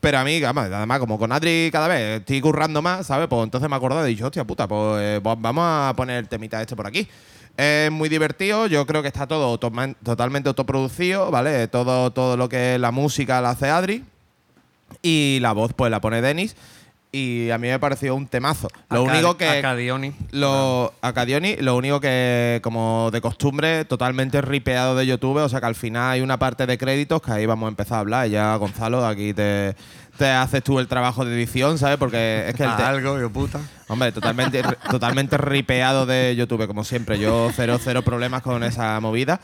[0.00, 3.28] Pero a mí, además, como con Adri cada vez estoy currando más, ¿sabes?
[3.28, 6.16] Pues entonces me he acordado y dicho, hostia puta, pues eh, va- vamos a poner
[6.18, 7.06] el temita este por aquí.
[7.56, 11.66] Es muy divertido, yo creo que está todo totalmente autoproducido, ¿vale?
[11.68, 14.04] Todo, todo lo que es la música la hace Adri
[15.02, 16.56] y la voz pues la pone Denis.
[17.12, 18.68] Y a mí me pareció un temazo.
[18.90, 19.48] Lo único que...
[19.48, 20.12] Acadioni.
[20.32, 25.38] Lo, Acadioni, lo único que, como de costumbre, totalmente ripeado de YouTube.
[25.38, 27.96] O sea que al final hay una parte de créditos que ahí vamos a empezar
[27.96, 28.26] a hablar.
[28.26, 29.74] Y ya, Gonzalo, aquí te,
[30.16, 31.96] te haces tú el trabajo de edición, ¿sabes?
[31.98, 33.60] Porque es que el te- algo, yo puta.
[33.88, 37.18] Hombre, totalmente, totalmente ripeado de YouTube, como siempre.
[37.18, 39.40] Yo cero, cero problemas con esa movida.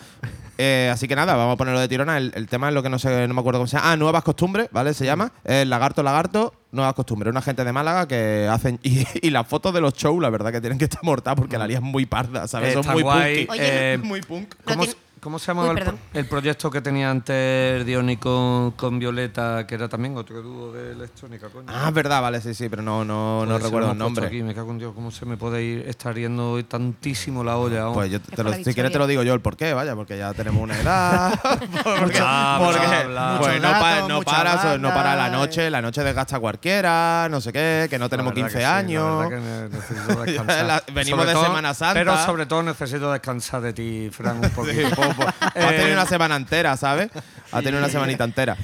[0.58, 2.18] Eh, así que nada, vamos a ponerlo de tirona.
[2.18, 3.92] El, el tema es lo que no sé, no me acuerdo cómo se llama.
[3.92, 4.94] Ah, Nuevas Costumbres, ¿vale?
[4.94, 5.32] Se llama.
[5.44, 7.30] Es Lagarto Lagarto, Nuevas Costumbres.
[7.30, 8.78] Una gente de Málaga que hacen.
[8.82, 11.56] Y, y las fotos de los shows, la verdad que tienen que estar mortadas porque
[11.58, 12.70] la lían muy parda, ¿sabes?
[12.70, 13.46] Está Son muy guay.
[13.46, 13.60] punky.
[13.60, 13.62] Oye,
[13.94, 14.54] Eh, muy punk.
[14.66, 16.00] No ¿Cómo, tiene- cómo se llamaba Uy, el, pro- perdón.
[16.14, 20.92] el proyecto que tenía antes Diony con, con Violeta, que era también otro dúo de
[20.92, 21.66] electrónica, coño?
[21.68, 24.26] Ah, es verdad, vale, sí, sí, pero no, no, no lo recuerdo el nombre.
[24.26, 27.56] Aquí, me cago en Dios, ¿cómo se me puede ir estar yendo hoy tantísimo la
[27.56, 27.82] olla?
[27.84, 27.94] vamos?
[27.98, 29.94] Pues yo te lo- la si quieres te lo digo yo el por qué, vaya,
[29.94, 31.38] porque ya tenemos una edad.
[31.42, 33.36] porque Bla, porque, bla, bla.
[33.40, 33.80] pues no, pa-
[34.24, 37.98] para, no para la banda, noche, la noche desgasta a cualquiera, no sé qué, que
[37.98, 39.18] no La tenemos verdad 15 que sí, la años.
[39.30, 40.64] verdad que ne- necesito descansar.
[40.64, 41.94] La- venimos Sobre de todo- Semana Santa.
[41.94, 45.11] Pero sobre todo necesito descansar de ti, Fran, un poquito.
[45.14, 47.10] Pues, ha Eh, tenido una semana entera, ¿sabes?
[47.52, 48.56] Ha tenido una semanita entera.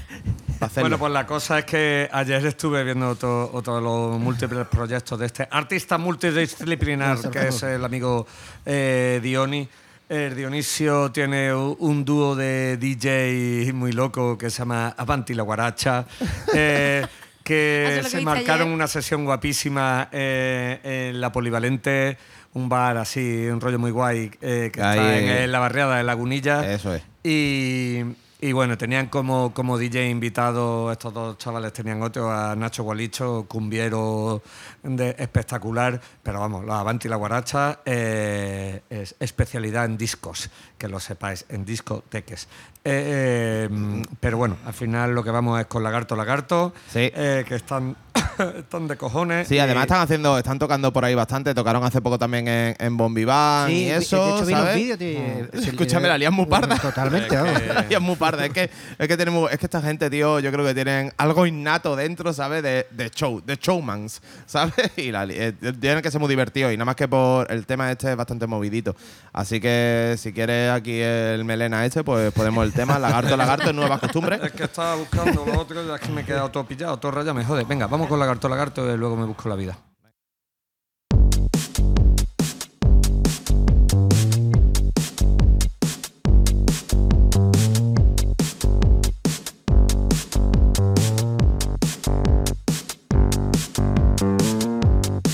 [0.81, 5.17] Bueno, pues la cosa es que ayer estuve viendo otro, otro de los múltiples proyectos
[5.19, 8.27] de este artista multidisciplinar que es el amigo
[8.67, 9.69] eh, Dioni.
[10.09, 16.07] El Dionisio tiene un dúo de DJ muy loco que se llama Avanti la Guaracha.
[16.55, 17.13] eh, Eso
[17.45, 18.75] que se marcaron ayer.
[18.75, 22.17] una sesión guapísima eh, en la Polivalente,
[22.55, 25.97] un bar así, un rollo muy guay, eh, que Ahí, está en, en la barriada
[25.97, 26.73] de Lagunilla.
[26.73, 27.03] Eso es.
[27.23, 28.03] Y,
[28.41, 33.47] y bueno, tenían como, como DJ invitado, estos dos chavales tenían otro, a Nacho Gualicho,
[33.49, 34.43] cumbiero
[34.85, 40.87] de, espectacular, pero vamos, la Avanti y la Guaracha eh, es especialidad en discos, que
[40.87, 42.45] lo sepáis, en discoteques.
[42.85, 47.11] Eh, eh, pero bueno, al final lo que vamos es con Lagarto Lagarto, Sí.
[47.11, 47.97] que están,
[48.59, 49.49] están de cojones.
[49.49, 51.55] Sí, además y- están haciendo, están tocando por ahí bastante.
[51.55, 54.17] Tocaron hace poco también en, en Bombiván Sí, y eso.
[54.25, 54.99] de hecho vi los ¿sabes?
[54.99, 55.59] tío, Mm.
[55.69, 56.77] Escúchame, la lían muy parda.
[56.79, 58.45] Totalmente, Es que la lían muy parda.
[58.47, 61.47] Es que, es que tenemos, es que esta gente, tío, yo creo que tienen algo
[61.47, 62.63] innato dentro, ¿sabes?
[62.63, 64.75] De, de show, de showmans, ¿sabes?
[64.97, 66.73] Y la, li- eh, tienen que ser muy divertidos.
[66.73, 68.95] Y nada más que por el tema este es bastante movidito.
[69.33, 72.99] Así que si quieres aquí el melena este, pues podemos el tema.
[72.99, 74.41] Lagarto, lagarto, nuevas costumbres.
[74.49, 77.13] Es que estaba buscando lo otro, ya es que me he quedado todo pillado, todo
[77.13, 77.65] rayado, me jode.
[77.65, 79.79] Venga, vamos con Lagarto Lagarto y luego me busco la vida.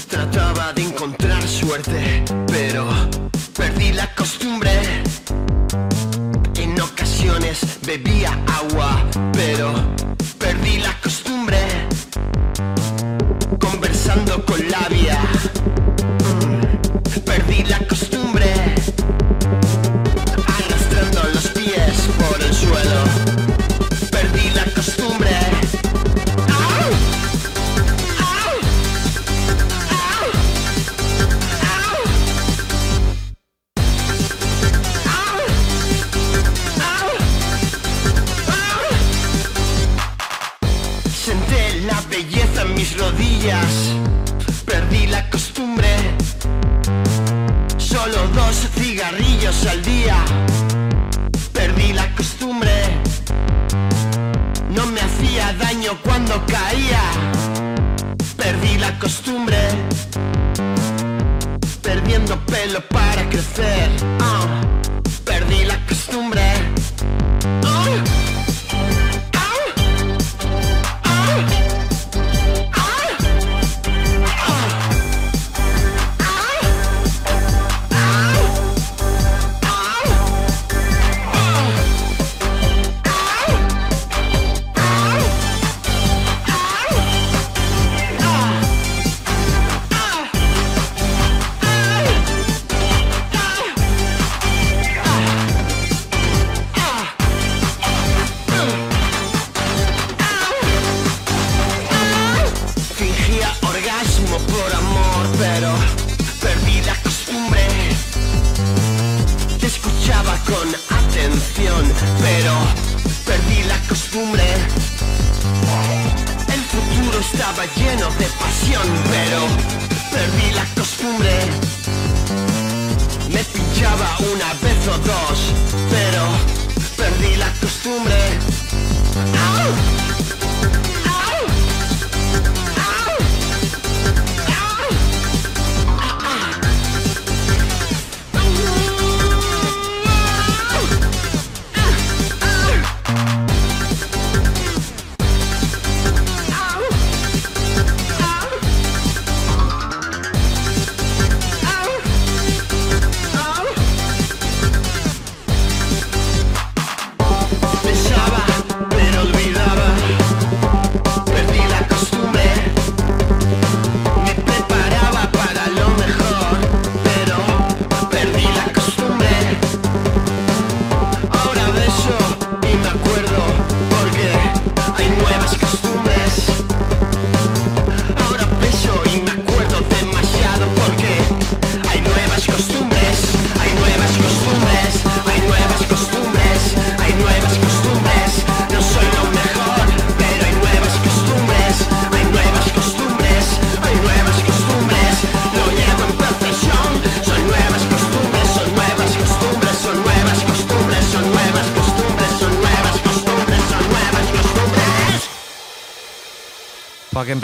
[0.09, 2.25] Trataba de encontrar suerte,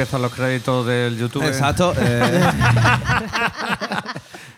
[0.01, 1.45] empiezan los créditos del YouTube.
[1.47, 1.93] Exacto.
[1.99, 2.41] eh,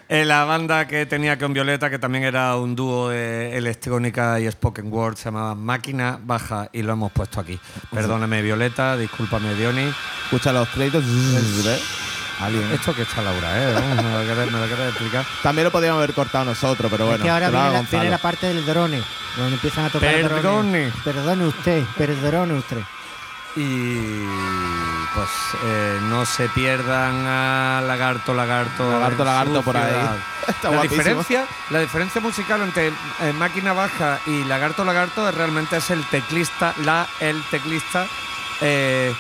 [0.09, 4.51] Eh, la banda que tenía con Violeta, que también era un dúo de electrónica y
[4.51, 7.59] spoken word, se llamaba Máquina Baja y lo hemos puesto aquí.
[7.91, 9.91] Perdóname Violeta, discúlpame Diony.
[10.25, 11.03] escucha los créditos.
[11.65, 11.83] ¿ves?
[12.41, 12.71] Alguien.
[12.73, 13.73] Esto que está Laura, ¿eh?
[13.73, 15.25] Vamos, ¿Me lo quieres, me lo quieres explicar?
[15.43, 17.17] También lo podríamos haber cortado nosotros, pero bueno.
[17.17, 19.03] es que ahora la, viene la parte del drone,
[19.39, 20.43] donde empiezan a tocar Perdone.
[20.43, 20.95] drones.
[21.03, 22.83] Perdone usted, perdone usted.
[23.57, 24.25] Y
[25.15, 25.29] pues
[25.65, 28.91] eh, no se pierdan a Lagarto, Lagarto.
[28.91, 29.93] Lagarto, Lagarto por ahí.
[30.49, 31.03] Está la, guapísimo.
[31.03, 36.75] diferencia, la diferencia musical entre eh, Máquina Baja y Lagarto, Lagarto realmente es el teclista,
[36.85, 38.07] la, el teclista.
[38.61, 39.15] eh,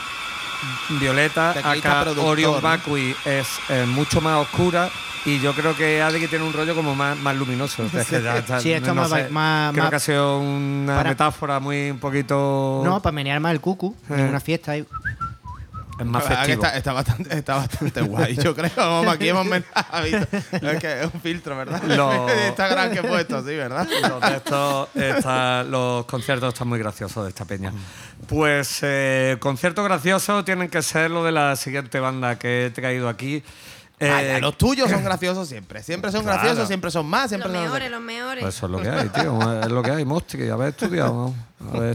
[1.00, 2.60] Violeta, Teclista acá Orion ¿no?
[2.60, 4.88] Vacui es eh, mucho más oscura
[5.24, 7.82] y yo creo que Adri tiene un rollo como más, más luminoso.
[7.92, 11.58] Está- Sí, esto no más- sé, más- creo más- que ha sido una para- metáfora
[11.60, 14.72] muy un poquito No, para menear más el cucu en una fiesta.
[14.72, 14.86] ahí.
[15.98, 16.64] Es más La verdad que festivo.
[16.66, 18.70] está, está bastante, está bastante guay, yo creo.
[18.76, 19.64] Vamos, aquí hemos men-
[20.62, 21.82] Es que es un filtro, ¿verdad?
[21.84, 23.86] Lo- De Instagram que he puesto, sí, ¿verdad?
[24.08, 27.72] Los, estos está- los conciertos están muy graciosos de esta peña.
[28.26, 33.08] Pues eh, conciertos graciosos tienen que ser lo de la siguiente banda que he traído
[33.08, 33.42] aquí.
[34.00, 35.80] Eh, Vaya, los tuyos son graciosos siempre.
[35.82, 36.38] Siempre son Claro.
[36.40, 37.64] graciosos, siempre son más, siempre Los son.
[37.66, 38.42] mejores, los mejores.
[38.42, 39.60] pues eso es lo que hay, tío.
[39.62, 40.48] Es lo que hay, Mostri.
[40.48, 41.12] Haber estudiado.
[41.12, 41.34] ¿no?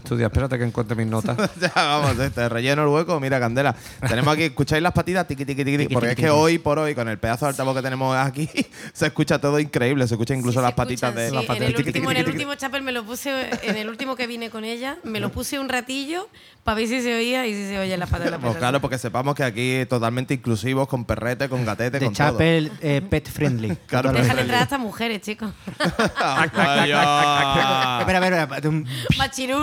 [0.09, 1.37] Espérate que encuentre mis notas.
[1.59, 3.75] ya, vamos, este, relleno el hueco, mira, Candela.
[4.07, 5.27] Tenemos aquí, ¿escucháis las patitas?
[5.27, 7.75] Tiqui, tiqui, tiqui, tiqui, porque es que hoy por hoy, con el pedazo de altavoz
[7.75, 8.49] que tenemos aquí,
[8.93, 10.07] se escucha todo increíble.
[10.07, 11.33] Se escucha incluso Sí, las patitas de sí.
[11.35, 11.69] las En patitas.
[11.69, 14.63] el, último, en el último chapel me lo puse, en el último que vine con
[14.63, 16.29] ella, me lo puse un ratillo
[16.63, 18.79] para ver si se oía y si se oye la pata de la Pues claro,
[18.81, 23.29] porque sepamos que aquí totalmente inclusivos, con perrete, con gatete, De con Chapel eh, Pet
[23.29, 23.67] Friendly.
[23.87, 24.21] Claro, Totalmente.
[24.23, 25.51] Dejan entrar hasta mujeres, chicos.
[25.77, 25.87] todo.
[25.97, 28.71] Espera, espera, espera,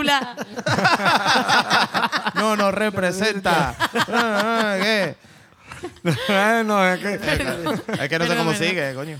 [2.35, 3.75] no nos representa.
[4.13, 5.17] Ah, ah, ¿Qué?
[6.65, 9.19] no, es que, Es que no sé cómo sigue, coño.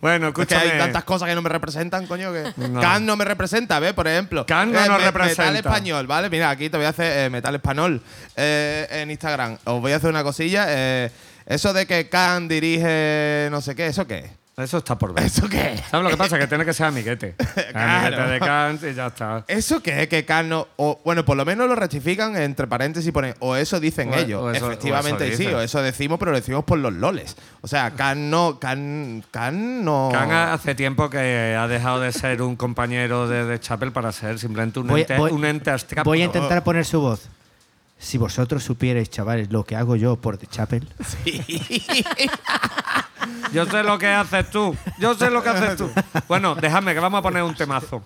[0.00, 0.72] Bueno, Es que escúchame.
[0.72, 2.32] hay tantas cosas que no me representan, coño.
[2.32, 2.52] Que...
[2.68, 2.80] No.
[2.80, 3.94] Can no me representa, ¿ves?
[3.94, 4.44] Por ejemplo.
[4.46, 5.44] Can no nos me- representa.
[5.50, 6.28] Metal español, ¿vale?
[6.30, 8.02] Mira, aquí te voy a hacer eh, metal español
[8.36, 9.58] eh, en Instagram.
[9.64, 10.66] Os voy a hacer una cosilla.
[10.68, 11.10] eh,
[11.46, 14.30] eso de que Can dirige no sé qué, ¿eso qué es?
[14.58, 15.24] Eso está por ver.
[15.26, 15.80] ¿Eso qué es?
[15.90, 16.38] ¿Sabes lo que pasa?
[16.38, 17.34] Que tiene que ser amiguete.
[17.72, 18.16] Claro.
[18.16, 19.44] Amiguete de Kant y ya está.
[19.48, 20.08] ¿Eso qué es?
[20.08, 20.66] Que Can no.
[20.76, 23.34] O, bueno, por lo menos lo rectifican entre paréntesis y ponen.
[23.40, 24.42] O eso dicen O- e- ellos.
[24.42, 25.46] o eso- Efectivamente, o eso sí.
[25.48, 27.36] O eso decimos, pero lo decimos por los loles.
[27.60, 28.58] O sea, Can no.
[28.58, 30.08] Can, Can no.
[30.10, 34.38] Kant hace tiempo que ha dejado de ser un compañero de, de Chapel para ser
[34.38, 36.08] simplemente un Voy- ente, voy- un ente abstracto.
[36.08, 37.28] Voy a intentar poner su voz.
[37.98, 40.86] Si vosotros supierais, chavales, lo que hago yo por The Chapel.
[43.52, 44.76] Yo sé lo que haces tú.
[44.98, 45.90] Yo sé lo que haces tú.
[46.28, 48.02] Bueno, déjame que vamos a poner un temazo.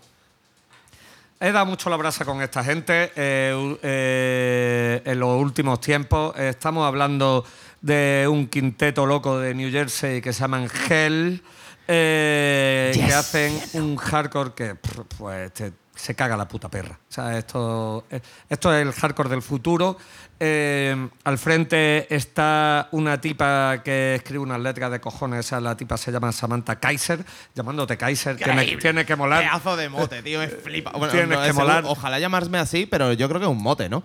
[1.41, 6.37] He dado mucho la brasa con esta gente eh, eh, en los últimos tiempos.
[6.39, 7.45] Estamos hablando
[7.81, 11.43] de un quinteto loco de New Jersey que se llaman Hell,
[11.89, 16.99] eh, que hacen un hardcore que pff, pues, te- se caga la puta perra.
[17.09, 19.97] O sea, esto, eh, esto es el hardcore del futuro.
[20.43, 25.47] Eh, al frente está una tipa que escribe unas letras de cojones.
[25.47, 27.25] Esa, la tipa se llama Samantha Kaiser,
[27.55, 28.37] llamándote Kaiser.
[28.37, 29.43] Tiene, que molar.
[29.43, 30.39] Pedazo de mote, tío.
[30.41, 30.93] Me flipa.
[30.93, 31.85] Bueno, Tienes no, que es molar.
[31.87, 34.03] Ojalá llamarme así, pero yo creo que es un mote, ¿no?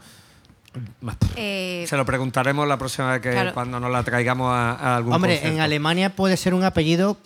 [1.38, 3.54] Eh, Se lo preguntaremos la próxima vez que Claro.
[3.54, 7.18] cuando nos la traigamos a, a algún Hombre, en Alemania puede ser un apellido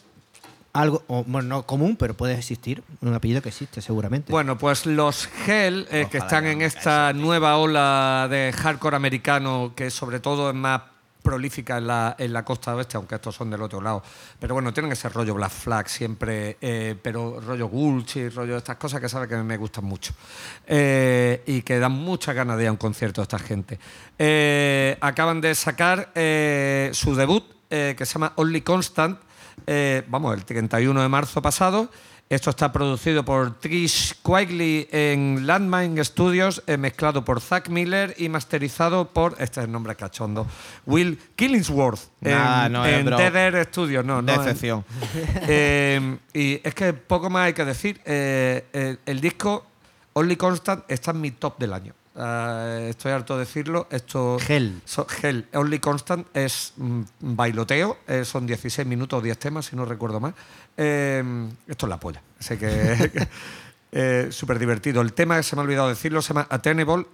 [0.74, 2.84] algo, o, bueno, no común, pero puede existir.
[3.02, 4.32] Un apellido que existe, seguramente.
[4.32, 9.90] Bueno, pues los Hell, eh, que están en esta nueva ola de hardcore americano, que
[9.90, 10.82] sobre todo es más
[11.22, 14.02] prolífica en la, en la costa oeste, aunque estos son del otro lado.
[14.40, 18.78] Pero bueno, tienen ese rollo Black Flag siempre, eh, pero rollo Gulch y rollo estas
[18.78, 20.14] cosas que sabe que me gustan mucho.
[20.66, 23.78] Eh, y que dan muchas ganas de ir a un concierto esta gente.
[24.18, 29.20] Eh, acaban de sacar eh, su debut, eh, que se llama Only Constant,
[29.68, 31.90] eh, vamos, el 31 de marzo pasado.
[32.30, 38.30] Esto está producido por Trish Quigley en Landmine Studios, eh, mezclado por Zack Miller y
[38.30, 40.46] masterizado por, este es el nombre cachondo,
[40.86, 43.06] Will Killingsworth Nah, en, no en.
[43.08, 44.06] Tether Studios.
[44.06, 44.86] No, no, Decepción.
[45.48, 48.00] eh, y es que poco más hay que decir.
[48.06, 49.66] Eh, el, el disco
[50.14, 51.96] Only Constant está en mi top del año.
[52.20, 53.88] Ah, estoy harto de decirlo.
[53.90, 54.82] Esto, Hell.
[54.86, 55.48] so- Hell.
[55.54, 57.98] Only Constant es mm, bailoteo.
[58.08, 60.34] eh, son 16 minutos, 10 temas, si no recuerdo mal.
[60.76, 61.24] Eh,
[61.68, 62.22] esto es la polla.
[62.40, 63.28] Así que.
[63.92, 65.02] eh, Súper divertido.
[65.02, 67.06] El tema, se me ha olvidado decirlo, se llama Attainable.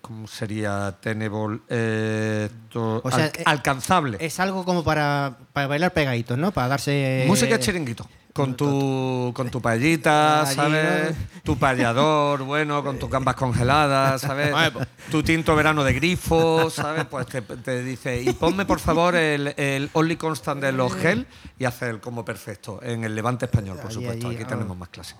[0.00, 1.60] ¿Cómo sería Attainable?
[1.68, 4.18] Eh, to- O sea, al- alcanzable.
[4.20, 6.50] Es algo como para, para bailar pegaditos, ¿no?
[6.52, 7.24] Para darse.
[7.28, 8.08] Música chiringuito.
[8.32, 11.14] Con tu, con tu paellita, ¿sabes?
[11.42, 14.54] Tu payador, bueno, con tus gambas congeladas, ¿sabes?
[14.72, 17.04] Pues- Tu tinto verano de grifo, ¿sabes?
[17.04, 21.26] Pues te, te dice, y ponme por favor el, el Only Constant de los Gel
[21.58, 24.28] y hace el combo perfecto en el Levante español, por supuesto.
[24.28, 24.46] Aquí ah.
[24.46, 25.16] tenemos más clases.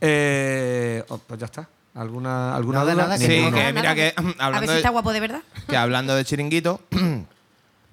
[0.00, 1.68] Eh, oh, pues ya está.
[1.94, 3.02] ¿Alguna, alguna Nada, duda?
[3.04, 5.40] nada, Sí, que mira que A ver si está guapo de verdad.
[5.66, 6.80] que hablando de chiringuito,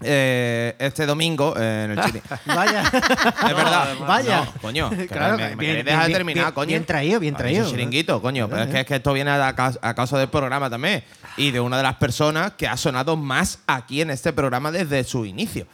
[0.06, 2.40] eh, este domingo eh, en el chiringuito.
[2.46, 2.82] Vaya.
[2.82, 2.92] Es
[3.56, 3.96] verdad.
[4.08, 4.46] Vaya.
[4.46, 4.90] No, coño.
[5.10, 6.68] Claro, me, me bien, dejar bien, terminar, bien, coño.
[6.68, 7.70] bien traído, bien traído.
[7.70, 8.48] chiringuito, coño.
[8.50, 9.54] Pero es que, es que esto viene a
[9.96, 11.04] causa del programa también.
[11.38, 15.04] Y de una de las personas que ha sonado más aquí en este programa desde
[15.04, 15.66] su inicio.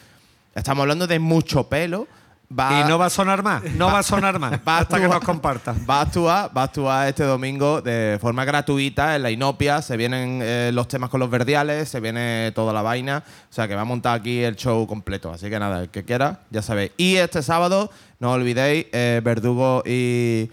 [0.55, 2.07] Estamos hablando de mucho pelo.
[2.51, 4.99] Va, Y no va a sonar más, no va a sonar más, va a hasta
[4.99, 5.75] que nos comparta.
[5.87, 9.83] Va a actuar, va a actuar este domingo de forma gratuita en la Inopia.
[9.83, 13.23] Se vienen eh, los temas con los verdiales, se viene toda la vaina.
[13.51, 15.31] O sea que va a montar aquí el show completo.
[15.31, 16.91] Así que nada, el que quiera, ya sabéis.
[16.97, 20.49] Y este sábado, no olvidéis, eh, Verdugo y,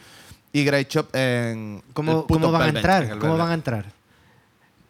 [0.52, 1.82] y Great Shop en.
[1.86, 3.04] el ¿Cómo, puto cómo van a entrar?
[3.04, 3.95] en ¿Cómo van a entrar?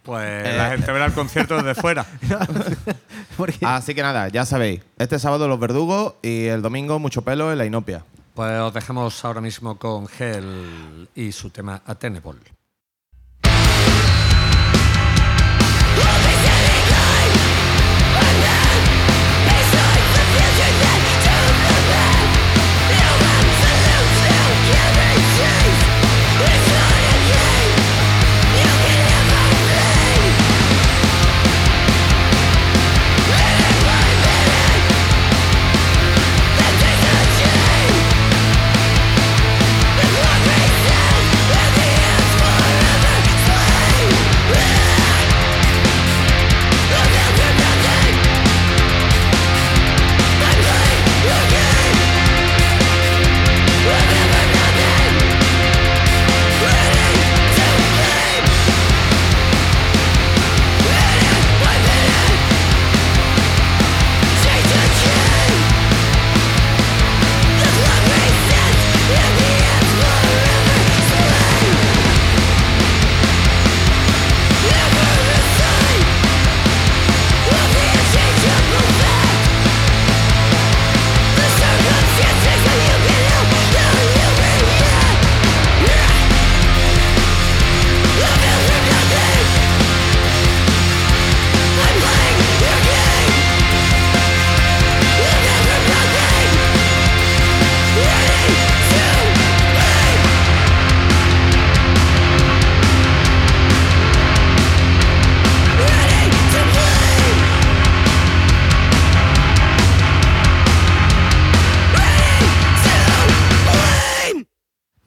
[0.07, 2.07] Pues Eh, la gente verá el concierto desde fuera.
[3.63, 4.81] Así que nada, ya sabéis.
[4.99, 8.05] Este sábado los Verdugos y el domingo mucho pelo en la Inopia.
[8.35, 12.56] Pues os dejamos ahora mismo con Hell y su tema Attainable.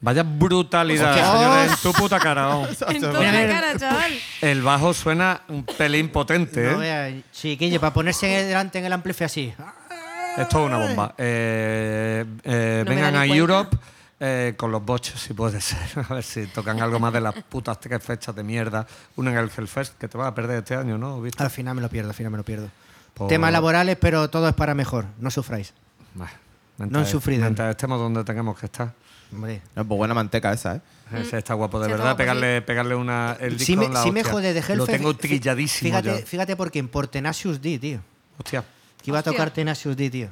[0.10, 2.56] Vaya brutalidad, señores, en tu puta cara.
[2.58, 2.68] oh.
[2.90, 4.12] En toda la cara, chaval.
[4.42, 7.12] El bajo suena un pelín potente, No ¿eh?
[7.12, 9.54] vea, chiquillo, para ponerse delante en el amplife así.
[10.36, 11.14] Esto es una bomba.
[11.18, 13.36] Eh, eh, No me vengan da a ni cuenta.
[13.54, 13.78] Europe
[14.20, 15.78] eh, con los bochos, si puede ser.
[16.10, 18.88] A ver si tocan algo más de las putas tres fechas de mierda.
[19.16, 21.22] Una en el Hellfest, que te vas a perder este año, ¿no?
[21.22, 21.44] ¿Viste?
[21.44, 22.68] Al final me lo pierdo, al final me lo pierdo.
[23.14, 25.06] Por- Temas laborales, pero todo es para mejor.
[25.20, 25.72] No sufráis.
[26.16, 26.26] Bah,
[26.80, 27.42] No han mientras- sufrido.
[27.44, 28.92] Mientras estemos donde tengamos que estar.
[29.34, 29.62] Hombre.
[29.76, 30.82] No, pues buena manteca esa, ¿eh?
[31.14, 32.16] Ese está guapo, de Sí, verdad.
[32.16, 34.78] Pegarle, pegarle una, el disco Sí me, en la sí me jode de Hellfest.
[34.78, 36.26] Lo tengo Fí- trilladísimo Fíjate, ya.
[36.26, 38.00] fíjate por quién, por Tenacious D, tío.
[38.38, 38.64] Hostia.
[39.04, 40.30] Que iba a tocar Tenacious D, tío.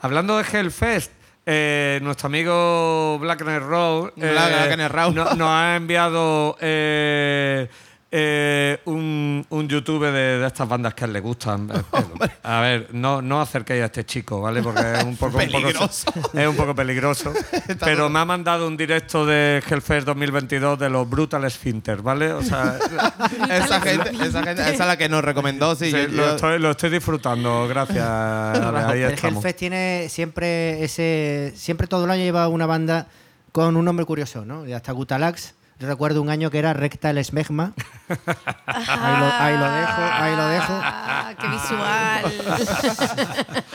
[0.00, 1.10] Hablando de Hellfest,
[1.46, 4.76] eh, nuestro amigo Black Row eh,
[5.14, 7.68] no- nos ha enviado eh,
[8.10, 11.68] eh, un, un YouTube de, de estas bandas que a él le gustan.
[11.70, 14.62] Eh, a ver, no, no acerquéis a este chico, ¿vale?
[14.62, 16.12] Porque es un poco, un poco- Peligroso.
[16.32, 17.32] es un poco peligroso.
[17.80, 22.32] pero me ha mandado un directo de Hellfest 2022 de los Brutal Sphincter, ¿vale?
[22.32, 22.78] O sea,
[23.50, 25.86] esa, gente, esa gente, esa es la que nos recomendó, sí.
[25.90, 28.06] sí, yo- lo, estoy, lo estoy disfrutando, gracias.
[28.08, 29.18] Ahí el.
[29.22, 31.52] Hellfest tiene siempre ese.
[31.56, 33.08] Siempre todo el año lleva una banda
[33.52, 34.66] con un nombre curioso, ¿no?
[34.66, 35.54] Y hasta Gutalax.
[35.80, 37.72] Recuerdo un año que era Rectal Smegma.
[38.66, 40.72] Ahí lo, ahí lo dejo, ahí lo dejo.
[40.82, 42.32] Ah, qué visual.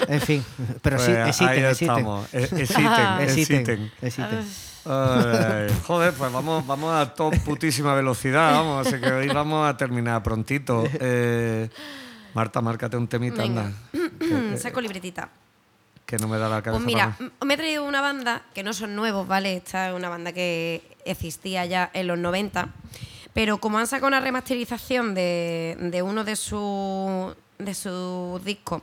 [0.10, 0.46] En fin,
[0.82, 1.90] pero sí, Pues existen, ahí existen.
[1.90, 2.34] estamos.
[2.34, 2.86] Eh, Existen,
[3.22, 4.40] Existen, existen.
[4.40, 4.74] existen.
[4.86, 9.78] Ay, joder, pues vamos, vamos a toda putísima velocidad, vamos, así que hoy vamos a
[9.78, 10.84] terminar prontito.
[11.00, 11.70] Eh,
[12.34, 13.72] Marta, márcate un temita, Venga.
[13.94, 14.58] anda.
[14.58, 15.30] Saco libretita.
[16.06, 16.84] Que no me da la cabeza.
[16.84, 19.56] Pues mira, para- me he traído una banda que no son nuevos, ¿vale?
[19.56, 22.70] Esta es una banda que existía ya en los 90.
[23.34, 28.82] Pero como han sacado una remasterización de, de uno de sus de sus discos,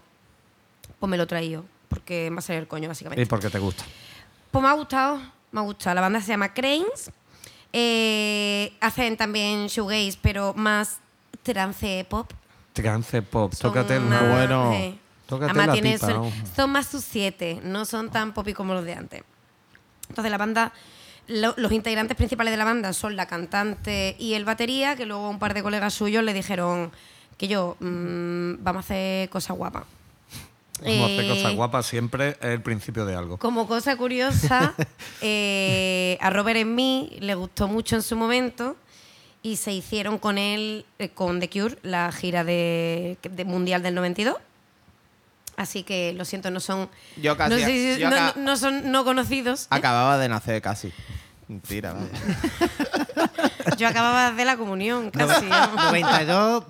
[0.99, 1.65] pues me lo he traído.
[1.89, 3.23] Porque me ha salido el coño, básicamente.
[3.23, 3.85] Y porque te gusta.
[4.51, 5.21] Pues me ha gustado,
[5.53, 5.95] me ha gustado.
[5.95, 7.11] La banda se llama Cranes.
[7.73, 10.99] Eh, hacen también shoegaze, pero más
[11.43, 12.31] trance pop.
[12.73, 14.73] Trance pop, Son tócate el más- bueno.
[14.77, 14.99] sí.
[15.27, 16.35] Tócate Además, la tiene- pipa, son, vamos.
[16.57, 19.23] son más sus siete, no son tan popi como los de antes.
[20.09, 20.73] Entonces la banda,
[21.31, 25.31] lo- los integrantes principales de la banda son la cantante y el batería, que luego
[25.31, 26.91] un par de colegas suyos le dijeron
[27.39, 29.85] que yo, mm, vamos a hacer cosas guapas.
[30.83, 33.37] Como hace Eh, cosas guapas siempre es el principio de algo.
[33.39, 34.75] Como cosa curiosa,
[35.23, 38.77] eh, a Robert en mí le gustó mucho en su momento
[39.43, 43.95] y se hicieron con él, eh, con The Cure, la gira de, de Mundial del
[43.95, 44.37] 92.
[45.61, 46.89] Así que lo siento, no son.
[47.21, 49.65] Yo casi- no, sé si- yo no- acá- no son no conocidos.
[49.65, 49.67] ¿eh?
[49.71, 50.91] Acababa de nacer casi.
[51.49, 52.07] Mentira, vaya.
[53.77, 55.45] Yo acababa de la comunión, casi.
[55.47, 55.67] ¿no?
[55.77, 56.65] 92,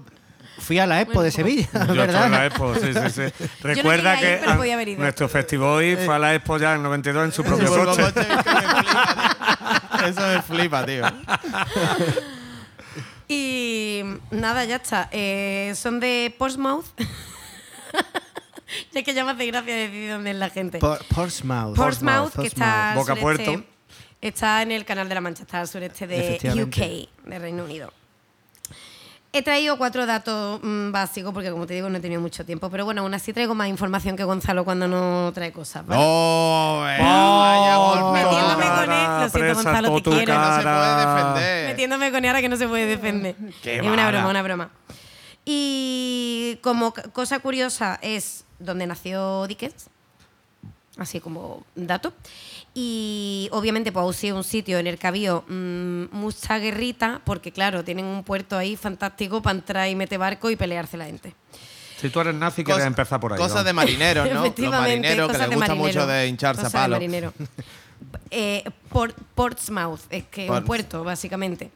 [0.59, 3.47] fui a la Expo Bueno, de Sevilla, Yo en la Expo, sí, sí, sí.
[3.63, 5.01] Recuerda que pero podía haber ido.
[5.03, 8.03] nuestro festival fue a la Expo ya en 92 en su propio coche.
[8.03, 10.07] coche, es que me flipa, tío.
[10.09, 11.05] Eso me flipa, tío.
[13.29, 15.09] Y nada, ya está.
[15.13, 16.87] Eh, son de Portsmouth.
[18.93, 20.79] ya que ya me hace gracia decir dónde es la gente.
[20.79, 21.77] Por- Portsmouth.
[21.77, 23.65] Portsmouth, que está Boca sureste- Puerto.
[24.21, 26.39] Está en el canal de la Mancha, está al sureste de.
[26.65, 27.91] UK, de Reino Unido.
[29.33, 32.69] He traído cuatro datos mm, básicos porque, como te digo, no he tenido mucho tiempo.
[32.69, 35.87] Pero bueno, aún así traigo más información que Gonzalo cuando no trae cosas.
[35.87, 36.03] ¿vale?
[36.05, 38.25] ¡Oh, eh, vaya golpe!
[38.25, 40.35] Metiéndome cara, con él, lo siento, Gonzalo, te quiero.
[40.35, 41.69] No se puede defender.
[41.69, 43.37] Metiéndome con él ahora que no se puede defender.
[43.63, 44.11] Qué es una mala.
[44.11, 44.71] broma, una broma.
[45.45, 49.89] Y como cosa curiosa es donde nació Dickens,
[50.99, 52.13] así como dato.
[52.75, 57.53] Y obviamente pues ha sido un sitio en el que había mm, mucha guerrita, porque
[57.53, 61.35] claro, tienen un puerto ahí fantástico para entrar y meter barco y pelearse la gente.
[62.01, 63.39] Si tú eres nazi, quieres empezar por ahí.
[63.39, 63.65] Cosas ¿no?
[63.65, 64.45] de marineros, ¿no?
[64.57, 66.01] Los marineros que les de gusta marinero.
[66.01, 66.97] mucho de hincharse a de palo.
[66.97, 67.35] marinero.
[68.31, 71.71] Eh, Port- Portsmouth, es que un puerto, básicamente.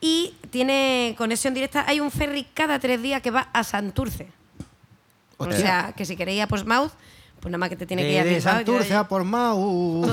[0.00, 1.84] Y tiene conexión directa.
[1.88, 4.28] Hay un ferry cada tres días que va a Santurce.
[5.38, 5.58] O Hostia.
[5.58, 6.90] sea, que si queréis ir a Portsmouth,
[7.40, 10.06] pues nada más que te tiene que ir a De, Santurce a Portsmouth.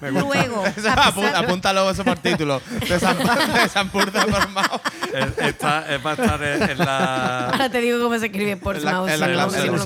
[0.00, 2.60] Luego, a apúntalo eso por título.
[2.88, 4.80] De San, de San Purza por Mao.
[5.14, 7.48] Es- está- es para estar en, en la.
[7.50, 9.08] ahora te digo cómo se escribe En, la- Portsmouth.
[9.08, 9.36] en la en-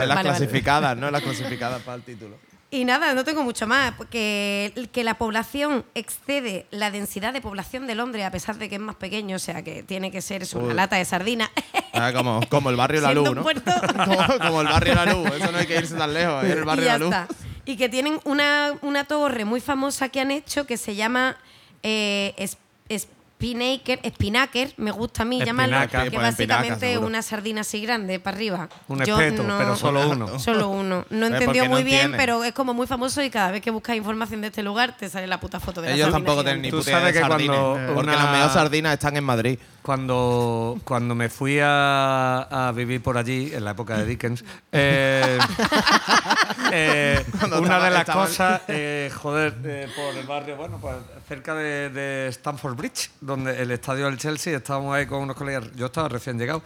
[0.08, 1.06] las clasificadas, ¿no?
[1.08, 2.36] En las clasificadas para el título.
[2.68, 7.86] Y nada, no tengo mucho más, porque que la población excede la densidad de población
[7.86, 10.42] de Londres, a pesar de que es más pequeño, o sea que tiene que ser
[10.42, 10.74] eso, una Uy.
[10.74, 11.50] lata de sardina.
[11.92, 13.44] Ah, como, como el barrio La Luz, ¿no?
[14.04, 15.30] Como, como el barrio La Luz.
[15.40, 16.42] Eso no hay que irse tan lejos.
[16.44, 17.08] Es el y barrio ya La Luz.
[17.14, 17.28] está.
[17.64, 21.36] Y que tienen una, una torre muy famosa que han hecho que se llama
[21.84, 22.58] eh, es-
[22.88, 27.60] es- Spinnaker, Spinnaker, me gusta a mí llamarlo, Espinaca, que pues, básicamente es una sardina
[27.60, 28.68] así grande para arriba.
[28.88, 30.38] Un Yo espeto, no- pero solo uno.
[30.38, 31.04] Solo uno.
[31.10, 32.16] No Eh, entendió no muy bien, tiene.
[32.16, 35.10] pero es como muy famoso y cada vez que buscas información de este lugar te
[35.10, 36.50] sale la puta foto de la Ellos sardina tampoco gigante.
[36.50, 38.92] tienen ni Tú puta idea sabes de que sardines, cuando Porque una- las mejores sardinas
[38.94, 39.58] están en Madrid.
[39.82, 45.38] Cuando, cuando me fui a, a vivir por allí, en la época de Dickens, eh,
[46.72, 47.24] eh,
[47.60, 50.96] una de las cosas, eh, joder, eh, por el barrio, bueno, pues
[51.28, 55.64] cerca de, de Stamford Bridge, donde el estadio del Chelsea, estábamos ahí con unos colegas,
[55.74, 56.62] yo estaba recién llegado,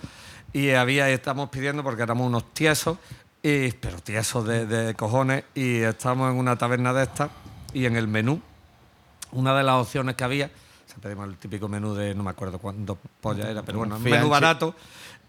[0.52, 2.98] y había, estamos pidiendo porque éramos unos tiesos,
[3.42, 7.30] y, pero tiesos de, de cojones, y estábamos en una taberna de estas,
[7.72, 8.40] y en el menú,
[9.32, 12.30] una de las opciones que había, o sea, pedimos el típico menú de, no me
[12.30, 14.74] acuerdo cuánto polla era, pero bueno, un menú barato.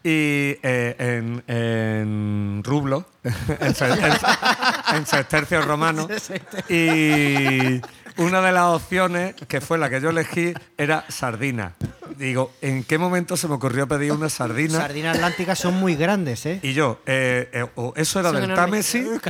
[0.03, 3.33] Y eh, en, en rublo, en,
[3.79, 6.07] en- en sestercios romanos.
[6.69, 7.79] Y
[8.21, 11.73] una de las opciones, que fue la que yo elegí, era sardina.
[12.17, 14.77] Digo, ¿en qué momento se me ocurrió pedir una sardina?
[14.79, 16.59] Sardinas atlánticas son muy grandes, ¿eh?
[16.61, 17.65] Y yo, eh, eh,
[17.95, 18.53] eso era Son del.
[18.53, 19.07] Támesis.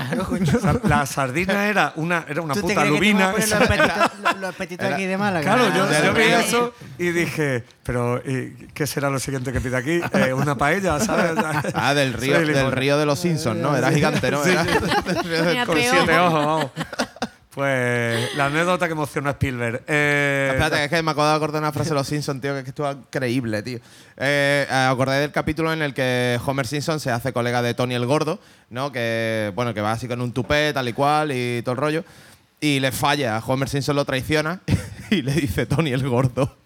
[0.55, 3.21] O sea, la sardina era una, era una ¿Tú te puta crees que te van
[3.23, 4.39] a lubina.
[4.39, 5.43] los apetitos, los- aquí de Málaga?
[5.55, 9.77] Claro, yo, yo vi eso y dije, pero ¿y ¿qué será lo siguiente que pide
[9.77, 10.01] aquí?
[10.13, 11.31] Eh, una paella, ¿sabes?
[11.73, 13.75] Ah, del río, del río de los Simpsons, ¿no?
[13.77, 14.43] Era gigante, ¿no?
[14.43, 14.69] Sí, Era- sí.
[15.05, 16.71] del río del Mira, Con siete ojos, vamos.
[17.53, 19.83] Pues la anécdota que emociona a Spielberg.
[19.85, 22.53] Eh, Espérate, que es que me acabo de acordar una frase de los Simpsons, tío,
[22.53, 23.77] que es que estuvo increíble, tío.
[24.17, 27.95] Eh, eh, acordé del capítulo en el que Homer Simpson se hace colega de Tony
[27.95, 28.93] el Gordo, ¿no?
[28.93, 32.05] Que, bueno, que va así con un tupé, tal y cual, y todo el rollo.
[32.61, 34.61] Y le falla, Homer Simpson lo traiciona
[35.09, 36.57] y le dice Tony el Gordo.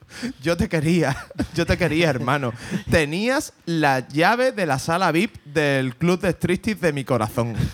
[0.44, 1.18] Yo te quería,
[1.56, 2.54] yo te quería, hermano.
[2.92, 7.56] Tenías la llave de la sala VIP del club de striptease de mi corazón.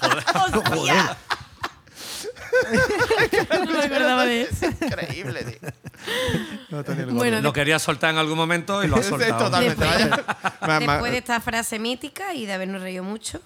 [0.54, 1.16] ¡Hostia!
[3.64, 4.66] No me acordaba de eso.
[4.66, 5.70] Increíble, tío.
[6.70, 7.18] No, Tony el Gordo.
[7.18, 9.44] Bueno, lo quería soltar en algún momento y lo ha soltado.
[9.46, 9.84] totalmente.
[9.84, 13.40] Después- de esta frase mítica y de habernos reído mucho,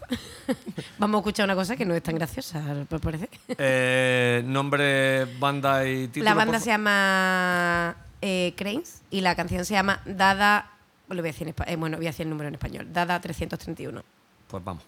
[0.99, 3.29] vamos a escuchar una cosa que no es tan graciosa, me parece.
[3.49, 6.25] Eh, nombre, banda y título.
[6.25, 10.71] La banda por se llama eh, Cranes y la canción se llama Dada.
[11.09, 12.87] Lo voy a decir en eh, bueno, voy a decir el número en español.
[12.93, 14.01] Dada 331.
[14.01, 14.05] favor.
[14.49, 14.83] Pues vamos.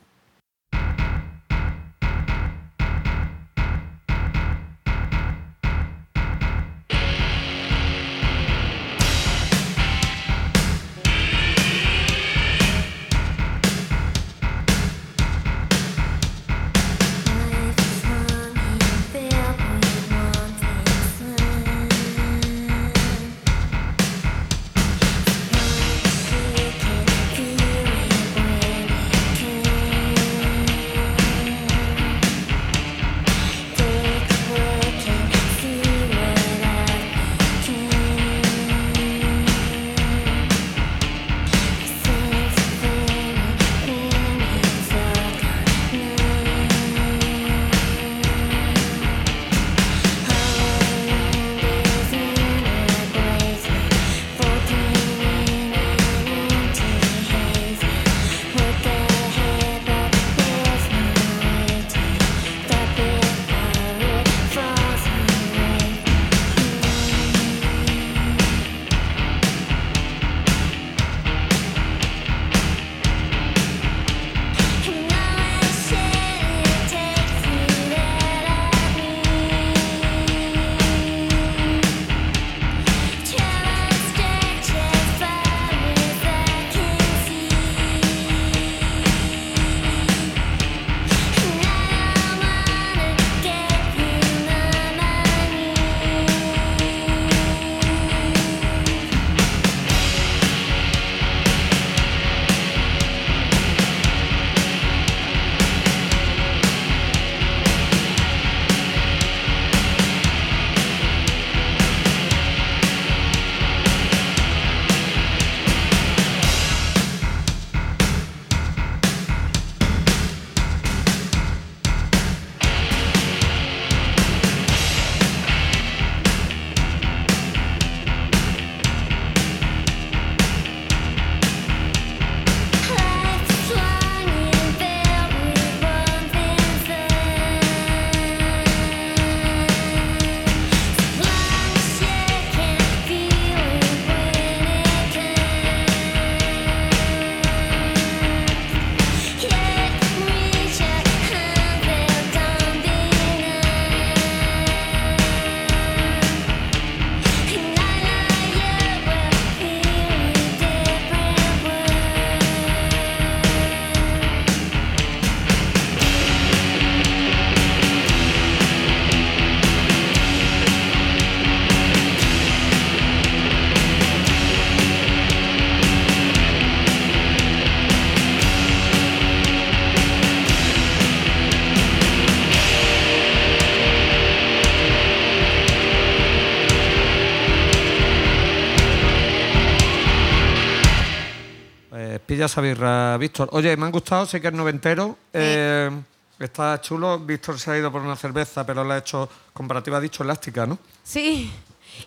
[192.46, 193.48] Esa birra, Víctor.
[193.52, 195.16] Oye, me han gustado, sé que es noventero.
[195.32, 195.90] eh,
[196.38, 197.18] está chulo.
[197.18, 200.66] Víctor se ha ido por una cerveza, pero la ha hecho comparativa, ha dicho elástica,
[200.66, 200.78] ¿no?
[201.02, 201.52] Sí,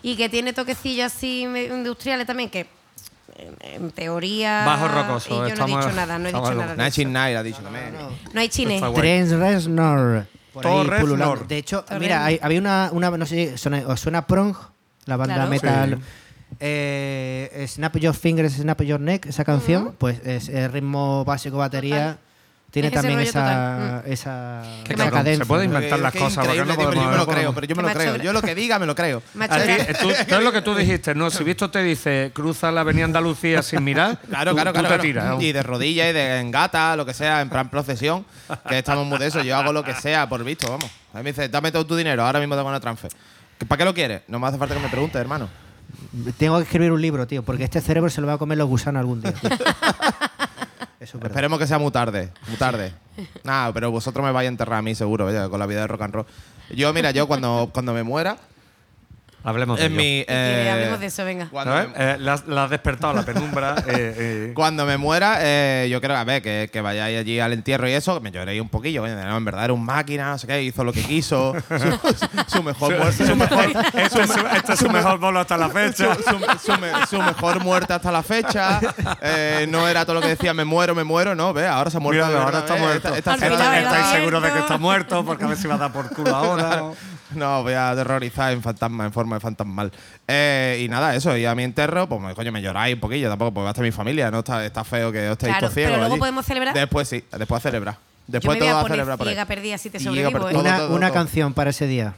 [0.02, 2.68] y que tiene toquecillos así industriales también, que
[3.36, 4.64] en, en teoría.
[4.64, 6.74] Bajo rocoso, Y yo no he dicho nada, no he dicho nada.
[6.76, 7.08] Night eso.
[7.08, 7.94] Night ha dicho también.
[8.32, 8.48] No hay
[9.32, 10.26] Reznor.
[10.52, 11.36] Por ahí Torres pululando.
[11.36, 11.46] Nor.
[11.46, 14.56] De hecho, Torres mira, hay- había una, una no sé si suena, os suena Prong,
[15.06, 15.50] la banda Claro.
[15.50, 15.98] metal.
[15.98, 16.04] Sí.
[16.60, 22.18] Eh, Snap Your Fingers, Snap Your Neck, esa canción, pues es el ritmo básico batería.
[22.70, 24.02] Tiene Es también esa.
[24.06, 24.12] Mm.
[24.12, 25.42] esa, Qué esa cadencia.
[25.44, 27.54] se puede inventar las cosas, no tío, pero yo podemos- me lo no creo, podemos-
[27.54, 28.16] pero yo me lo creo.
[28.16, 29.22] Yo lo que diga me lo creo.
[29.40, 31.14] Eh, tú- ¿Qué es lo que tú dijiste?
[31.14, 34.80] No, si Víctor te dice cruza la avenida Andalucía sin mirar, Claro, tú, claro, tú
[34.80, 34.96] claro.
[35.00, 35.38] te claro.
[35.38, 35.42] tiras.
[35.42, 38.26] Y de rodillas y de engata, lo que sea, en plan procesión,
[38.68, 39.42] que estamos muy de eso.
[39.42, 40.90] Yo hago lo que sea por visto, vamos.
[41.14, 43.10] A mí me dice, dame todo tu dinero, ahora mismo tengo una transfer.
[43.66, 44.20] ¿Para qué lo quieres?
[44.28, 45.48] No me hace falta que me preguntes, hermano.
[46.36, 48.68] Tengo que escribir un libro, tío, porque este cerebro se lo va a comer los
[48.68, 49.34] gusanos algún día.
[51.00, 51.24] Eso es.
[51.24, 52.92] Esperemos que sea muy tarde, muy tarde.
[53.44, 56.02] Nada, pero vosotros me vais a enterrar a mí seguro, con la vida de rock
[56.02, 56.26] and roll.
[56.70, 58.36] Yo, mira, yo cuando, cuando me muera,
[59.44, 60.00] Hablemos de en ello.
[60.02, 60.24] mi...
[60.28, 61.48] eh, hablemos de eso, venga.
[61.48, 61.88] Cuando, ¿Sabes?
[61.96, 63.76] me, Eh, la, has- la has despertado la penumbra.
[63.86, 64.52] eh, eh.
[64.54, 67.92] cuando me muera, eh, yo quiero, a ver, que, que vayáis allí al entierro y
[67.92, 69.06] eso, que me lloréis un poquillo.
[69.06, 71.54] no, en verdad era un máquina, no sé qué, hizo lo que quiso.
[71.68, 73.26] su, su mejor muerte.
[73.26, 76.14] Su mejor, Este es su, este es su mejor bolo hasta la fecha.
[76.16, 76.22] su-
[76.72, 78.80] su me- su mejor muerte hasta la fecha.
[79.22, 81.34] Eh, no era todo lo que decía, me muero, me muero.
[81.34, 82.26] No, ve, ahora se ha muerto.
[82.26, 83.14] Mira, de ahora está ve, muerto.
[83.14, 85.24] ¿Estáis seguros de que está muerto?
[85.24, 86.82] Porque a ver si va a dar por culo ahora.
[87.34, 89.92] No, voy a aterrorizar en fantasma, en forma de fantasmal.
[90.26, 93.52] Eh, y nada, eso, y a mi enterro, pues coño, me lloráis un poquillo, tampoco,
[93.52, 95.90] porque va a estar mi familia, no está, está feo que os estéis Claro, ciegos
[95.90, 96.20] pero luego allí.
[96.20, 96.74] podemos celebrar.
[96.74, 97.94] Después sí, después a celebrar.
[97.94, 99.32] Yo Después me voy todo a poner celebrar por ahí.
[99.34, 100.52] ciega perdida si te Ciega, sobrevivo, ¿eh?
[100.52, 101.14] todo, una todo, una todo.
[101.14, 102.14] canción para ese día.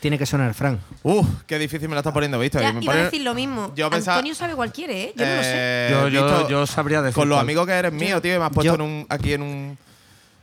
[0.00, 0.78] Tiene que sonar, Frank.
[1.02, 2.60] Uf, qué difícil me la estás poniendo, ¿viste?
[2.60, 3.72] Ya, Me iba a pone- decir lo mismo.
[3.74, 5.12] Yo pensaba- Antonio sabe cuál quiere, ¿eh?
[5.16, 5.50] Yo no lo sé.
[5.54, 7.14] Eh, Yo, yo, visto- yo sabría decir.
[7.14, 7.44] Con los cuál.
[7.44, 9.78] amigos que eres mío, tío, y me has puesto yo- en un, aquí en un.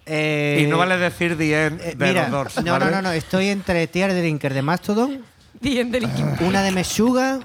[0.05, 2.63] Eh, Y no vale decir the end eh, de mira, los Doors.
[2.63, 2.85] no, ¿vale?
[2.85, 5.23] no, no, no, estoy entre Tear Drinker de Mastodon,
[5.61, 6.43] Bien del equipo.
[6.45, 7.39] una de Meshuga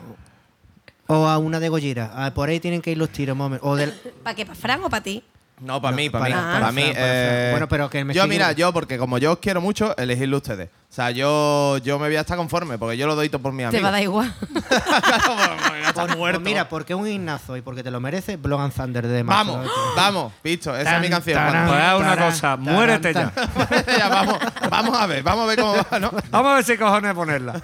[1.06, 2.10] o a una de Gojira.
[2.14, 3.36] Ah, por ahí tienen que ir los tiros.
[3.62, 4.44] O del, ¿Para qué?
[4.44, 5.22] ¿Para Fran o para ti?
[5.60, 6.30] No, para mí, para mí.
[6.30, 6.82] para- Para, para mí.
[6.82, 9.96] Fran, eh, Bueno, pero que me Yo, mira, yo, porque como yo os quiero mucho,
[9.96, 10.68] elegidlo ustedes.
[10.68, 13.52] O sea, yo, yo me voy a estar conforme, porque yo lo doy todo por
[13.52, 13.76] mi amigo.
[13.78, 14.32] Te va a dar igual.
[16.06, 19.22] Pues mira, porque es un himnazo y porque te lo merece, Blood and Thunder de
[19.22, 19.96] Vamos, Mastodon.
[19.96, 21.40] vamos, visto, esa es mi canción.
[21.42, 23.32] Pues haz una Tarán, cosa, tarán, muérete ya.
[23.98, 24.38] Ya, vamos,
[24.70, 26.10] vamos a ver, vamos a ver cómo va, ¿no?
[26.30, 27.60] Vamos a ver si cojones ponerla.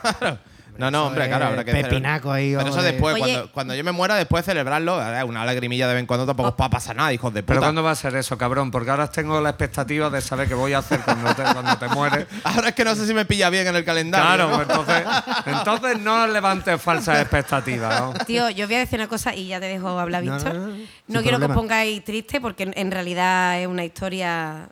[0.77, 1.73] No, no, hombre, claro, habrá que.
[1.73, 2.55] Pepinaco ahí.
[2.57, 5.95] Pero eso de- después, cuando, cuando yo me muera, después celebrarlo, eh, una lagrimilla de
[5.95, 7.67] vez en cuando tampoco os va a pasar nada, hijos de Pero puta.
[7.67, 8.71] ¿cuándo va a ser eso, cabrón?
[8.71, 11.89] Porque ahora tengo la expectativa de saber qué voy a hacer cuando te, cuando te
[11.89, 12.27] mueres.
[12.45, 14.27] Ahora es que no sé si me pilla bien en el calendario.
[14.27, 14.57] Claro, ¿no?
[14.57, 15.05] pues entonces,
[15.47, 18.01] entonces no levantes falsas expectativas.
[18.01, 18.13] ¿no?
[18.27, 20.55] Tío, yo voy a decir una cosa y ya te dejo hablar, Víctor.
[20.55, 20.77] no, No, no,
[21.21, 24.69] sin quiero que os pongáis triste porque en realidad es una historia.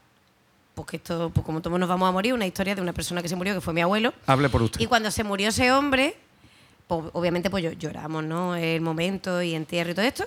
[0.74, 3.28] Porque esto, pues como todos nos vamos a morir, una historia de una persona que
[3.28, 4.14] se murió, que fue mi abuelo.
[4.26, 4.80] Hable por usted.
[4.80, 6.16] Y cuando se murió ese hombre,
[6.86, 8.56] pues, obviamente pues lloramos, ¿no?
[8.56, 10.24] El momento y entierro y todo esto.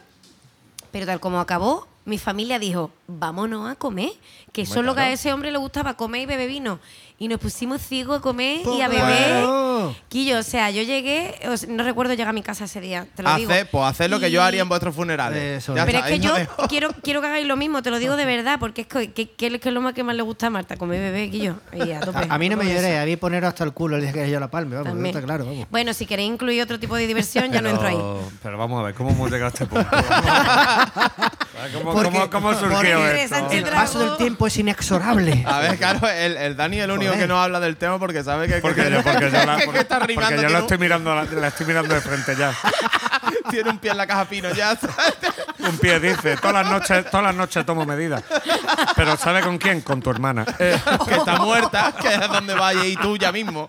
[0.91, 4.11] Pero tal como acabó, mi familia dijo, vámonos a comer.
[4.53, 6.79] Que solo que a ese hombre le gustaba comer y beber vino.
[7.17, 9.03] Y nos pusimos ciegos a comer y a beber.
[9.41, 9.95] Claro.
[10.09, 13.07] Quillo, o sea, yo llegué, o sea, no recuerdo llegar a mi casa ese día,
[13.15, 13.49] te lo digo.
[13.51, 15.59] Haced, pues haced lo que yo Y- haría en vuestros funerales.
[15.63, 15.73] Eso.
[15.73, 16.33] Pero está, es que yo
[16.67, 19.29] quiero, quiero que hagáis lo mismo, te lo digo de verdad, porque es que, que,
[19.31, 21.55] que es lo más que más le gusta a Marta, comer bebé, Quillo.
[21.71, 22.17] Y a, tope.
[22.29, 24.29] A, a mí no me lloré, a mí poner hasta el culo el día que
[24.29, 25.67] yo la palme, vamos, está claro, vamos.
[25.71, 27.95] Bueno, si queréis incluir otro tipo de diversión, ya no entro ahí.
[27.95, 29.89] Pero, pero vamos a ver, ¿cómo hemos llegado a este punto?
[31.73, 33.35] ¿Cómo, Porque- cómo, cómo surgió esto?
[33.51, 35.43] El paso del tiempo es inexorable.
[35.47, 38.23] A ver, claro, el, el Dani es el único Que no habla del tema porque
[38.23, 40.55] sabe que, Porque que- yo, porque yo la, que- que está porque rimando, yo un-
[40.55, 42.53] estoy mirando, la, la estoy mirando de frente ya.
[43.49, 44.77] tiene un pie en la caja pino ya.
[45.59, 48.23] Un pie dice, todas las noches, todas las noches tomo medidas.
[48.95, 49.81] Pero ¿sabe con quién?
[49.81, 50.45] Con tu hermana.
[50.59, 53.67] Eh, que está muerta, que es donde vaya y tú ya mismo.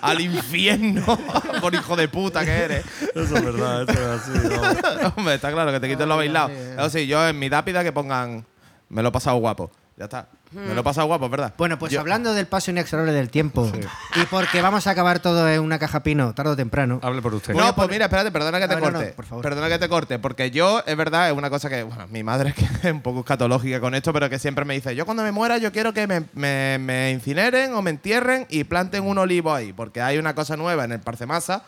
[0.00, 1.18] Al infierno,
[1.60, 2.84] por hijo de puta que eres.
[3.14, 5.12] eso es verdad, eso es así.
[5.16, 6.50] Hombre, está claro que te quiten lo bailado.
[6.50, 8.44] Eso sí, yo en mi lápida que pongan
[8.88, 9.70] me lo he pasado guapo.
[9.96, 10.26] Ya está.
[10.50, 11.52] Me lo he pasado guapo, ¿verdad?
[11.56, 13.70] Bueno, pues Yo- hablando del paso inexorable del tiempo
[14.16, 16.98] y porque vamos a acabar todo en una caja pino, tarde o temprano.
[17.02, 17.54] Hable por usted.
[17.54, 19.12] No, pues mira, espérate, perdona que te Ah, no, no, corte.
[19.12, 19.42] por favor.
[19.44, 22.50] Perdona que te corte, porque yo, es verdad, es una cosa que, bueno, mi madre
[22.56, 25.22] es que es un poco escatológica con esto, pero que siempre me dice, yo cuando
[25.22, 29.18] me muera yo quiero que me, me- me incineren o me entierren y planten un
[29.18, 31.62] olivo ahí, porque hay una cosa nueva en el Parcemasa,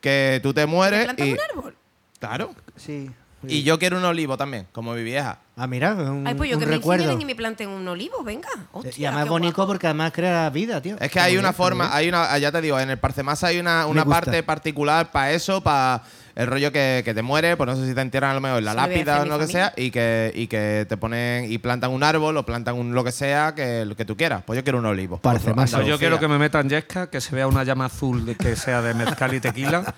[0.00, 1.32] que tú te mueres ¿Plantas y...
[1.32, 1.76] un árbol?
[2.20, 2.54] Claro.
[2.76, 3.10] Sí.
[3.48, 5.38] Y yo quiero un olivo también, como mi vieja.
[5.56, 7.02] Ah, mira, un, Ay, pues yo un que me recuerdo.
[7.04, 8.48] incineren y me planten un olivo, venga.
[8.72, 9.72] Hostia, y además qué bonito guapo.
[9.72, 10.96] porque además crea vida, tío.
[10.98, 13.86] Es que hay una forma, hay una, ya te digo, en el Parcemasa hay una,
[13.86, 16.02] una parte particular para eso, para
[16.34, 18.58] El rollo que, que te muere, pues no sé si te entierran a lo mejor
[18.58, 19.72] en la lápida o mi lo que familia.
[19.74, 23.04] sea, y que, y que te ponen y plantan un árbol o plantan un lo
[23.04, 24.42] que sea que, que tú quieras.
[24.46, 25.18] Pues yo quiero un olivo.
[25.18, 25.70] Parece Pues, más.
[25.72, 28.56] Pues yo quiero que me metan yesca, que se vea una llama azul de que
[28.56, 29.94] sea de mezcal y tequila.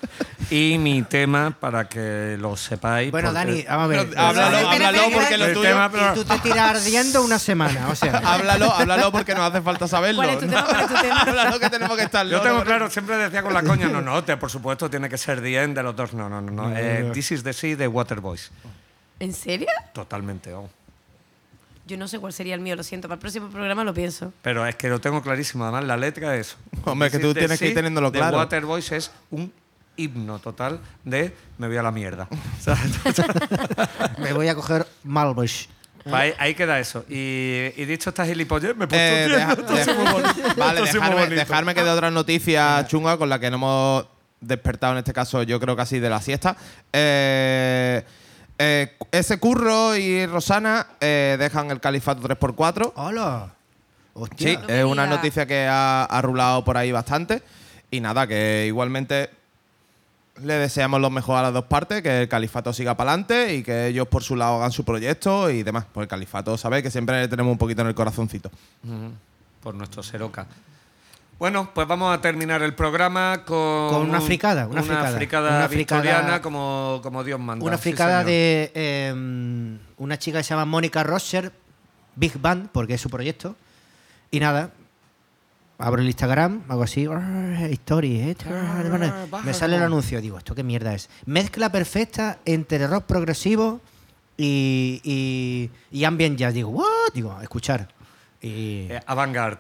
[0.51, 3.11] y mi tema, para que lo sepáis.
[3.11, 4.09] Bueno, porque- Dani, vamos a ver.
[4.09, 5.69] Pero háblalo, háblalo espera, porque lo el tuyo.
[5.69, 8.21] tema- Y tú te tiras ardiendo una semana, o sea.
[8.25, 10.23] Háblalo, háblalo porque nos hace falta saberlo.
[10.23, 10.65] ¿Cuál es tu tema?
[10.65, 11.21] ¿Cuál es tu tema?
[11.23, 14.25] háblalo que tenemos que estar Yo tengo claro, siempre decía con la coña, no, no,
[14.25, 16.13] te, por supuesto tiene que ser The End de los dos.
[16.15, 16.51] No, no, no.
[16.51, 16.77] no.
[16.77, 18.51] Eh, This is the Sea de Waterboys.
[19.21, 19.69] ¿En serio?
[19.93, 20.53] Totalmente.
[20.53, 20.69] oh.
[21.87, 23.09] Yo no sé cuál sería el mío, lo siento.
[23.09, 24.33] Para el próximo programa lo pienso.
[24.43, 25.65] Pero es que lo tengo clarísimo.
[25.65, 26.57] Además, la letra es.
[26.85, 28.39] Hombre, que This tú tienes que ir teniéndolo de claro.
[28.39, 29.53] Waterboys es un
[29.97, 32.27] himno total de me voy a la mierda.
[34.19, 35.67] Me voy a coger Malbush.
[36.03, 37.05] pues ahí, ahí queda eso.
[37.09, 39.55] Y, y dicho esta gilipollez, me he puesto Eh, deja-
[40.13, 40.43] bonito.
[40.57, 44.07] Vale, dejarme, dejarme que de otra noticia chunga con la que no hemos
[44.47, 46.57] despertado en este caso, yo creo casi de la siesta.
[46.93, 48.05] Eh,
[48.59, 52.93] eh, ese curro y Rosana eh, dejan el califato 3x4.
[52.97, 53.53] ¡Hola!
[54.15, 54.49] Hostia.
[54.49, 57.43] Sí, No es una noticia que ha, ha rulado por ahí bastante.
[57.91, 59.31] Y nada, que igualmente
[60.43, 63.63] le deseamos lo mejor a las dos partes, que el califato siga para adelante y
[63.63, 65.87] que ellos por su lado hagan su proyecto y demás.
[65.93, 68.51] Pues el califato, sabéis que siempre le tenemos un poquito en el corazoncito.
[69.63, 70.47] por nuestro Seroca.
[71.45, 75.11] Bueno, pues vamos a terminar el programa con, Con una un- fricada, una fricada.
[75.15, 77.63] fricada Una fricada- victoriana como, como Dios manda.
[77.67, 79.13] Una fricada de eh,
[79.99, 81.53] una chica que se llama Mónica Rosser,
[82.17, 83.57] Big Band, porque es su proyecto.
[84.31, 84.71] Y nada,
[85.77, 88.37] abro el Instagram, hago así, "Arr, story, eh,
[89.45, 91.11] me sale el anuncio, digo, ¿esto qué mierda es?
[91.27, 93.83] Mezcla perfecta entre rock progresivo
[94.39, 96.55] y, y, y ambient jazz.
[96.55, 97.13] Digo, ¿what?
[97.13, 97.89] Digo, escuchar.
[98.47, 99.57] Y, Eh, Avant-garde.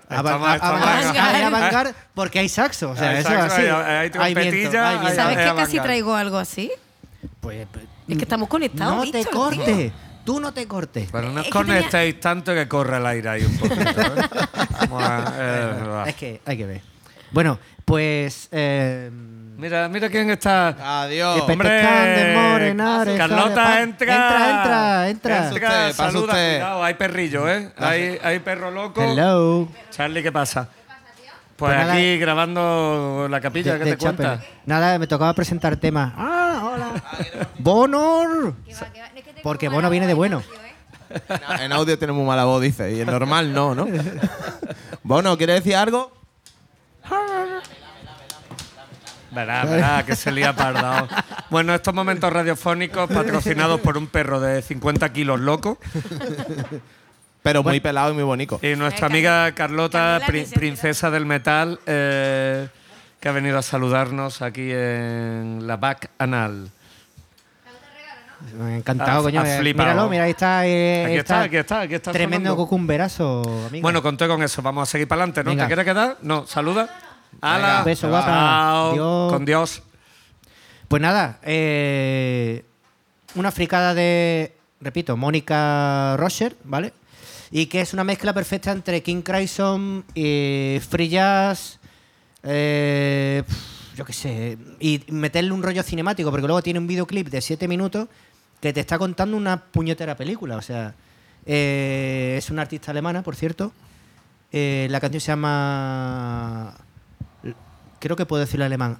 [2.14, 3.62] Porque hay saxo, o sea, Hay eso saxo, así.
[3.62, 5.16] hay- hay trompetilla, viento, hay- viento.
[5.16, 6.70] ¿Sabes es que casi traigo algo así?
[7.40, 9.06] Pues, pues, Es que estamos conectados.
[9.06, 9.92] no te cortes,
[10.24, 11.08] tú no te cortes.
[11.10, 13.80] Pero no Es os que tenía- conectéis tanto que corre el aire ahí un poquito.
[14.00, 14.28] ¿eh?
[14.80, 16.04] Vamos a- eh.
[16.10, 16.82] Es que hay que ver.
[17.30, 18.48] Bueno, pues.
[19.54, 21.02] Eh, Mira, mira quién está.
[21.02, 21.40] Adiós.
[21.48, 21.82] Hombre,
[23.16, 24.14] Carlota, entra.
[24.14, 25.40] entra, entra, entra.
[25.50, 26.56] Usted, pasa saluda, usted.
[26.58, 27.72] cuidado, hay perrillo, ¿eh?
[27.76, 29.02] Hay, hay perro loco.
[29.02, 29.68] Hello.
[29.90, 30.68] Charlie, ¿qué pasa?
[31.56, 34.40] Pues, Pues nada, aquí grabando la capilla, De- ¿qué de te cuentas?
[34.40, 34.58] Chapel.
[34.66, 36.12] Nada, me tocaba presentar temas.
[36.16, 37.02] Ah, hola.
[37.58, 38.54] Bonor.
[39.42, 40.42] Porque Bono viene de bueno.
[41.60, 42.92] En audio tiene muy mala voz, dice.
[42.92, 43.86] Y en normal no, ¿no?
[45.04, 46.10] Bueno, ¿quiere decir algo?
[49.34, 51.08] Verá, verá, que se lía pardao.
[51.50, 55.78] Bueno, estos momentos radiofónicos patrocinados por un perro de 50 kilos loco
[57.42, 58.58] Pero muy pelado y muy bonito.
[58.62, 62.68] y nuestra Eh, amiga Carlota, pri- princesa del metal, eh,
[63.20, 66.70] que ha venido a saludarnos aquí en la Back Anal.
[68.58, 69.40] Me ha encantado, Ha- coño.
[69.40, 69.88] ha eh, flipado.
[69.90, 70.66] Míralo, mira, ahí está.
[70.66, 72.56] eh, Aquí está, aquí está, aquí está Tremendo sonando.
[72.64, 73.82] cucumberazo, amigo.
[73.82, 74.60] Bueno, conté con eso.
[74.62, 75.50] Vamos a seguir para adelante, ¿no?
[75.50, 75.64] Venga.
[75.64, 76.16] ¿Te quieres quedar?
[76.22, 76.88] No, saluda.
[77.40, 77.78] ¡Hala!
[77.80, 78.92] Un beso, guapa.
[79.30, 79.82] Con Dios.
[80.88, 82.64] Pues nada, eh,
[83.34, 86.92] una fricada de, repito, Mónica Rocher, ¿vale?
[87.50, 91.78] Y que es una mezcla perfecta entre King Crimson y Free Jazz,
[92.42, 93.42] eh,
[93.96, 97.66] yo qué sé, y meterle un rollo cinemático, porque luego tiene un videoclip de 7
[97.68, 98.08] minutos
[98.60, 100.94] que te está contando una puñetera película, o sea,
[101.46, 103.72] eh, es una artista alemana, por cierto.
[104.52, 106.74] Eh, la canción se llama,
[108.04, 108.98] creo que puedo decirlo en alemán,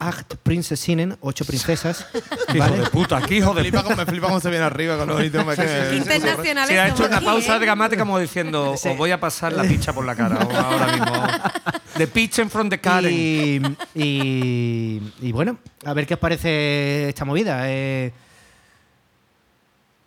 [0.00, 2.06] Acht Prinzessinnen, ocho princesas.
[2.54, 2.78] Hijo ¿vale?
[2.78, 5.08] de puta, aquí, hijo Me de flipa, cómo, me flipa cómo se viene arriba con
[5.08, 6.68] los me- que- Internacional.
[6.68, 7.58] Se ha hecho una pausa ¿eh?
[7.60, 11.26] dramática como diciendo, os voy a pasar la picha por la cara ahora mismo.
[11.98, 13.12] The pitching from the Karen.
[13.12, 13.60] Y,
[13.96, 17.62] y- y bueno, a ver qué os parece esta movida.
[17.64, 18.12] Eh,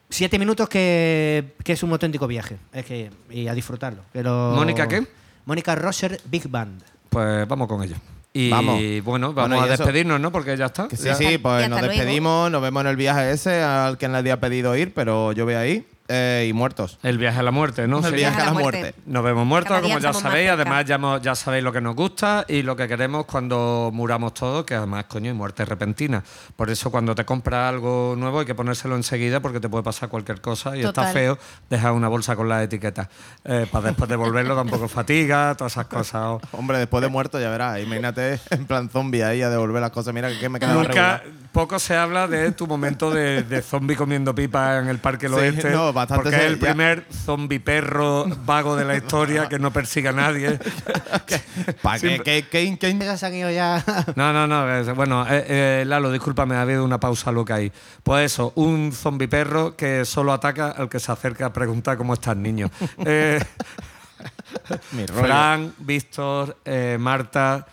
[0.09, 2.57] siete minutos que, que es un auténtico viaje.
[2.71, 4.03] Es que, y a disfrutarlo.
[4.13, 5.05] Pero- ¿Mónica qué?
[5.45, 6.81] Mónica Roser Big Band.
[7.11, 7.95] Pues vamos con ello.
[8.33, 8.79] Y Vamos.
[9.03, 10.31] bueno, vamos Bueno, y a eso- despedirnos, ¿no?
[10.31, 10.87] Porque ya está.
[10.87, 11.93] Que sí, Ya- sí, pues nos luego.
[11.93, 15.43] despedimos, nos vemos en el viaje ese al que nadie ha pedido ir, pero yo
[15.43, 15.85] voy ahí.
[16.13, 16.99] Eh, y muertos.
[17.03, 17.99] El viaje a la muerte, ¿no?
[17.99, 18.11] El Sí.
[18.15, 18.93] viaje a la muerte.
[19.05, 20.49] Nos vemos muertos, Cada como ya sabéis.
[20.49, 24.33] Además, ya, hemos- ya sabéis lo que nos gusta y lo que queremos cuando muramos
[24.33, 26.23] todos, que además, coño, hay muerte repentina.
[26.55, 30.09] Por eso, cuando te compras algo nuevo, hay que ponérselo enseguida porque te puede pasar
[30.09, 31.37] cualquier cosa y está feo
[31.69, 33.07] dejar una bolsa con las etiquetas.
[33.45, 36.39] Eh, para después devolverlo tampoco fatiga, todas esas cosas.
[36.51, 37.79] Hombre, después de muerto ya verás.
[37.79, 40.13] Imagínate en plan zombie ahí a devolver las cosas.
[40.13, 44.33] Mira que me queda Nunca, poco se habla de tu momento de, de zombie comiendo
[44.35, 45.69] pipa en el Parque del Sí, Oeste.
[45.71, 46.67] no, bastante porque es el ya.
[46.67, 50.59] primer zombie perro vago de la historia que no persigue a nadie.
[51.81, 52.21] ¿Para qué?
[52.23, 53.83] ¿Qué- qué- qué- Esas se han ido ya.
[54.15, 54.93] No, no, no.
[54.95, 57.71] bueno, eh, eh, Lalo, discúlpame, ha habido una pausa loca ahí.
[58.03, 62.13] Pues eso, un zombi perro que solo ataca al que se acerca a preguntar cómo
[62.13, 62.71] están niños.
[63.05, 63.39] Eh.
[65.13, 67.65] Fran, Víctor, eh, Marta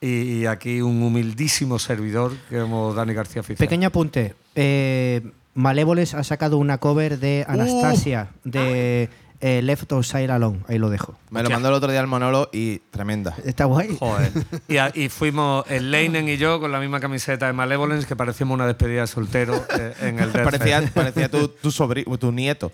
[0.00, 3.58] y, aquí un humildísimo servidor que como Dani García Oficial.
[3.66, 4.34] Pequeño apunte.
[4.54, 5.22] Eh,
[5.54, 9.08] Malévoles ha sacado una cover de Anastasia de
[9.46, 10.60] eh, Left Outside Alone.
[10.68, 11.18] Ahí lo dejo.
[11.30, 13.34] Me lo mandó el otro día el monólogo y tremenda.
[13.44, 13.94] Está guay.
[13.98, 14.32] Joder.
[14.68, 18.16] Y, a- y fuimos el Leinen y yo con la misma camiseta de Malevolence que
[18.16, 20.94] parecíamos una despedida de soltero eh, en el Death Parecía, Fest.
[20.94, 22.72] parecía tu, tu, sobri- tu nieto.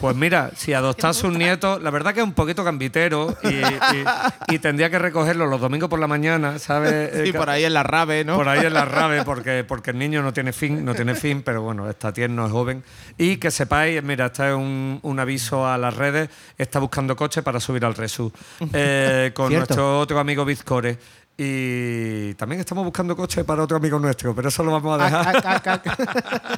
[0.00, 4.54] Pues mira, si adoptase un nieto, la verdad que es un poquito gambitero y, y-
[4.54, 7.26] y tendría que recogerlo los domingos por la mañana, ¿sabes?
[7.26, 8.36] Y Eh, por ahí en la rave, ¿no?
[8.36, 11.42] Por ahí en la rave, porque, porque el niño no tiene fin, no tiene fin,
[11.42, 12.82] pero bueno, está tierno, es joven.
[13.18, 16.28] Y que sepáis, mira, este es un, un aviso a las redes,
[16.58, 18.30] está buscando coche para subir al Resu.
[18.72, 19.74] Eh, con Cierto.
[19.74, 20.98] nuestro otro amigo Bizcore.
[21.38, 25.80] Y también estamos buscando coche para otro amigo nuestro, pero eso lo vamos a dejar.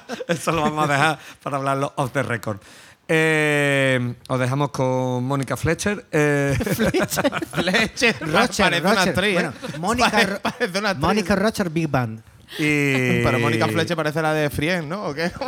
[0.28, 2.58] Eso lo vamos a dejar para hablarlo off the record.
[3.08, 6.06] Eh, os dejamos con Mónica Fletcher.
[6.12, 6.56] Eh,
[7.52, 8.16] Fletcher.
[8.20, 9.08] Rocher, parece una Rocher.
[9.08, 9.34] actriz.
[9.34, 9.78] Bueno, ¿eh?
[9.78, 10.40] Mónica, Ro-
[10.78, 10.98] una actriz.
[10.98, 12.22] Mónica Rocher Big Band.
[12.58, 15.04] Y, Pero Mónica Fletcher parece la de Frien, ¿no?
[15.06, 15.30] ¿O qué?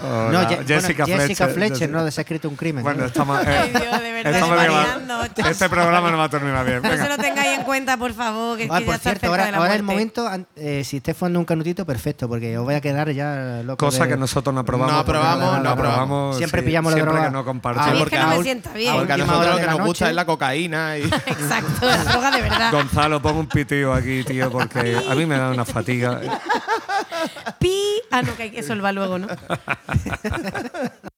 [0.00, 1.52] No, Jessica, bueno, Jessica Fletcher.
[1.54, 2.84] Fletcher, no, se ha escrito un crimen.
[2.84, 3.06] Bueno, ¿no?
[3.06, 3.40] estamos.
[3.44, 5.24] eh, Ay, Dios, de verdad, estamos bien- variando.
[5.50, 6.82] Este programa no va a terminar bien.
[6.82, 7.02] No Venga.
[7.02, 9.20] se lo tengáis en cuenta, por favor, que, es Ah, que ya por está cierto,
[9.20, 12.28] cerca ahora, de la ahora es el momento, eh, si estés fumando un canutito, perfecto,
[12.28, 13.84] porque os voy a quedar ya loco.
[13.86, 14.92] Cosa de- que nosotros no aprobamos.
[14.94, 16.36] No porque aprobamos, no aprobamos.
[16.36, 17.28] Siempre sí, pillamos la siempre droga.
[17.28, 17.88] que no A compartimos.
[17.90, 18.94] mí es porque que no me a- sienta bien.
[18.94, 22.40] Porque a nosotros lo que nos gusta es la cocaína y Exacto, la droga de
[22.42, 22.72] verdad.
[22.72, 26.20] Gonzalo, pon un pitío aquí, tío, porque a mí me da una fatiga.
[27.58, 28.00] Pi.
[28.10, 29.28] Ah, no, que eso va luego, ¿no?